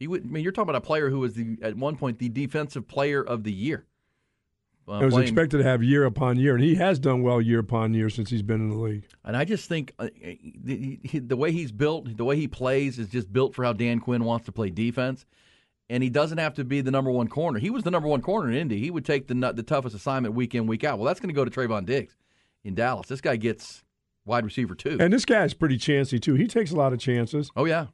He 0.00 0.08
would. 0.08 0.24
I 0.24 0.26
mean, 0.26 0.42
you're 0.42 0.50
talking 0.50 0.70
about 0.70 0.82
a 0.82 0.84
player 0.84 1.10
who 1.10 1.20
was 1.20 1.34
the 1.34 1.56
at 1.62 1.76
one 1.76 1.94
point 1.94 2.18
the 2.18 2.28
defensive 2.28 2.88
player 2.88 3.22
of 3.22 3.44
the 3.44 3.52
year. 3.52 3.86
Uh, 4.90 4.94
I 4.94 5.04
was 5.04 5.14
playing- 5.14 5.28
expected 5.28 5.58
to 5.58 5.64
have 5.64 5.82
year 5.82 6.04
upon 6.04 6.36
year, 6.38 6.54
and 6.54 6.64
he 6.64 6.74
has 6.74 6.98
done 6.98 7.22
well 7.22 7.40
year 7.40 7.60
upon 7.60 7.94
year 7.94 8.10
since 8.10 8.28
he's 8.30 8.42
been 8.42 8.60
in 8.60 8.70
the 8.70 8.76
league. 8.76 9.04
and 9.24 9.36
I 9.36 9.44
just 9.44 9.68
think 9.68 9.94
uh, 9.98 10.08
the, 10.62 10.98
he- 11.04 11.18
the 11.20 11.36
way 11.36 11.52
he's 11.52 11.72
built, 11.72 12.16
the 12.16 12.24
way 12.24 12.36
he 12.36 12.48
plays, 12.48 12.98
is 12.98 13.08
just 13.08 13.32
built 13.32 13.54
for 13.54 13.64
how 13.64 13.72
Dan 13.72 14.00
Quinn 14.00 14.24
wants 14.24 14.46
to 14.46 14.52
play 14.52 14.70
defense. 14.70 15.24
And 15.88 16.02
he 16.04 16.08
doesn't 16.10 16.38
have 16.38 16.54
to 16.54 16.64
be 16.64 16.82
the 16.82 16.92
number 16.92 17.10
one 17.10 17.26
corner. 17.26 17.58
He 17.58 17.68
was 17.70 17.82
the 17.82 17.90
number 17.90 18.08
one 18.08 18.22
corner 18.22 18.48
in 18.48 18.56
Indy. 18.56 18.78
He 18.78 18.90
would 18.92 19.04
take 19.04 19.26
the 19.26 19.34
the 19.52 19.64
toughest 19.64 19.94
assignment 19.96 20.34
week 20.34 20.54
in 20.54 20.66
week 20.68 20.84
out. 20.84 20.98
Well, 20.98 21.06
that's 21.06 21.18
going 21.18 21.30
to 21.30 21.34
go 21.34 21.44
to 21.44 21.50
Trevon 21.50 21.84
Diggs 21.84 22.16
in 22.62 22.76
Dallas. 22.76 23.08
This 23.08 23.20
guy 23.20 23.34
gets 23.34 23.82
wide 24.24 24.44
receiver 24.44 24.76
too. 24.76 24.98
And 25.00 25.12
this 25.12 25.24
guy's 25.24 25.52
pretty 25.52 25.78
chancy 25.78 26.20
too. 26.20 26.34
He 26.34 26.46
takes 26.46 26.70
a 26.70 26.76
lot 26.76 26.92
of 26.92 27.00
chances. 27.00 27.50
Oh 27.56 27.64
yeah, 27.64 27.86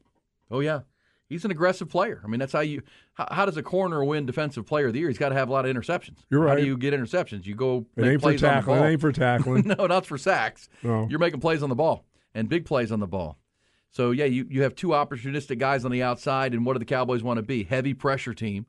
oh 0.50 0.60
yeah. 0.60 0.80
He's 1.28 1.44
an 1.44 1.50
aggressive 1.50 1.88
player. 1.88 2.20
I 2.24 2.28
mean, 2.28 2.38
that's 2.38 2.52
how 2.52 2.60
you. 2.60 2.82
How, 3.14 3.26
how 3.30 3.46
does 3.46 3.56
a 3.56 3.62
corner 3.62 4.04
win 4.04 4.26
Defensive 4.26 4.64
Player 4.64 4.86
of 4.88 4.92
the 4.92 5.00
Year? 5.00 5.08
He's 5.08 5.18
got 5.18 5.30
to 5.30 5.34
have 5.34 5.48
a 5.48 5.52
lot 5.52 5.66
of 5.66 5.74
interceptions. 5.74 6.18
You're 6.30 6.40
right. 6.40 6.50
How 6.50 6.56
do 6.56 6.64
you 6.64 6.76
get 6.76 6.94
interceptions? 6.94 7.46
You 7.46 7.54
go 7.56 7.86
It 7.96 8.00
make 8.02 8.10
ain't 8.12 8.22
for 8.22 8.36
tackling. 8.36 8.82
It 8.82 8.86
ain't 8.86 9.00
for 9.00 9.12
tackling. 9.12 9.66
no, 9.78 9.86
not 9.86 10.06
for 10.06 10.16
sacks. 10.18 10.68
No. 10.82 11.06
You're 11.10 11.18
making 11.18 11.40
plays 11.40 11.62
on 11.64 11.68
the 11.68 11.74
ball 11.74 12.04
and 12.34 12.48
big 12.48 12.64
plays 12.64 12.92
on 12.92 13.00
the 13.00 13.06
ball. 13.08 13.38
So 13.90 14.10
yeah, 14.12 14.26
you, 14.26 14.46
you 14.48 14.62
have 14.62 14.74
two 14.76 14.88
opportunistic 14.88 15.58
guys 15.58 15.84
on 15.84 15.90
the 15.90 16.02
outside, 16.02 16.52
and 16.54 16.64
what 16.66 16.74
do 16.74 16.78
the 16.78 16.84
Cowboys 16.84 17.22
want 17.22 17.38
to 17.38 17.42
be? 17.42 17.64
Heavy 17.64 17.94
pressure 17.94 18.34
team, 18.34 18.66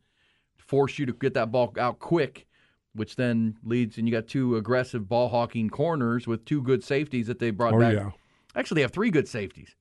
force 0.57 0.97
you 0.97 1.05
to 1.05 1.13
get 1.13 1.33
that 1.35 1.51
ball 1.51 1.73
out 1.77 1.99
quick, 1.99 2.47
which 2.93 3.17
then 3.17 3.57
leads, 3.63 3.97
and 3.97 4.07
you 4.07 4.11
got 4.13 4.27
two 4.27 4.55
aggressive 4.55 5.07
ball 5.07 5.29
hawking 5.29 5.69
corners 5.69 6.25
with 6.27 6.45
two 6.45 6.61
good 6.63 6.83
safeties 6.83 7.27
that 7.27 7.39
they 7.39 7.51
brought 7.51 7.73
Oh 7.75 7.79
back. 7.79 7.93
yeah. 7.93 8.11
Actually, 8.55 8.75
they 8.75 8.81
have 8.83 8.91
three 8.91 9.11
good 9.11 9.27
safeties. 9.27 9.75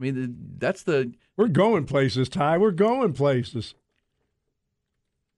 I 0.00 0.04
mean, 0.04 0.36
that's 0.58 0.82
the 0.84 1.12
We're 1.36 1.48
going 1.48 1.84
places, 1.84 2.28
Ty. 2.28 2.58
We're 2.58 2.70
going 2.70 3.12
places. 3.14 3.74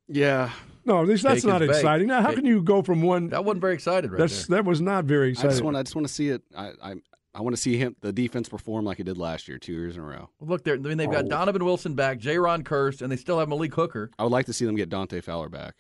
Yeah. 0.09 0.51
No, 0.85 1.07
this, 1.07 1.23
that's 1.23 1.43
Cake 1.43 1.49
not 1.51 1.63
is 1.63 1.69
baked. 1.69 1.79
exciting. 1.81 2.07
Now, 2.09 2.21
how 2.23 2.29
Cake- 2.29 2.37
can 2.39 2.45
you 2.47 2.63
go 2.63 2.83
from 2.83 3.03
one? 3.03 3.29
that 3.29 3.45
wasn't 3.45 3.61
very 3.61 3.75
excited 3.75 4.11
right 4.11 4.19
that's 4.19 4.47
there. 4.47 4.59
that 4.63 4.69
was 4.69 4.81
not 4.81 5.05
very 5.05 5.29
I 5.29 5.31
exciting. 5.31 5.51
just 5.51 5.63
want 5.63 5.77
I 5.77 5.83
just 5.83 5.95
want 5.95 6.09
to 6.09 6.13
see 6.13 6.29
it. 6.31 6.43
I 6.57 6.73
I, 6.83 6.95
I 7.35 7.43
want 7.43 7.55
to 7.55 7.61
see 7.63 7.77
him 7.77 7.95
the 8.01 8.13
defense 8.13 8.49
perform 8.49 8.85
like 8.85 8.99
it 8.99 9.05
did 9.05 9.17
last 9.19 9.47
year, 9.47 9.59
two 9.59 9.73
years 9.73 9.97
in 9.97 10.03
a 10.03 10.07
row. 10.07 10.31
Well, 10.41 10.51
Look, 10.51 10.65
they're, 10.65 10.75
I 10.75 10.79
mean, 10.79 10.99
they've 10.99 11.11
got 11.11 11.27
Oh. 11.27 11.29
Donovan 11.29 11.65
Wilson 11.65 11.95
back, 11.95 12.19
Jayron 12.19 12.63
Kearse, 12.65 13.03
and 13.03 13.13
they 13.13 13.17
still 13.17 13.39
have 13.39 13.49
Malik 13.49 13.73
Hooker. 13.75 14.11
I 14.19 14.25
would 14.25 14.33
like 14.33 14.47
to 14.47 14.53
see 14.53 14.65
them 14.65 14.75
get 14.75 14.89
Dante 14.89 15.21
Fowler 15.21 15.49
back. 15.49 15.75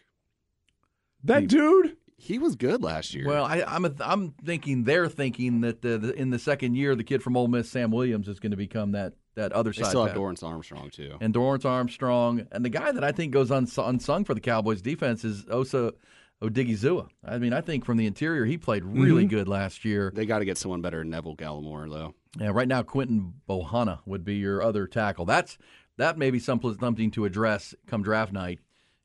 that 1.25 1.49
dude. 1.49 1.97
He 2.23 2.39
was 2.39 2.55
good 2.55 2.83
last 2.83 3.15
year. 3.15 3.27
Well, 3.27 3.45
I, 3.45 3.63
I'm 3.67 3.85
a, 3.87 3.93
I'm 4.01 4.33
thinking 4.45 4.85
they're 4.85 5.09
thinking 5.09 5.63
that 5.63 5.81
the, 5.81 5.97
the, 5.99 6.13
in 6.13 6.29
the 6.31 6.39
second 6.39 6.75
year, 6.75 6.95
the 6.95 7.03
kid 7.05 7.23
from 7.23 7.37
Ole 7.37 7.49
Miss, 7.49 7.71
Sam 7.71 7.91
Williams, 7.91 8.29
is 8.29 8.39
going 8.39 8.51
to 8.51 8.57
become 8.59 8.93
that 8.93 9.15
that 9.37 9.53
other 9.53 9.71
they 9.73 9.83
side. 9.83 9.89
still 9.89 10.05
have. 10.07 10.15
Dorance 10.17 10.43
Armstrong 10.43 10.91
too. 10.91 11.17
and 11.21 11.33
Dorance 11.33 11.65
Armstrong, 11.65 12.47
and 12.53 12.65
the 12.65 12.69
guy 12.69 12.93
that 12.93 13.03
I 13.03 13.13
think 13.13 13.33
goes 13.33 13.51
uns- 13.51 13.79
unsung 13.79 14.25
for 14.25 14.35
the 14.35 14.41
Cowboys 14.41 14.83
defense 14.83 15.25
is 15.25 15.47
Osa 15.51 15.95
Odighizuwa. 16.43 17.09
I 17.25 17.39
mean, 17.39 17.53
I 17.53 17.61
think 17.61 17.85
from 17.85 17.97
the 17.97 18.07
interior, 18.07 18.45
he 18.45 18.57
played 18.59 18.85
really 18.85 19.25
Mm-hmm. 19.25 19.37
good 19.37 19.49
last 19.49 19.85
year. 19.85 20.13
They 20.15 20.27
got 20.27 20.39
to 20.41 20.45
get 20.45 20.59
someone 20.59 20.81
better 20.83 20.99
than 20.99 21.11
Neville 21.11 21.37
Gallimore 21.37 21.91
though. 21.91 22.15
Yeah, 22.39 22.51
right 22.53 22.69
now 22.69 22.83
Quinton 22.83 23.35
Bohanna 23.49 24.01
would 24.07 24.25
be 24.25 24.37
your 24.37 24.63
other 24.63 24.87
tackle. 24.87 25.25
That's 25.25 25.59
that 25.97 26.17
may 26.19 26.31
be 26.31 26.39
something 26.39 27.11
to 27.13 27.25
address 27.25 27.75
come 27.87 28.03
draft 28.03 28.33
night 28.33 28.59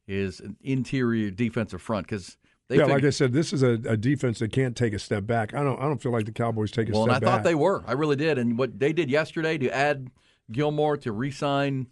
is 0.07 0.39
an 0.39 0.55
interior 0.61 1.31
defensive 1.31 1.81
front 1.81 2.05
because 2.07 2.37
they 2.67 2.77
yeah, 2.77 2.85
like 2.85 3.03
I 3.03 3.11
said, 3.11 3.31
this 3.31 3.53
is 3.53 3.61
a, 3.61 3.73
a 3.87 3.95
defense 3.95 4.39
that 4.39 4.51
can't 4.51 4.75
take 4.75 4.93
a 4.93 4.99
step 4.99 5.27
back. 5.27 5.53
I 5.53 5.61
don't. 5.63 5.79
I 5.79 5.83
don't 5.83 6.01
feel 6.01 6.11
like 6.11 6.25
the 6.25 6.31
Cowboys 6.31 6.71
take 6.71 6.89
a 6.89 6.93
step 6.93 6.93
back. 6.93 7.07
well, 7.07 7.15
I 7.15 7.19
thought 7.19 7.37
back. 7.37 7.43
they 7.43 7.55
were. 7.55 7.83
I 7.85 7.93
really 7.93 8.15
did. 8.15 8.39
And 8.39 8.57
what 8.57 8.79
they 8.79 8.91
did 8.91 9.09
yesterday 9.09 9.57
to 9.59 9.69
add 9.69 10.09
Gilmore 10.51 10.97
to 10.97 11.11
re-sign, 11.11 11.87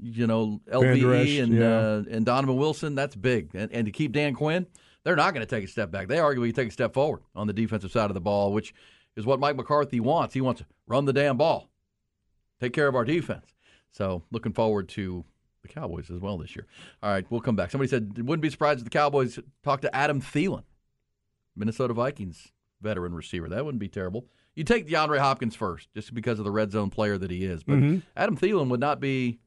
you 0.00 0.26
know, 0.26 0.60
LVE 0.72 1.42
and 1.42 1.54
yeah. 1.54 1.66
uh, 1.66 2.02
and 2.10 2.26
Donovan 2.26 2.56
Wilson, 2.56 2.96
that's 2.96 3.14
big. 3.14 3.50
And, 3.54 3.70
and 3.72 3.86
to 3.86 3.92
keep 3.92 4.10
Dan 4.10 4.34
Quinn, 4.34 4.66
they're 5.04 5.14
not 5.14 5.34
going 5.34 5.46
to 5.46 5.54
take 5.54 5.64
a 5.64 5.68
step 5.68 5.92
back. 5.92 6.08
They 6.08 6.16
arguably 6.16 6.52
take 6.52 6.68
a 6.68 6.72
step 6.72 6.92
forward 6.92 7.22
on 7.36 7.46
the 7.46 7.52
defensive 7.52 7.92
side 7.92 8.10
of 8.10 8.14
the 8.14 8.20
ball, 8.20 8.52
which 8.52 8.74
is 9.14 9.24
what 9.24 9.38
Mike 9.38 9.54
McCarthy 9.54 10.00
wants. 10.00 10.34
He 10.34 10.40
wants 10.40 10.62
to 10.62 10.66
run 10.88 11.04
the 11.04 11.12
damn 11.12 11.36
ball, 11.36 11.70
take 12.60 12.72
care 12.72 12.88
of 12.88 12.96
our 12.96 13.04
defense. 13.04 13.54
So 13.92 14.24
looking 14.32 14.52
forward 14.52 14.88
to 14.90 15.24
the 15.66 15.72
Cowboys 15.72 16.10
as 16.10 16.20
well 16.20 16.38
this 16.38 16.54
year. 16.56 16.66
All 17.02 17.10
right, 17.10 17.24
we'll 17.30 17.40
come 17.40 17.56
back. 17.56 17.70
Somebody 17.70 17.88
said 17.88 18.16
wouldn't 18.18 18.42
be 18.42 18.50
surprised 18.50 18.78
if 18.80 18.84
the 18.84 18.90
Cowboys 18.90 19.38
talked 19.64 19.82
to 19.82 19.94
Adam 19.94 20.20
Thielen, 20.20 20.64
Minnesota 21.54 21.94
Vikings 21.94 22.52
veteran 22.80 23.14
receiver. 23.14 23.48
That 23.48 23.64
wouldn't 23.64 23.80
be 23.80 23.88
terrible. 23.88 24.26
You 24.54 24.64
take 24.64 24.86
DeAndre 24.88 25.18
Hopkins 25.18 25.54
first, 25.54 25.88
just 25.94 26.14
because 26.14 26.38
of 26.38 26.44
the 26.44 26.50
red 26.50 26.72
zone 26.72 26.90
player 26.90 27.18
that 27.18 27.30
he 27.30 27.44
is. 27.44 27.62
But 27.62 27.76
Mhm. 27.78 28.02
Adam 28.16 28.36
Thielen 28.36 28.68
would 28.68 28.80
not 28.80 29.00
be. 29.00 29.38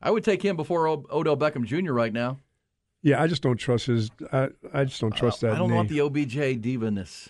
I 0.00 0.10
would 0.10 0.24
take 0.24 0.42
him 0.42 0.56
before 0.56 0.88
o- 0.88 1.06
Odell 1.10 1.36
Beckham 1.36 1.64
Jr. 1.64 1.92
right 1.92 2.12
now. 2.12 2.38
Yeah, 3.02 3.20
I 3.22 3.26
just 3.26 3.42
don't 3.42 3.56
trust 3.56 3.86
his. 3.86 4.10
I, 4.32 4.50
I 4.72 4.84
just 4.84 5.00
don't 5.00 5.14
trust 5.14 5.40
that. 5.40 5.52
I 5.52 5.58
don't 5.58 5.70
knee. 5.70 5.76
want 5.76 5.88
the 5.88 6.00
OBJ 6.00 6.60
divaness. 6.60 7.28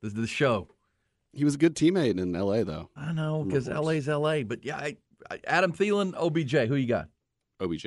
The, 0.00 0.08
the 0.10 0.26
show. 0.26 0.68
He 1.34 1.44
was 1.44 1.54
a 1.54 1.58
good 1.58 1.74
teammate 1.74 2.18
in 2.18 2.34
L.A. 2.36 2.64
though. 2.64 2.90
I 2.96 3.12
know 3.12 3.44
because 3.44 3.68
LA's 3.68 4.08
LA, 4.08 4.42
but 4.42 4.64
yeah, 4.64 4.76
I 4.78 4.96
Adam 5.46 5.72
Thielen, 5.72 6.12
OBJ. 6.16 6.66
Who 6.68 6.74
you 6.76 6.86
got? 6.86 7.08
OBJ. 7.62 7.86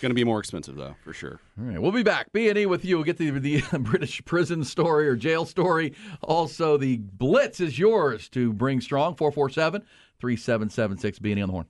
Going 0.00 0.10
to 0.10 0.14
be 0.14 0.24
more 0.24 0.38
expensive 0.38 0.76
though, 0.76 0.94
for 1.02 1.14
sure. 1.14 1.40
All 1.58 1.64
right, 1.64 1.80
we'll 1.80 1.92
be 1.92 2.02
back. 2.02 2.30
B 2.32 2.50
and 2.50 2.58
E 2.58 2.66
with 2.66 2.84
you. 2.84 2.96
We'll 2.96 3.04
get 3.04 3.16
the 3.16 3.30
the 3.30 3.62
British 3.80 4.22
prison 4.24 4.62
story 4.64 5.08
or 5.08 5.16
jail 5.16 5.46
story. 5.46 5.94
Also, 6.20 6.76
the 6.76 6.98
blitz 6.98 7.60
is 7.60 7.78
yours 7.78 8.28
to 8.30 8.52
bring 8.52 8.80
strong. 8.82 9.14
447-3776 9.14 11.22
B 11.22 11.30
and 11.30 11.38
E 11.38 11.42
on 11.42 11.48
the 11.48 11.52
horn. 11.52 11.66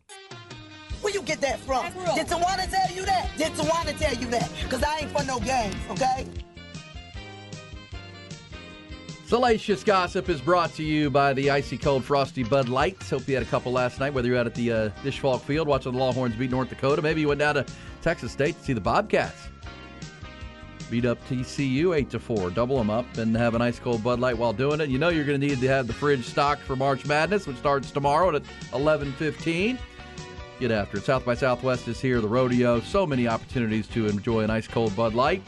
Where 1.00 1.12
you 1.12 1.22
get 1.22 1.40
that 1.42 1.60
from? 1.60 1.84
Did 2.14 2.26
Tawana 2.26 2.68
tell 2.70 2.96
you 2.96 3.04
that? 3.04 3.30
Did 3.36 3.52
Tawana 3.52 3.96
tell 3.98 4.14
you 4.14 4.26
that? 4.30 4.50
Because 4.62 4.82
I 4.82 5.00
ain't 5.00 5.10
for 5.10 5.22
no 5.24 5.38
games, 5.38 5.76
okay? 5.90 6.26
Salacious 9.34 9.82
Gossip 9.82 10.28
is 10.28 10.40
brought 10.40 10.72
to 10.74 10.84
you 10.84 11.10
by 11.10 11.32
the 11.32 11.50
icy 11.50 11.76
cold 11.76 12.04
frosty 12.04 12.44
Bud 12.44 12.68
Lights. 12.68 13.10
Hope 13.10 13.26
you 13.26 13.34
had 13.34 13.42
a 13.42 13.46
couple 13.46 13.72
last 13.72 13.98
night, 13.98 14.14
whether 14.14 14.28
you're 14.28 14.38
out 14.38 14.46
at 14.46 14.54
the 14.54 14.70
uh, 14.70 14.88
Disch-Falk 15.02 15.42
Field 15.42 15.66
watching 15.66 15.90
the 15.90 15.98
Longhorns 15.98 16.36
beat 16.36 16.52
North 16.52 16.68
Dakota. 16.68 17.02
Maybe 17.02 17.20
you 17.20 17.26
went 17.26 17.40
down 17.40 17.56
to 17.56 17.66
Texas 18.00 18.30
State 18.30 18.56
to 18.56 18.64
see 18.64 18.72
the 18.74 18.80
Bobcats. 18.80 19.48
Beat 20.88 21.04
up 21.04 21.18
TCU 21.26 21.96
8 21.96 22.10
to 22.10 22.20
4. 22.20 22.50
Double 22.50 22.78
them 22.78 22.90
up 22.90 23.06
and 23.18 23.36
have 23.36 23.56
an 23.56 23.60
ice 23.60 23.80
cold 23.80 24.04
Bud 24.04 24.20
Light 24.20 24.38
while 24.38 24.52
doing 24.52 24.80
it. 24.80 24.88
You 24.88 24.98
know 24.98 25.08
you're 25.08 25.24
going 25.24 25.40
to 25.40 25.44
need 25.44 25.60
to 25.60 25.66
have 25.66 25.88
the 25.88 25.94
fridge 25.94 26.24
stocked 26.24 26.62
for 26.62 26.76
March 26.76 27.04
Madness, 27.04 27.48
which 27.48 27.56
starts 27.56 27.90
tomorrow 27.90 28.36
at 28.36 28.44
11:15. 28.70 29.80
Get 30.60 30.70
after 30.70 30.98
it. 30.98 31.04
South 31.04 31.24
by 31.24 31.34
Southwest 31.34 31.88
is 31.88 32.00
here, 32.00 32.20
the 32.20 32.28
rodeo. 32.28 32.78
So 32.82 33.04
many 33.04 33.26
opportunities 33.26 33.88
to 33.88 34.06
enjoy 34.06 34.42
an 34.42 34.50
ice 34.50 34.68
cold 34.68 34.94
Bud 34.94 35.12
Light. 35.12 35.42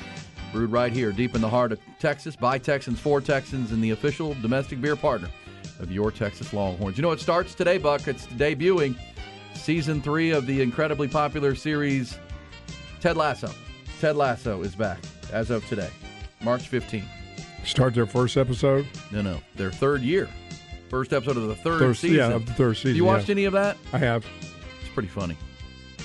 Brewed 0.53 0.71
right 0.71 0.93
here, 0.93 1.13
deep 1.13 1.35
in 1.35 1.41
the 1.41 1.49
heart 1.49 1.73
of 1.73 1.81
Texas, 1.99 2.37
by 2.37 2.59
Texans, 2.59 2.99
for 3.01 3.21
Texans, 3.21 3.73
and 3.73 3.83
the 3.83 3.91
official 3.91 4.35
domestic 4.35 4.81
beer 4.81 4.97
partner 4.97 5.29
of 5.81 5.91
your 5.93 6.11
Texas 6.11 6.53
Longhorns. 6.53 6.97
You 6.97 7.03
know, 7.03 7.11
it 7.13 7.21
starts 7.21 7.55
today, 7.55 7.79
Buck. 7.79 8.07
It's 8.09 8.27
debuting 8.29 8.97
season 9.55 10.01
three 10.01 10.31
of 10.31 10.47
the 10.47 10.63
incredibly 10.63 11.09
popular 11.09 11.55
series 11.55 12.19
Ted 13.01 13.17
Lasso. 13.17 13.51
Ted 14.01 14.17
Lasso 14.17 14.63
is 14.63 14.75
back 14.75 14.99
as 15.33 15.51
of 15.51 15.67
today, 15.67 15.91
March 16.43 16.71
15th. 16.71 17.05
Start 17.65 17.95
their 17.95 18.07
first 18.07 18.37
episode. 18.37 18.87
No, 19.11 19.23
no, 19.23 19.41
their 19.57 19.73
third 19.73 20.03
year. 20.03 20.29
First 20.89 21.13
episode 21.13 21.37
of 21.37 21.49
the 21.49 21.57
third, 21.57 21.81
Third- 21.81 21.97
season. 21.97 22.17
yeah, 22.19 22.29
of 22.33 22.47
the 22.47 22.53
third 22.55 22.77
season, 22.77 22.91
Have 22.91 22.97
You 22.97 23.05
watched 23.05 23.29
yeah. 23.29 23.33
any 23.35 23.45
of 23.45 23.53
that? 23.55 23.77
I 23.93 23.99
have. 23.99 24.25
It's 24.81 24.89
pretty 24.95 25.09
funny. 25.09 25.37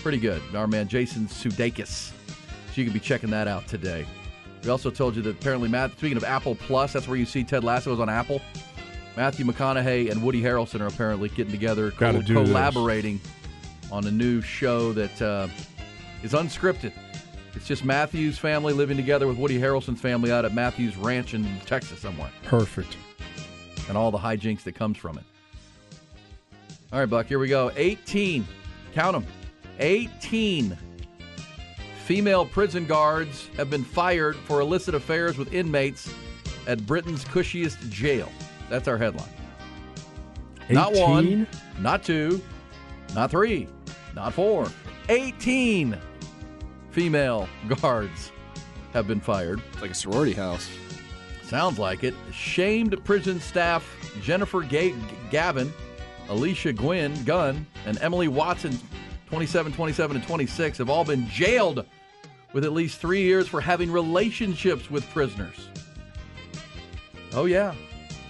Pretty 0.02 0.18
good. 0.18 0.42
Our 0.56 0.66
man 0.68 0.88
Jason 0.88 1.28
Sudeikis. 1.28 1.88
So 1.88 2.14
you 2.76 2.86
can 2.86 2.94
be 2.94 3.00
checking 3.00 3.30
that 3.30 3.48
out 3.48 3.68
today. 3.68 4.06
We 4.64 4.70
also 4.70 4.92
told 4.92 5.16
you 5.16 5.22
that 5.24 5.32
apparently, 5.40 5.70
Matt, 5.70 5.92
speaking 5.98 6.18
of 6.18 6.24
Apple 6.24 6.56
Plus, 6.56 6.94
that's 6.94 7.08
where 7.08 7.18
you 7.18 7.26
see 7.26 7.44
Ted 7.44 7.64
Lasso 7.64 7.94
is 7.94 8.00
on 8.00 8.10
Apple. 8.10 8.42
Matthew 9.18 9.46
McConaughey 9.46 10.10
and 10.12 10.22
Woody 10.24 10.42
Harrelson 10.42 10.82
are 10.82 10.88
apparently 10.88 11.30
getting 11.30 11.52
together, 11.52 11.92
co- 11.92 12.12
do 12.22 12.34
this. 12.36 12.48
collaborating 12.48 13.20
on 13.92 14.06
a 14.08 14.12
new 14.12 14.42
show 14.42 14.94
that 14.94 15.22
uh, 15.22 15.48
is 16.24 16.34
unscripted. 16.34 16.94
It's 17.56 17.68
just 17.68 17.84
Matthew's 17.84 18.38
family 18.38 18.72
living 18.72 18.96
together 18.96 19.28
with 19.28 19.38
Woody 19.38 19.60
Harrelson's 19.60 20.00
family 20.00 20.32
out 20.32 20.46
at 20.46 20.54
Matthew's 20.54 20.96
ranch 20.96 21.34
in 21.34 21.46
Texas 21.66 22.00
somewhere, 22.00 22.30
Perfect. 22.46 22.96
and 23.90 23.98
all 23.98 24.12
the 24.12 24.18
hijinks 24.18 24.64
that 24.64 24.74
comes 24.76 24.98
from 24.98 25.18
it. 25.18 25.24
All 26.94 27.00
right, 27.00 27.10
Buck, 27.10 27.26
here 27.26 27.40
we 27.40 27.48
go. 27.50 27.72
18. 27.76 28.48
Count 28.94 29.14
them. 29.14 29.26
18 29.80 30.78
female 32.06 32.46
prison 32.46 32.86
guards 32.86 33.50
have 33.58 33.70
been 33.70 33.84
fired 33.84 34.36
for 34.36 34.60
illicit 34.62 34.96
affairs 34.96 35.38
with 35.38 35.54
inmates 35.54 36.14
at 36.68 36.86
Britain's 36.86 37.24
cushiest 37.26 37.80
jail. 37.90 38.32
That's 38.70 38.88
our 38.88 38.98
headline. 38.98 39.30
Not 40.70 40.94
one, 40.94 41.48
not 41.80 42.04
two, 42.04 42.42
not 43.14 43.32
three, 43.32 43.68
not 44.16 44.34
four. 44.34 44.68
18 45.10 45.98
female 46.92 47.48
guards 47.82 48.32
have 48.94 49.08
been 49.08 49.20
fired. 49.20 49.62
It's 49.74 49.82
like 49.82 49.92
a 49.92 49.96
sorority 49.96 50.34
house. 50.34 50.70
Sounds 51.44 51.78
like 51.78 52.04
it. 52.04 52.14
Shamed 52.32 53.04
prison 53.04 53.40
staff 53.42 53.86
Jennifer 54.22 54.62
Ga- 54.62 54.96
Gavin, 55.30 55.74
Alicia 56.30 56.72
Gwynn 56.72 57.22
Gunn, 57.26 57.66
and 57.86 58.02
Emily 58.02 58.30
Watson, 58.30 58.80
27, 59.32 59.72
27, 59.72 60.18
and 60.18 60.26
26, 60.26 60.78
have 60.78 60.90
all 60.90 61.06
been 61.06 61.26
jailed 61.30 61.86
with 62.52 62.66
at 62.66 62.74
least 62.74 63.00
three 63.00 63.22
years 63.22 63.48
for 63.48 63.62
having 63.62 63.90
relationships 63.90 64.92
with 64.92 65.10
prisoners. 65.12 65.70
Oh, 67.32 67.46
yeah. 67.46 67.74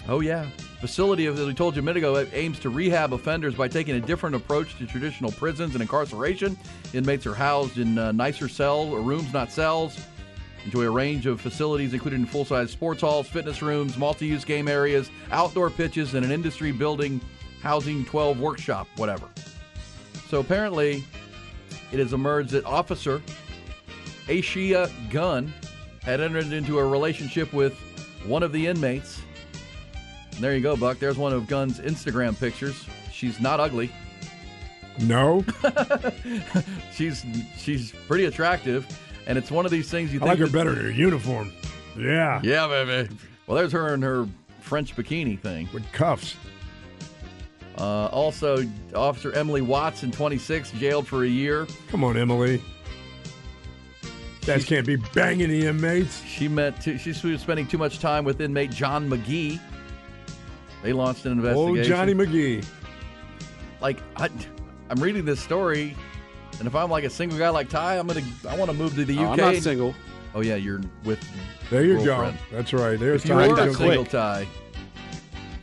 Oh, 0.07 0.19
yeah. 0.19 0.47
Facility, 0.79 1.25
as 1.25 1.39
we 1.39 1.55
told 1.55 1.75
you 1.75 1.81
a 1.81 1.83
minute 1.83 1.97
ago, 1.97 2.23
aims 2.33 2.59
to 2.59 2.69
rehab 2.69 3.13
offenders 3.13 3.55
by 3.55 3.67
taking 3.67 3.95
a 3.95 3.99
different 3.99 4.35
approach 4.35 4.77
to 4.77 4.85
traditional 4.85 5.31
prisons 5.31 5.73
and 5.73 5.81
incarceration. 5.81 6.55
Inmates 6.93 7.25
are 7.25 7.33
housed 7.33 7.79
in 7.79 7.97
uh, 7.97 8.11
nicer 8.11 8.47
cells 8.47 8.93
or 8.93 9.01
rooms, 9.01 9.33
not 9.33 9.51
cells. 9.51 9.99
Enjoy 10.65 10.83
a 10.83 10.91
range 10.91 11.25
of 11.25 11.41
facilities, 11.41 11.95
including 11.95 12.27
full 12.27 12.45
size 12.45 12.69
sports 12.69 13.01
halls, 13.01 13.27
fitness 13.27 13.63
rooms, 13.63 13.97
multi 13.97 14.27
use 14.27 14.45
game 14.45 14.67
areas, 14.67 15.09
outdoor 15.31 15.71
pitches, 15.71 16.13
and 16.13 16.23
an 16.23 16.31
industry 16.31 16.71
building 16.71 17.19
housing 17.63 18.05
12 18.05 18.39
workshop, 18.39 18.87
whatever. 18.97 19.27
So 20.31 20.39
apparently, 20.39 21.03
it 21.91 21.99
has 21.99 22.13
emerged 22.13 22.51
that 22.51 22.63
Officer 22.65 23.21
Ashia 24.27 24.89
Gunn 25.09 25.53
had 26.03 26.21
entered 26.21 26.53
into 26.53 26.79
a 26.79 26.85
relationship 26.85 27.51
with 27.51 27.77
one 28.25 28.41
of 28.41 28.53
the 28.53 28.65
inmates. 28.65 29.21
And 30.31 30.39
there 30.41 30.55
you 30.55 30.61
go, 30.61 30.77
Buck. 30.77 30.99
There's 30.99 31.17
one 31.17 31.33
of 31.33 31.47
Gunn's 31.47 31.81
Instagram 31.81 32.39
pictures. 32.39 32.85
She's 33.11 33.41
not 33.41 33.59
ugly. 33.59 33.91
No. 35.01 35.43
she's 36.93 37.25
she's 37.57 37.91
pretty 38.07 38.23
attractive, 38.23 38.87
and 39.27 39.37
it's 39.37 39.51
one 39.51 39.65
of 39.65 39.71
these 39.71 39.89
things 39.91 40.13
you 40.13 40.19
I 40.19 40.27
think 40.27 40.29
like 40.29 40.39
her 40.39 40.45
that- 40.45 40.53
better 40.53 40.71
in 40.79 40.85
her 40.85 40.91
uniform. 40.91 41.51
Yeah. 41.99 42.39
Yeah, 42.41 42.69
baby. 42.69 43.13
Well, 43.47 43.57
there's 43.57 43.73
her 43.73 43.93
in 43.93 44.01
her 44.01 44.29
French 44.61 44.95
bikini 44.95 45.37
thing 45.37 45.67
with 45.73 45.91
cuffs. 45.91 46.37
Uh, 47.77 48.07
also, 48.07 48.65
Officer 48.95 49.31
Emily 49.33 49.61
Watson, 49.61 50.11
26, 50.11 50.71
jailed 50.71 51.07
for 51.07 51.23
a 51.23 51.27
year. 51.27 51.67
Come 51.89 52.03
on, 52.03 52.17
Emily. 52.17 52.61
That 54.45 54.65
can't 54.65 54.85
be 54.87 54.95
banging 54.95 55.49
the 55.49 55.67
inmates. 55.67 56.23
She 56.25 56.47
met. 56.47 56.81
Too, 56.81 56.97
she 56.97 57.11
was 57.31 57.41
spending 57.41 57.67
too 57.67 57.77
much 57.77 57.99
time 57.99 58.23
with 58.25 58.41
inmate 58.41 58.71
John 58.71 59.07
McGee. 59.09 59.59
They 60.83 60.93
launched 60.93 61.25
an 61.25 61.33
investigation. 61.33 61.77
Old 61.77 61.83
Johnny 61.85 62.13
McGee. 62.15 62.65
Like 63.81 63.99
I, 64.17 64.29
I'm 64.89 64.99
reading 65.01 65.25
this 65.25 65.39
story, 65.39 65.95
and 66.57 66.67
if 66.67 66.75
I'm 66.75 66.89
like 66.89 67.03
a 67.03 67.09
single 67.09 67.37
guy 67.37 67.49
like 67.49 67.69
Ty, 67.69 67.99
I'm 67.99 68.07
gonna. 68.07 68.23
I 68.49 68.55
want 68.57 68.71
to 68.71 68.77
move 68.77 68.95
to 68.95 69.05
the 69.05 69.17
Oh, 69.19 69.25
UK. 69.25 69.29
I'm 69.31 69.37
not 69.53 69.55
single. 69.57 69.93
Oh 70.33 70.41
yeah, 70.41 70.55
you're 70.55 70.81
with. 71.03 71.23
There 71.69 71.83
you 71.85 72.03
girlfriend. 72.03 72.37
go. 72.49 72.55
That's 72.57 72.73
right. 72.73 72.99
There's 72.99 73.23
If 73.23 73.29
you 73.29 73.35
time 73.35 73.49
were 73.51 73.55
to 73.57 73.69
a 73.69 73.73
single 73.73 74.05
Ty, 74.05 74.47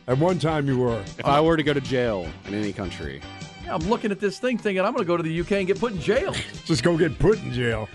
At 0.09 0.17
one 0.17 0.39
time, 0.39 0.65
you 0.67 0.79
were. 0.79 0.99
If 1.19 1.25
I 1.25 1.39
were 1.39 1.55
to 1.55 1.61
go 1.61 1.71
to 1.71 1.79
jail 1.79 2.27
in 2.47 2.55
any 2.55 2.73
country, 2.73 3.21
yeah, 3.63 3.75
I'm 3.75 3.87
looking 3.87 4.09
at 4.09 4.19
this 4.19 4.39
thing, 4.39 4.57
thinking 4.57 4.83
I'm 4.83 4.91
gonna 4.93 5.05
go 5.05 5.15
to 5.15 5.21
the 5.21 5.39
UK 5.41 5.51
and 5.51 5.67
get 5.67 5.79
put 5.79 5.93
in 5.93 6.01
jail. 6.01 6.33
Just 6.65 6.81
go 6.81 6.97
get 6.97 7.19
put 7.19 7.37
in 7.43 7.53
jail. 7.53 7.87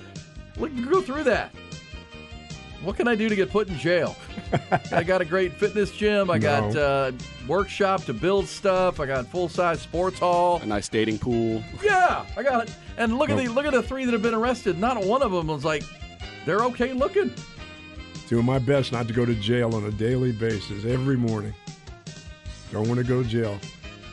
Look, 0.57 0.71
go 0.89 1.01
through 1.03 1.25
that. 1.25 1.53
What 2.85 2.97
can 2.97 3.09
I 3.09 3.17
do 3.17 3.29
to 3.29 3.35
get 3.35 3.51
put 3.51 3.69
in 3.69 3.77
jail? 3.79 4.15
I 4.93 5.03
got 5.03 5.23
a 5.23 5.25
great 5.25 5.55
fitness 5.55 5.91
gym. 5.91 6.31
I 6.31 6.39
got 6.39 6.73
No. 6.75 6.81
uh, 6.81 7.13
workshop 7.49 8.05
to 8.05 8.15
build 8.15 8.47
stuff. 8.47 9.01
I 9.01 9.07
got 9.07 9.27
full 9.27 9.49
size 9.49 9.81
sports 9.83 10.21
hall. 10.21 10.61
a 10.63 10.67
nice 10.67 10.89
dating 10.89 11.19
pool. 11.19 11.65
Yeah, 11.83 12.25
I 12.37 12.45
got 12.45 12.69
it. 12.69 12.75
And 12.97 13.19
look 13.19 13.29
at 13.29 13.37
the 13.39 13.49
look 13.49 13.67
at 13.67 13.73
the 13.73 13.83
three 13.83 14.05
that 14.05 14.13
have 14.13 14.23
been 14.23 14.35
arrested. 14.35 14.79
Not 14.79 15.05
one 15.05 15.21
of 15.23 15.33
them 15.33 15.49
was 15.49 15.65
like, 15.65 15.83
they're 16.47 16.63
okay 16.67 16.93
looking. 16.93 17.33
Doing 18.29 18.45
my 18.45 18.61
best 18.61 18.93
not 18.93 19.09
to 19.09 19.15
go 19.15 19.25
to 19.25 19.35
jail 19.35 19.75
on 19.75 19.85
a 19.87 19.91
daily 19.91 20.31
basis 20.31 20.85
every 20.85 21.17
morning. 21.17 21.53
Don't 22.75 22.89
want 22.89 22.99
to 22.99 23.05
go 23.05 23.23
to 23.23 23.29
jail. 23.29 23.57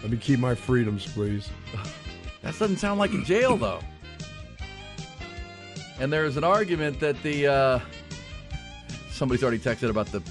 Let 0.03 0.11
me 0.11 0.17
keep 0.17 0.37
my 0.37 0.53
freedoms, 0.53 1.05
please. 1.07 1.49
That 2.43 2.57
doesn't 2.57 2.77
sound 2.77 2.99
like 2.99 3.13
a 3.13 3.21
jail 3.21 3.55
though. 3.55 3.81
And 5.99 6.11
there's 6.11 6.37
an 6.37 6.43
argument 6.43 6.99
that 6.99 7.21
the 7.21 7.45
uh, 7.45 7.79
somebody's 9.11 9.43
already 9.43 9.59
texted 9.59 9.91
about 9.91 10.07
the 10.07 10.23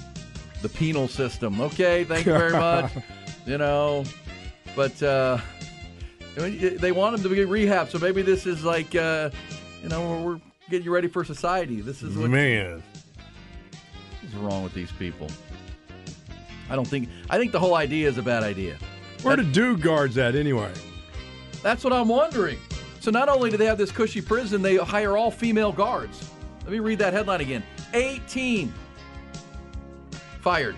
the 0.61 0.67
penal 0.67 1.07
system. 1.07 1.61
Okay, 1.61 2.03
thank 2.03 2.25
you 2.25 2.33
very 2.33 2.51
much. 2.51 2.91
you 3.45 3.57
know, 3.57 4.03
but 4.75 5.01
uh, 5.01 5.37
I 6.37 6.41
mean, 6.41 6.75
they 6.75 6.91
want 6.91 7.15
them 7.15 7.23
to 7.23 7.33
be 7.33 7.45
rehab, 7.45 7.89
so 7.89 7.97
maybe 7.97 8.21
this 8.21 8.45
is 8.45 8.65
like 8.65 8.93
uh, 8.93 9.29
you 9.81 9.87
know 9.87 10.01
we're, 10.01 10.33
we're 10.33 10.41
getting 10.69 10.83
you 10.83 10.93
ready 10.93 11.07
for 11.07 11.23
society. 11.23 11.79
This 11.79 12.03
is 12.03 12.17
what 12.17 12.29
Man. 12.29 12.83
is 14.21 14.35
wrong 14.35 14.63
with 14.63 14.73
these 14.73 14.91
people. 14.91 15.27
I 16.71 16.75
don't 16.75 16.87
think. 16.87 17.09
I 17.29 17.37
think 17.37 17.51
the 17.51 17.59
whole 17.59 17.75
idea 17.75 18.07
is 18.07 18.17
a 18.17 18.23
bad 18.23 18.43
idea. 18.43 18.77
Where 19.23 19.35
the 19.35 19.43
dude 19.43 19.81
guards 19.81 20.17
at 20.17 20.35
anyway? 20.35 20.71
That's 21.61 21.83
what 21.83 21.91
I'm 21.91 22.07
wondering. 22.07 22.57
So 23.01 23.11
not 23.11 23.27
only 23.27 23.51
do 23.51 23.57
they 23.57 23.65
have 23.65 23.77
this 23.77 23.91
cushy 23.91 24.21
prison, 24.21 24.61
they 24.61 24.77
hire 24.77 25.17
all 25.17 25.29
female 25.29 25.73
guards. 25.73 26.29
Let 26.63 26.71
me 26.71 26.79
read 26.79 26.97
that 26.99 27.11
headline 27.11 27.41
again. 27.41 27.63
18 27.93 28.73
fired. 30.39 30.77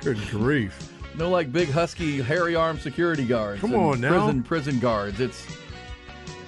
Good 0.00 0.18
grief. 0.30 0.92
No, 1.16 1.28
like 1.28 1.52
big 1.52 1.68
husky, 1.68 2.22
hairy 2.22 2.56
armed 2.56 2.80
security 2.80 3.26
guards. 3.26 3.60
Come 3.60 3.74
on 3.74 4.00
now. 4.00 4.08
prison 4.08 4.42
prison 4.42 4.78
guards. 4.80 5.20
It's 5.20 5.46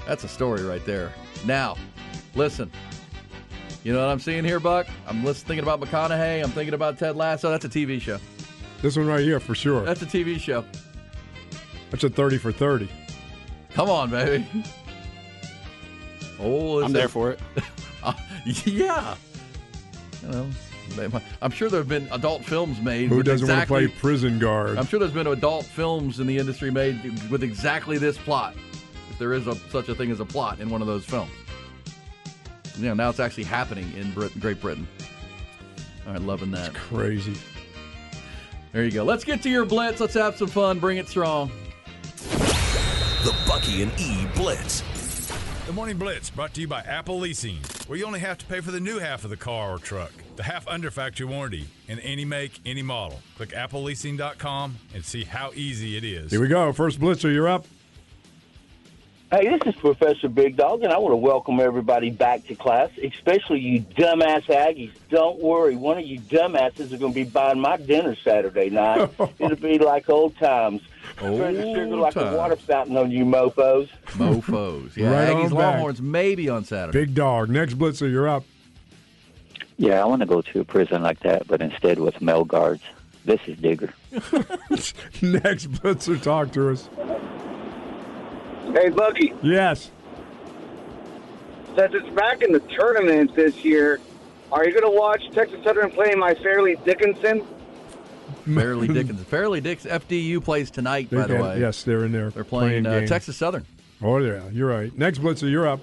that's 0.06 0.24
a 0.24 0.28
story 0.28 0.62
right 0.62 0.84
there. 0.86 1.12
Now, 1.44 1.76
listen. 2.34 2.72
You 3.84 3.92
know 3.92 4.00
what 4.00 4.10
I'm 4.10 4.18
seeing 4.18 4.44
here, 4.46 4.58
Buck? 4.58 4.86
I'm 5.06 5.22
listening, 5.22 5.58
thinking 5.58 5.62
about 5.62 5.80
McConaughey. 5.82 6.42
I'm 6.42 6.50
thinking 6.50 6.72
about 6.72 6.98
Ted 6.98 7.16
Lasso. 7.16 7.50
That's 7.50 7.66
a 7.66 7.68
TV 7.68 8.00
show. 8.00 8.18
This 8.80 8.96
one 8.96 9.06
right 9.06 9.20
here 9.20 9.38
for 9.38 9.54
sure. 9.54 9.84
That's 9.84 10.00
a 10.00 10.06
TV 10.06 10.40
show. 10.40 10.64
That's 11.90 12.02
a 12.02 12.08
30 12.08 12.38
for 12.38 12.50
30. 12.50 12.88
Come 13.74 13.90
on, 13.90 14.10
baby. 14.10 14.46
Oh, 16.40 16.82
I'm 16.82 16.92
there 16.92 17.08
for 17.08 17.30
it. 17.30 17.40
Uh, 18.02 18.12
yeah. 18.66 19.14
You 20.20 20.28
know, 20.28 20.50
I'm 21.40 21.50
sure 21.50 21.70
there 21.70 21.80
have 21.80 21.88
been 21.88 22.06
adult 22.12 22.44
films 22.44 22.78
made. 22.82 23.08
Who 23.08 23.22
doesn't 23.22 23.48
want 23.48 23.56
to 23.56 23.62
exactly, 23.62 23.88
play 23.88 23.96
prison 23.98 24.38
guard? 24.38 24.76
I'm 24.76 24.84
sure 24.84 25.00
there's 25.00 25.10
been 25.10 25.28
adult 25.28 25.64
films 25.64 26.20
in 26.20 26.26
the 26.26 26.36
industry 26.36 26.70
made 26.70 27.18
with 27.30 27.42
exactly 27.42 27.96
this 27.96 28.18
plot. 28.18 28.54
If 29.08 29.18
there 29.18 29.32
is 29.32 29.46
a, 29.46 29.54
such 29.70 29.88
a 29.88 29.94
thing 29.94 30.10
as 30.10 30.20
a 30.20 30.26
plot 30.26 30.60
in 30.60 30.68
one 30.68 30.82
of 30.82 30.86
those 30.86 31.06
films. 31.06 31.30
Yeah, 32.78 32.94
now 32.94 33.10
it's 33.10 33.20
actually 33.20 33.44
happening 33.44 33.92
in 33.96 34.10
Brit- 34.12 34.38
Great 34.40 34.60
Britain. 34.60 34.86
All 36.06 36.12
right, 36.12 36.22
loving 36.22 36.50
that. 36.52 36.74
Crazy. 36.74 37.34
There 38.72 38.84
you 38.84 38.90
go. 38.90 39.04
Let's 39.04 39.24
get 39.24 39.42
to 39.42 39.50
your 39.50 39.64
blitz. 39.64 40.00
Let's 40.00 40.14
have 40.14 40.36
some 40.36 40.48
fun. 40.48 40.80
Bring 40.80 40.98
it 40.98 41.08
strong. 41.08 41.50
The 42.28 43.34
Bucky 43.46 43.82
and 43.82 43.92
E 44.00 44.26
Blitz. 44.34 44.82
The 45.66 45.72
Morning 45.72 45.96
Blitz 45.96 46.28
brought 46.28 46.52
to 46.54 46.60
you 46.60 46.68
by 46.68 46.80
Apple 46.82 47.18
Leasing, 47.18 47.56
where 47.86 47.96
you 47.98 48.04
only 48.04 48.20
have 48.20 48.36
to 48.36 48.44
pay 48.44 48.60
for 48.60 48.70
the 48.70 48.80
new 48.80 48.98
half 48.98 49.24
of 49.24 49.30
the 49.30 49.36
car 49.36 49.70
or 49.70 49.78
truck, 49.78 50.12
the 50.36 50.42
half 50.42 50.68
under 50.68 50.90
factory 50.90 51.24
warranty, 51.24 51.66
in 51.88 51.98
any 52.00 52.26
make, 52.26 52.60
any 52.66 52.82
model. 52.82 53.20
Click 53.36 53.50
appleleasing.com 53.50 54.76
and 54.92 55.02
see 55.02 55.24
how 55.24 55.52
easy 55.54 55.96
it 55.96 56.04
is. 56.04 56.32
Here 56.32 56.40
we 56.40 56.48
go. 56.48 56.70
First 56.74 57.00
blitzer, 57.00 57.32
you're 57.32 57.48
up. 57.48 57.64
Hey, 59.34 59.48
this 59.48 59.74
is 59.74 59.80
Professor 59.80 60.28
Big 60.28 60.56
Dog, 60.56 60.84
and 60.84 60.92
I 60.92 60.98
want 60.98 61.10
to 61.10 61.16
welcome 61.16 61.58
everybody 61.58 62.08
back 62.08 62.46
to 62.46 62.54
class, 62.54 62.90
especially 63.02 63.58
you 63.58 63.80
dumbass 63.80 64.44
Aggies. 64.44 64.92
Don't 65.10 65.40
worry, 65.40 65.74
one 65.74 65.98
of 65.98 66.04
you 66.04 66.20
dumbasses 66.20 66.92
are 66.92 66.98
going 66.98 67.12
to 67.12 67.14
be 67.16 67.24
buying 67.24 67.58
my 67.58 67.76
dinner 67.76 68.14
Saturday 68.14 68.70
night. 68.70 69.10
It'll 69.40 69.56
be 69.56 69.80
like 69.80 70.08
old 70.08 70.38
times. 70.38 70.82
Spread 71.16 71.56
the 71.56 71.74
sugar 71.74 71.96
like 71.96 72.14
times. 72.14 72.32
a 72.32 72.38
water 72.38 72.54
fountain 72.54 72.96
on 72.96 73.10
you 73.10 73.24
mofos. 73.24 73.88
Mofos. 74.10 74.96
Yeah, 74.96 75.10
Right 75.10 75.30
on 75.30 75.42
Aggies 75.42 75.50
back. 75.50 75.74
Longhorns 75.74 76.00
maybe 76.00 76.48
on 76.48 76.64
Saturday. 76.64 77.06
Big 77.06 77.16
dog. 77.16 77.50
Next 77.50 77.74
blitzer, 77.74 78.08
you're 78.08 78.28
up. 78.28 78.44
Yeah, 79.78 80.00
I 80.00 80.04
want 80.04 80.20
to 80.20 80.26
go 80.26 80.42
to 80.42 80.60
a 80.60 80.64
prison 80.64 81.02
like 81.02 81.18
that, 81.20 81.48
but 81.48 81.60
instead 81.60 81.98
with 81.98 82.22
male 82.22 82.44
guards. 82.44 82.84
This 83.24 83.40
is 83.48 83.58
Digger. 83.58 83.92
Next 84.12 85.72
blitzer, 85.72 86.22
talk 86.22 86.52
to 86.52 86.70
us. 86.70 86.88
Hey, 88.72 88.88
Bucky, 88.88 89.32
Yes. 89.42 89.90
since 91.76 91.94
it's 91.94 92.08
back 92.10 92.42
in 92.42 92.52
the 92.52 92.60
tournament 92.60 93.34
this 93.36 93.64
year, 93.64 94.00
are 94.50 94.64
you 94.64 94.72
going 94.72 94.90
to 94.90 94.98
watch 94.98 95.22
Texas 95.32 95.62
Southern 95.64 95.90
play 95.90 96.14
my 96.14 96.34
Fairleigh 96.34 96.76
Dickinson? 96.84 97.44
Fairleigh 98.44 98.86
Dickinson. 98.92 99.24
Fairleigh 99.24 99.60
Dickinson. 99.60 99.90
FDU 100.00 100.42
plays 100.42 100.70
tonight, 100.70 101.10
by 101.10 101.26
the 101.26 101.36
way. 101.36 101.60
Yes, 101.60 101.82
they're 101.84 102.04
in 102.04 102.12
there. 102.12 102.30
They're 102.30 102.44
playing, 102.44 102.86
uh. 102.86 103.06
Texas 103.06 103.36
Southern. 103.36 103.64
Oh, 104.02 104.18
yeah, 104.18 104.42
you're 104.50 104.68
right. 104.68 104.96
Next 104.96 105.18
blitzer, 105.20 105.50
you're 105.50 105.68
up. 105.68 105.80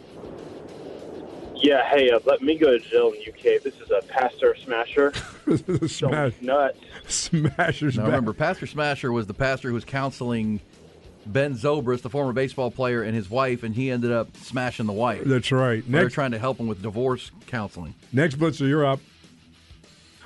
Yeah, 1.56 1.88
hey, 1.90 2.10
uh, 2.10 2.20
let 2.26 2.42
me 2.42 2.58
go 2.58 2.72
to 2.72 2.80
jail 2.80 3.12
in 3.14 3.20
the 3.24 3.30
UK. 3.32 3.62
This 3.64 3.76
is 3.76 3.92
a 3.92 4.02
pastor 4.08 4.56
smasher. 4.64 5.14
this 5.46 5.64
Smash, 5.98 6.34
Nuts. 6.42 6.78
Smashers 7.08 7.96
Now 7.98 8.04
back. 8.04 8.08
remember, 8.08 8.34
Pastor 8.34 8.66
Smasher 8.66 9.12
was 9.12 9.28
the 9.28 9.34
pastor 9.36 9.68
who 9.68 9.76
was 9.76 9.86
counseling 9.86 10.60
Ben 11.26 11.56
Zobrist, 11.56 12.02
the 12.02 12.10
former 12.10 12.34
baseball 12.34 12.72
player, 12.72 13.04
and 13.04 13.16
his 13.16 13.30
wife, 13.30 13.64
and 13.64 13.76
he 13.76 13.92
ended 13.92 14.12
up 14.12 14.36
smashing 14.38 14.86
the 14.86 14.94
wife. 14.94 15.24
That's 15.26 15.52
right. 15.52 15.84
They're 15.90 16.10
trying 16.10 16.32
to 16.32 16.40
help 16.40 16.60
him 16.60 16.68
with 16.68 16.82
divorce 16.82 17.32
counseling. 17.48 17.94
next 18.12 18.38
blitzer, 18.38 18.68
you're 18.68 18.86
up. 18.86 19.00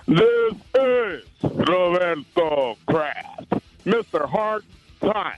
This 0.08 0.54
is 0.76 1.24
Roberto 1.44 2.78
Kraft, 2.88 3.54
Mr. 3.86 4.28
Hard 4.30 4.64
Time. 5.02 5.38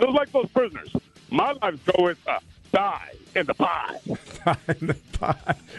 Just 0.00 0.12
like 0.14 0.32
those 0.32 0.48
prisoners, 0.48 0.90
my 1.30 1.52
life's 1.60 1.80
going 1.96 2.16
to 2.26 2.38
die 2.72 3.12
in 3.36 3.46
the 3.46 3.54
pie. 3.54 4.00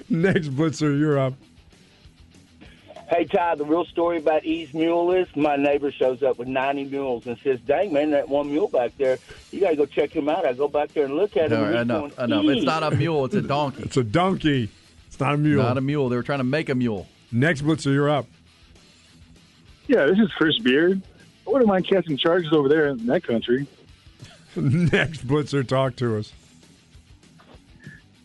Next 0.10 0.50
blitzer, 0.50 0.98
you're 1.00 1.18
up. 1.18 1.34
Hey, 3.10 3.26
Ty, 3.26 3.56
the 3.56 3.66
real 3.66 3.86
story 3.86 4.18
about 4.18 4.46
E's 4.46 4.72
Mule 4.72 5.12
is 5.14 5.28
my 5.36 5.56
neighbor 5.56 5.92
shows 5.92 6.22
up 6.22 6.38
with 6.38 6.48
90 6.48 6.86
mules 6.86 7.26
and 7.26 7.40
says, 7.44 7.60
Dang, 7.62 7.92
man, 7.92 8.12
that 8.12 8.30
one 8.30 8.52
mule 8.52 8.68
back 8.68 8.96
there, 8.98 9.18
you 9.52 9.62
got 9.62 9.72
to 9.72 9.76
go 9.76 9.88
check 9.88 10.12
him 10.12 10.30
out. 10.30 10.46
I 10.46 10.54
go 10.54 10.68
back 10.68 10.94
there 10.94 11.06
and 11.06 11.16
look 11.16 11.36
at 11.36 11.52
him. 11.52 11.60
No, 11.60 11.66
and 11.66 11.76
enough, 11.76 12.16
going, 12.16 12.32
enough. 12.32 12.58
It's 12.58 12.66
not 12.66 12.84
a 12.84 12.92
mule, 12.92 13.26
it's 13.26 13.34
a 13.34 13.42
donkey. 13.42 13.82
It's 13.84 13.98
a 13.98 14.04
donkey. 14.04 14.70
It's 15.08 15.20
not 15.20 15.34
a 15.34 15.38
mule. 15.38 15.64
Not 15.64 15.80
a 15.80 15.82
mule. 15.82 16.10
They 16.10 16.18
were 16.18 16.24
trying 16.24 16.40
to 16.40 16.44
make 16.44 16.70
a 16.70 16.76
mule. 16.76 17.08
Next 17.32 17.62
blitzer, 17.62 17.92
you're 17.92 18.12
up. 18.12 18.28
Yeah, 19.88 20.06
this 20.06 20.20
is 20.20 20.32
Chris 20.38 20.60
Beard. 20.60 21.02
I 21.48 21.50
wouldn't 21.50 21.68
mind 21.68 21.88
catching 21.88 22.16
charges 22.16 22.54
over 22.54 22.70
there 22.70 22.90
in 22.90 23.08
that 23.08 23.24
country. 23.24 23.66
Next 24.56 25.28
blitzer, 25.28 25.68
talk 25.68 25.96
to 25.96 26.18
us. 26.18 26.32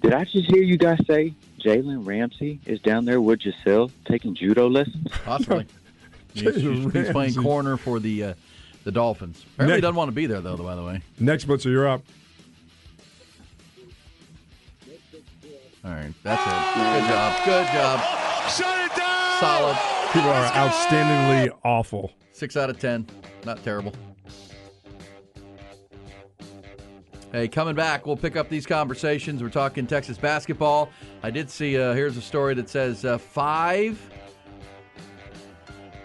Did 0.02 0.12
I 0.12 0.24
just 0.24 0.50
hear 0.50 0.62
you 0.62 0.76
guys 0.76 0.98
say 1.06 1.34
Jalen 1.64 2.06
Ramsey 2.06 2.60
is 2.66 2.78
down 2.80 3.04
there 3.06 3.20
with 3.20 3.40
Gisele 3.40 3.90
taking 4.06 4.34
judo 4.34 4.68
lessons? 4.68 5.08
Possibly. 5.24 5.66
he's, 6.34 6.42
he's- 6.56 6.92
he's 6.92 7.10
playing 7.10 7.34
corner 7.34 7.76
for 7.76 7.98
the 8.00 8.22
uh, 8.24 8.34
the 8.84 8.92
Dolphins. 8.92 9.42
Apparently, 9.54 9.64
he 9.64 9.76
Next- 9.76 9.82
doesn't 9.82 9.96
want 9.96 10.08
to 10.08 10.12
be 10.14 10.26
there 10.26 10.40
though. 10.40 10.56
By 10.56 10.74
the 10.74 10.84
way. 10.84 11.00
Next 11.18 11.46
blitzer, 11.48 11.66
you're 11.66 11.88
up. 11.88 12.02
All 15.84 15.90
right, 15.90 16.12
that's 16.22 16.42
it. 16.42 16.74
Good 16.74 17.08
job. 17.10 17.44
Good 17.44 17.66
job. 17.74 18.00
Shut 18.50 18.90
it 18.90 18.96
down! 18.96 19.40
Solid. 19.40 19.76
People 20.12 20.30
are 20.30 20.50
outstandingly 20.52 21.54
awful. 21.62 22.12
Six 22.32 22.56
out 22.56 22.70
of 22.70 22.78
ten. 22.78 23.06
Not 23.44 23.62
terrible. 23.62 23.92
Hey, 27.34 27.48
coming 27.48 27.74
back, 27.74 28.06
we'll 28.06 28.16
pick 28.16 28.36
up 28.36 28.48
these 28.48 28.64
conversations. 28.64 29.42
We're 29.42 29.48
talking 29.48 29.88
Texas 29.88 30.16
basketball. 30.16 30.88
I 31.20 31.32
did 31.32 31.50
see, 31.50 31.76
uh, 31.76 31.92
here's 31.92 32.16
a 32.16 32.22
story 32.22 32.54
that 32.54 32.68
says 32.68 33.04
uh, 33.04 33.18
five 33.18 34.00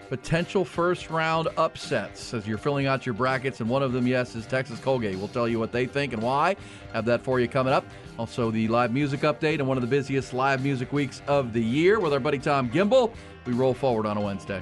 potential 0.08 0.64
first 0.64 1.08
round 1.08 1.46
upsets 1.56 2.34
as 2.34 2.48
you're 2.48 2.58
filling 2.58 2.88
out 2.88 3.06
your 3.06 3.14
brackets. 3.14 3.60
And 3.60 3.70
one 3.70 3.80
of 3.80 3.92
them, 3.92 4.08
yes, 4.08 4.34
is 4.34 4.44
Texas 4.44 4.80
Colgate. 4.80 5.16
We'll 5.18 5.28
tell 5.28 5.46
you 5.46 5.60
what 5.60 5.70
they 5.70 5.86
think 5.86 6.12
and 6.12 6.20
why. 6.20 6.56
Have 6.94 7.04
that 7.04 7.22
for 7.22 7.38
you 7.38 7.46
coming 7.46 7.72
up. 7.72 7.86
Also, 8.18 8.50
the 8.50 8.66
live 8.66 8.92
music 8.92 9.20
update 9.20 9.60
and 9.60 9.68
one 9.68 9.76
of 9.76 9.82
the 9.82 9.86
busiest 9.86 10.34
live 10.34 10.64
music 10.64 10.92
weeks 10.92 11.22
of 11.28 11.52
the 11.52 11.62
year 11.62 12.00
with 12.00 12.12
our 12.12 12.18
buddy 12.18 12.40
Tom 12.40 12.68
Gimbel. 12.68 13.14
We 13.46 13.52
roll 13.52 13.72
forward 13.72 14.04
on 14.04 14.16
a 14.16 14.20
Wednesday. 14.20 14.60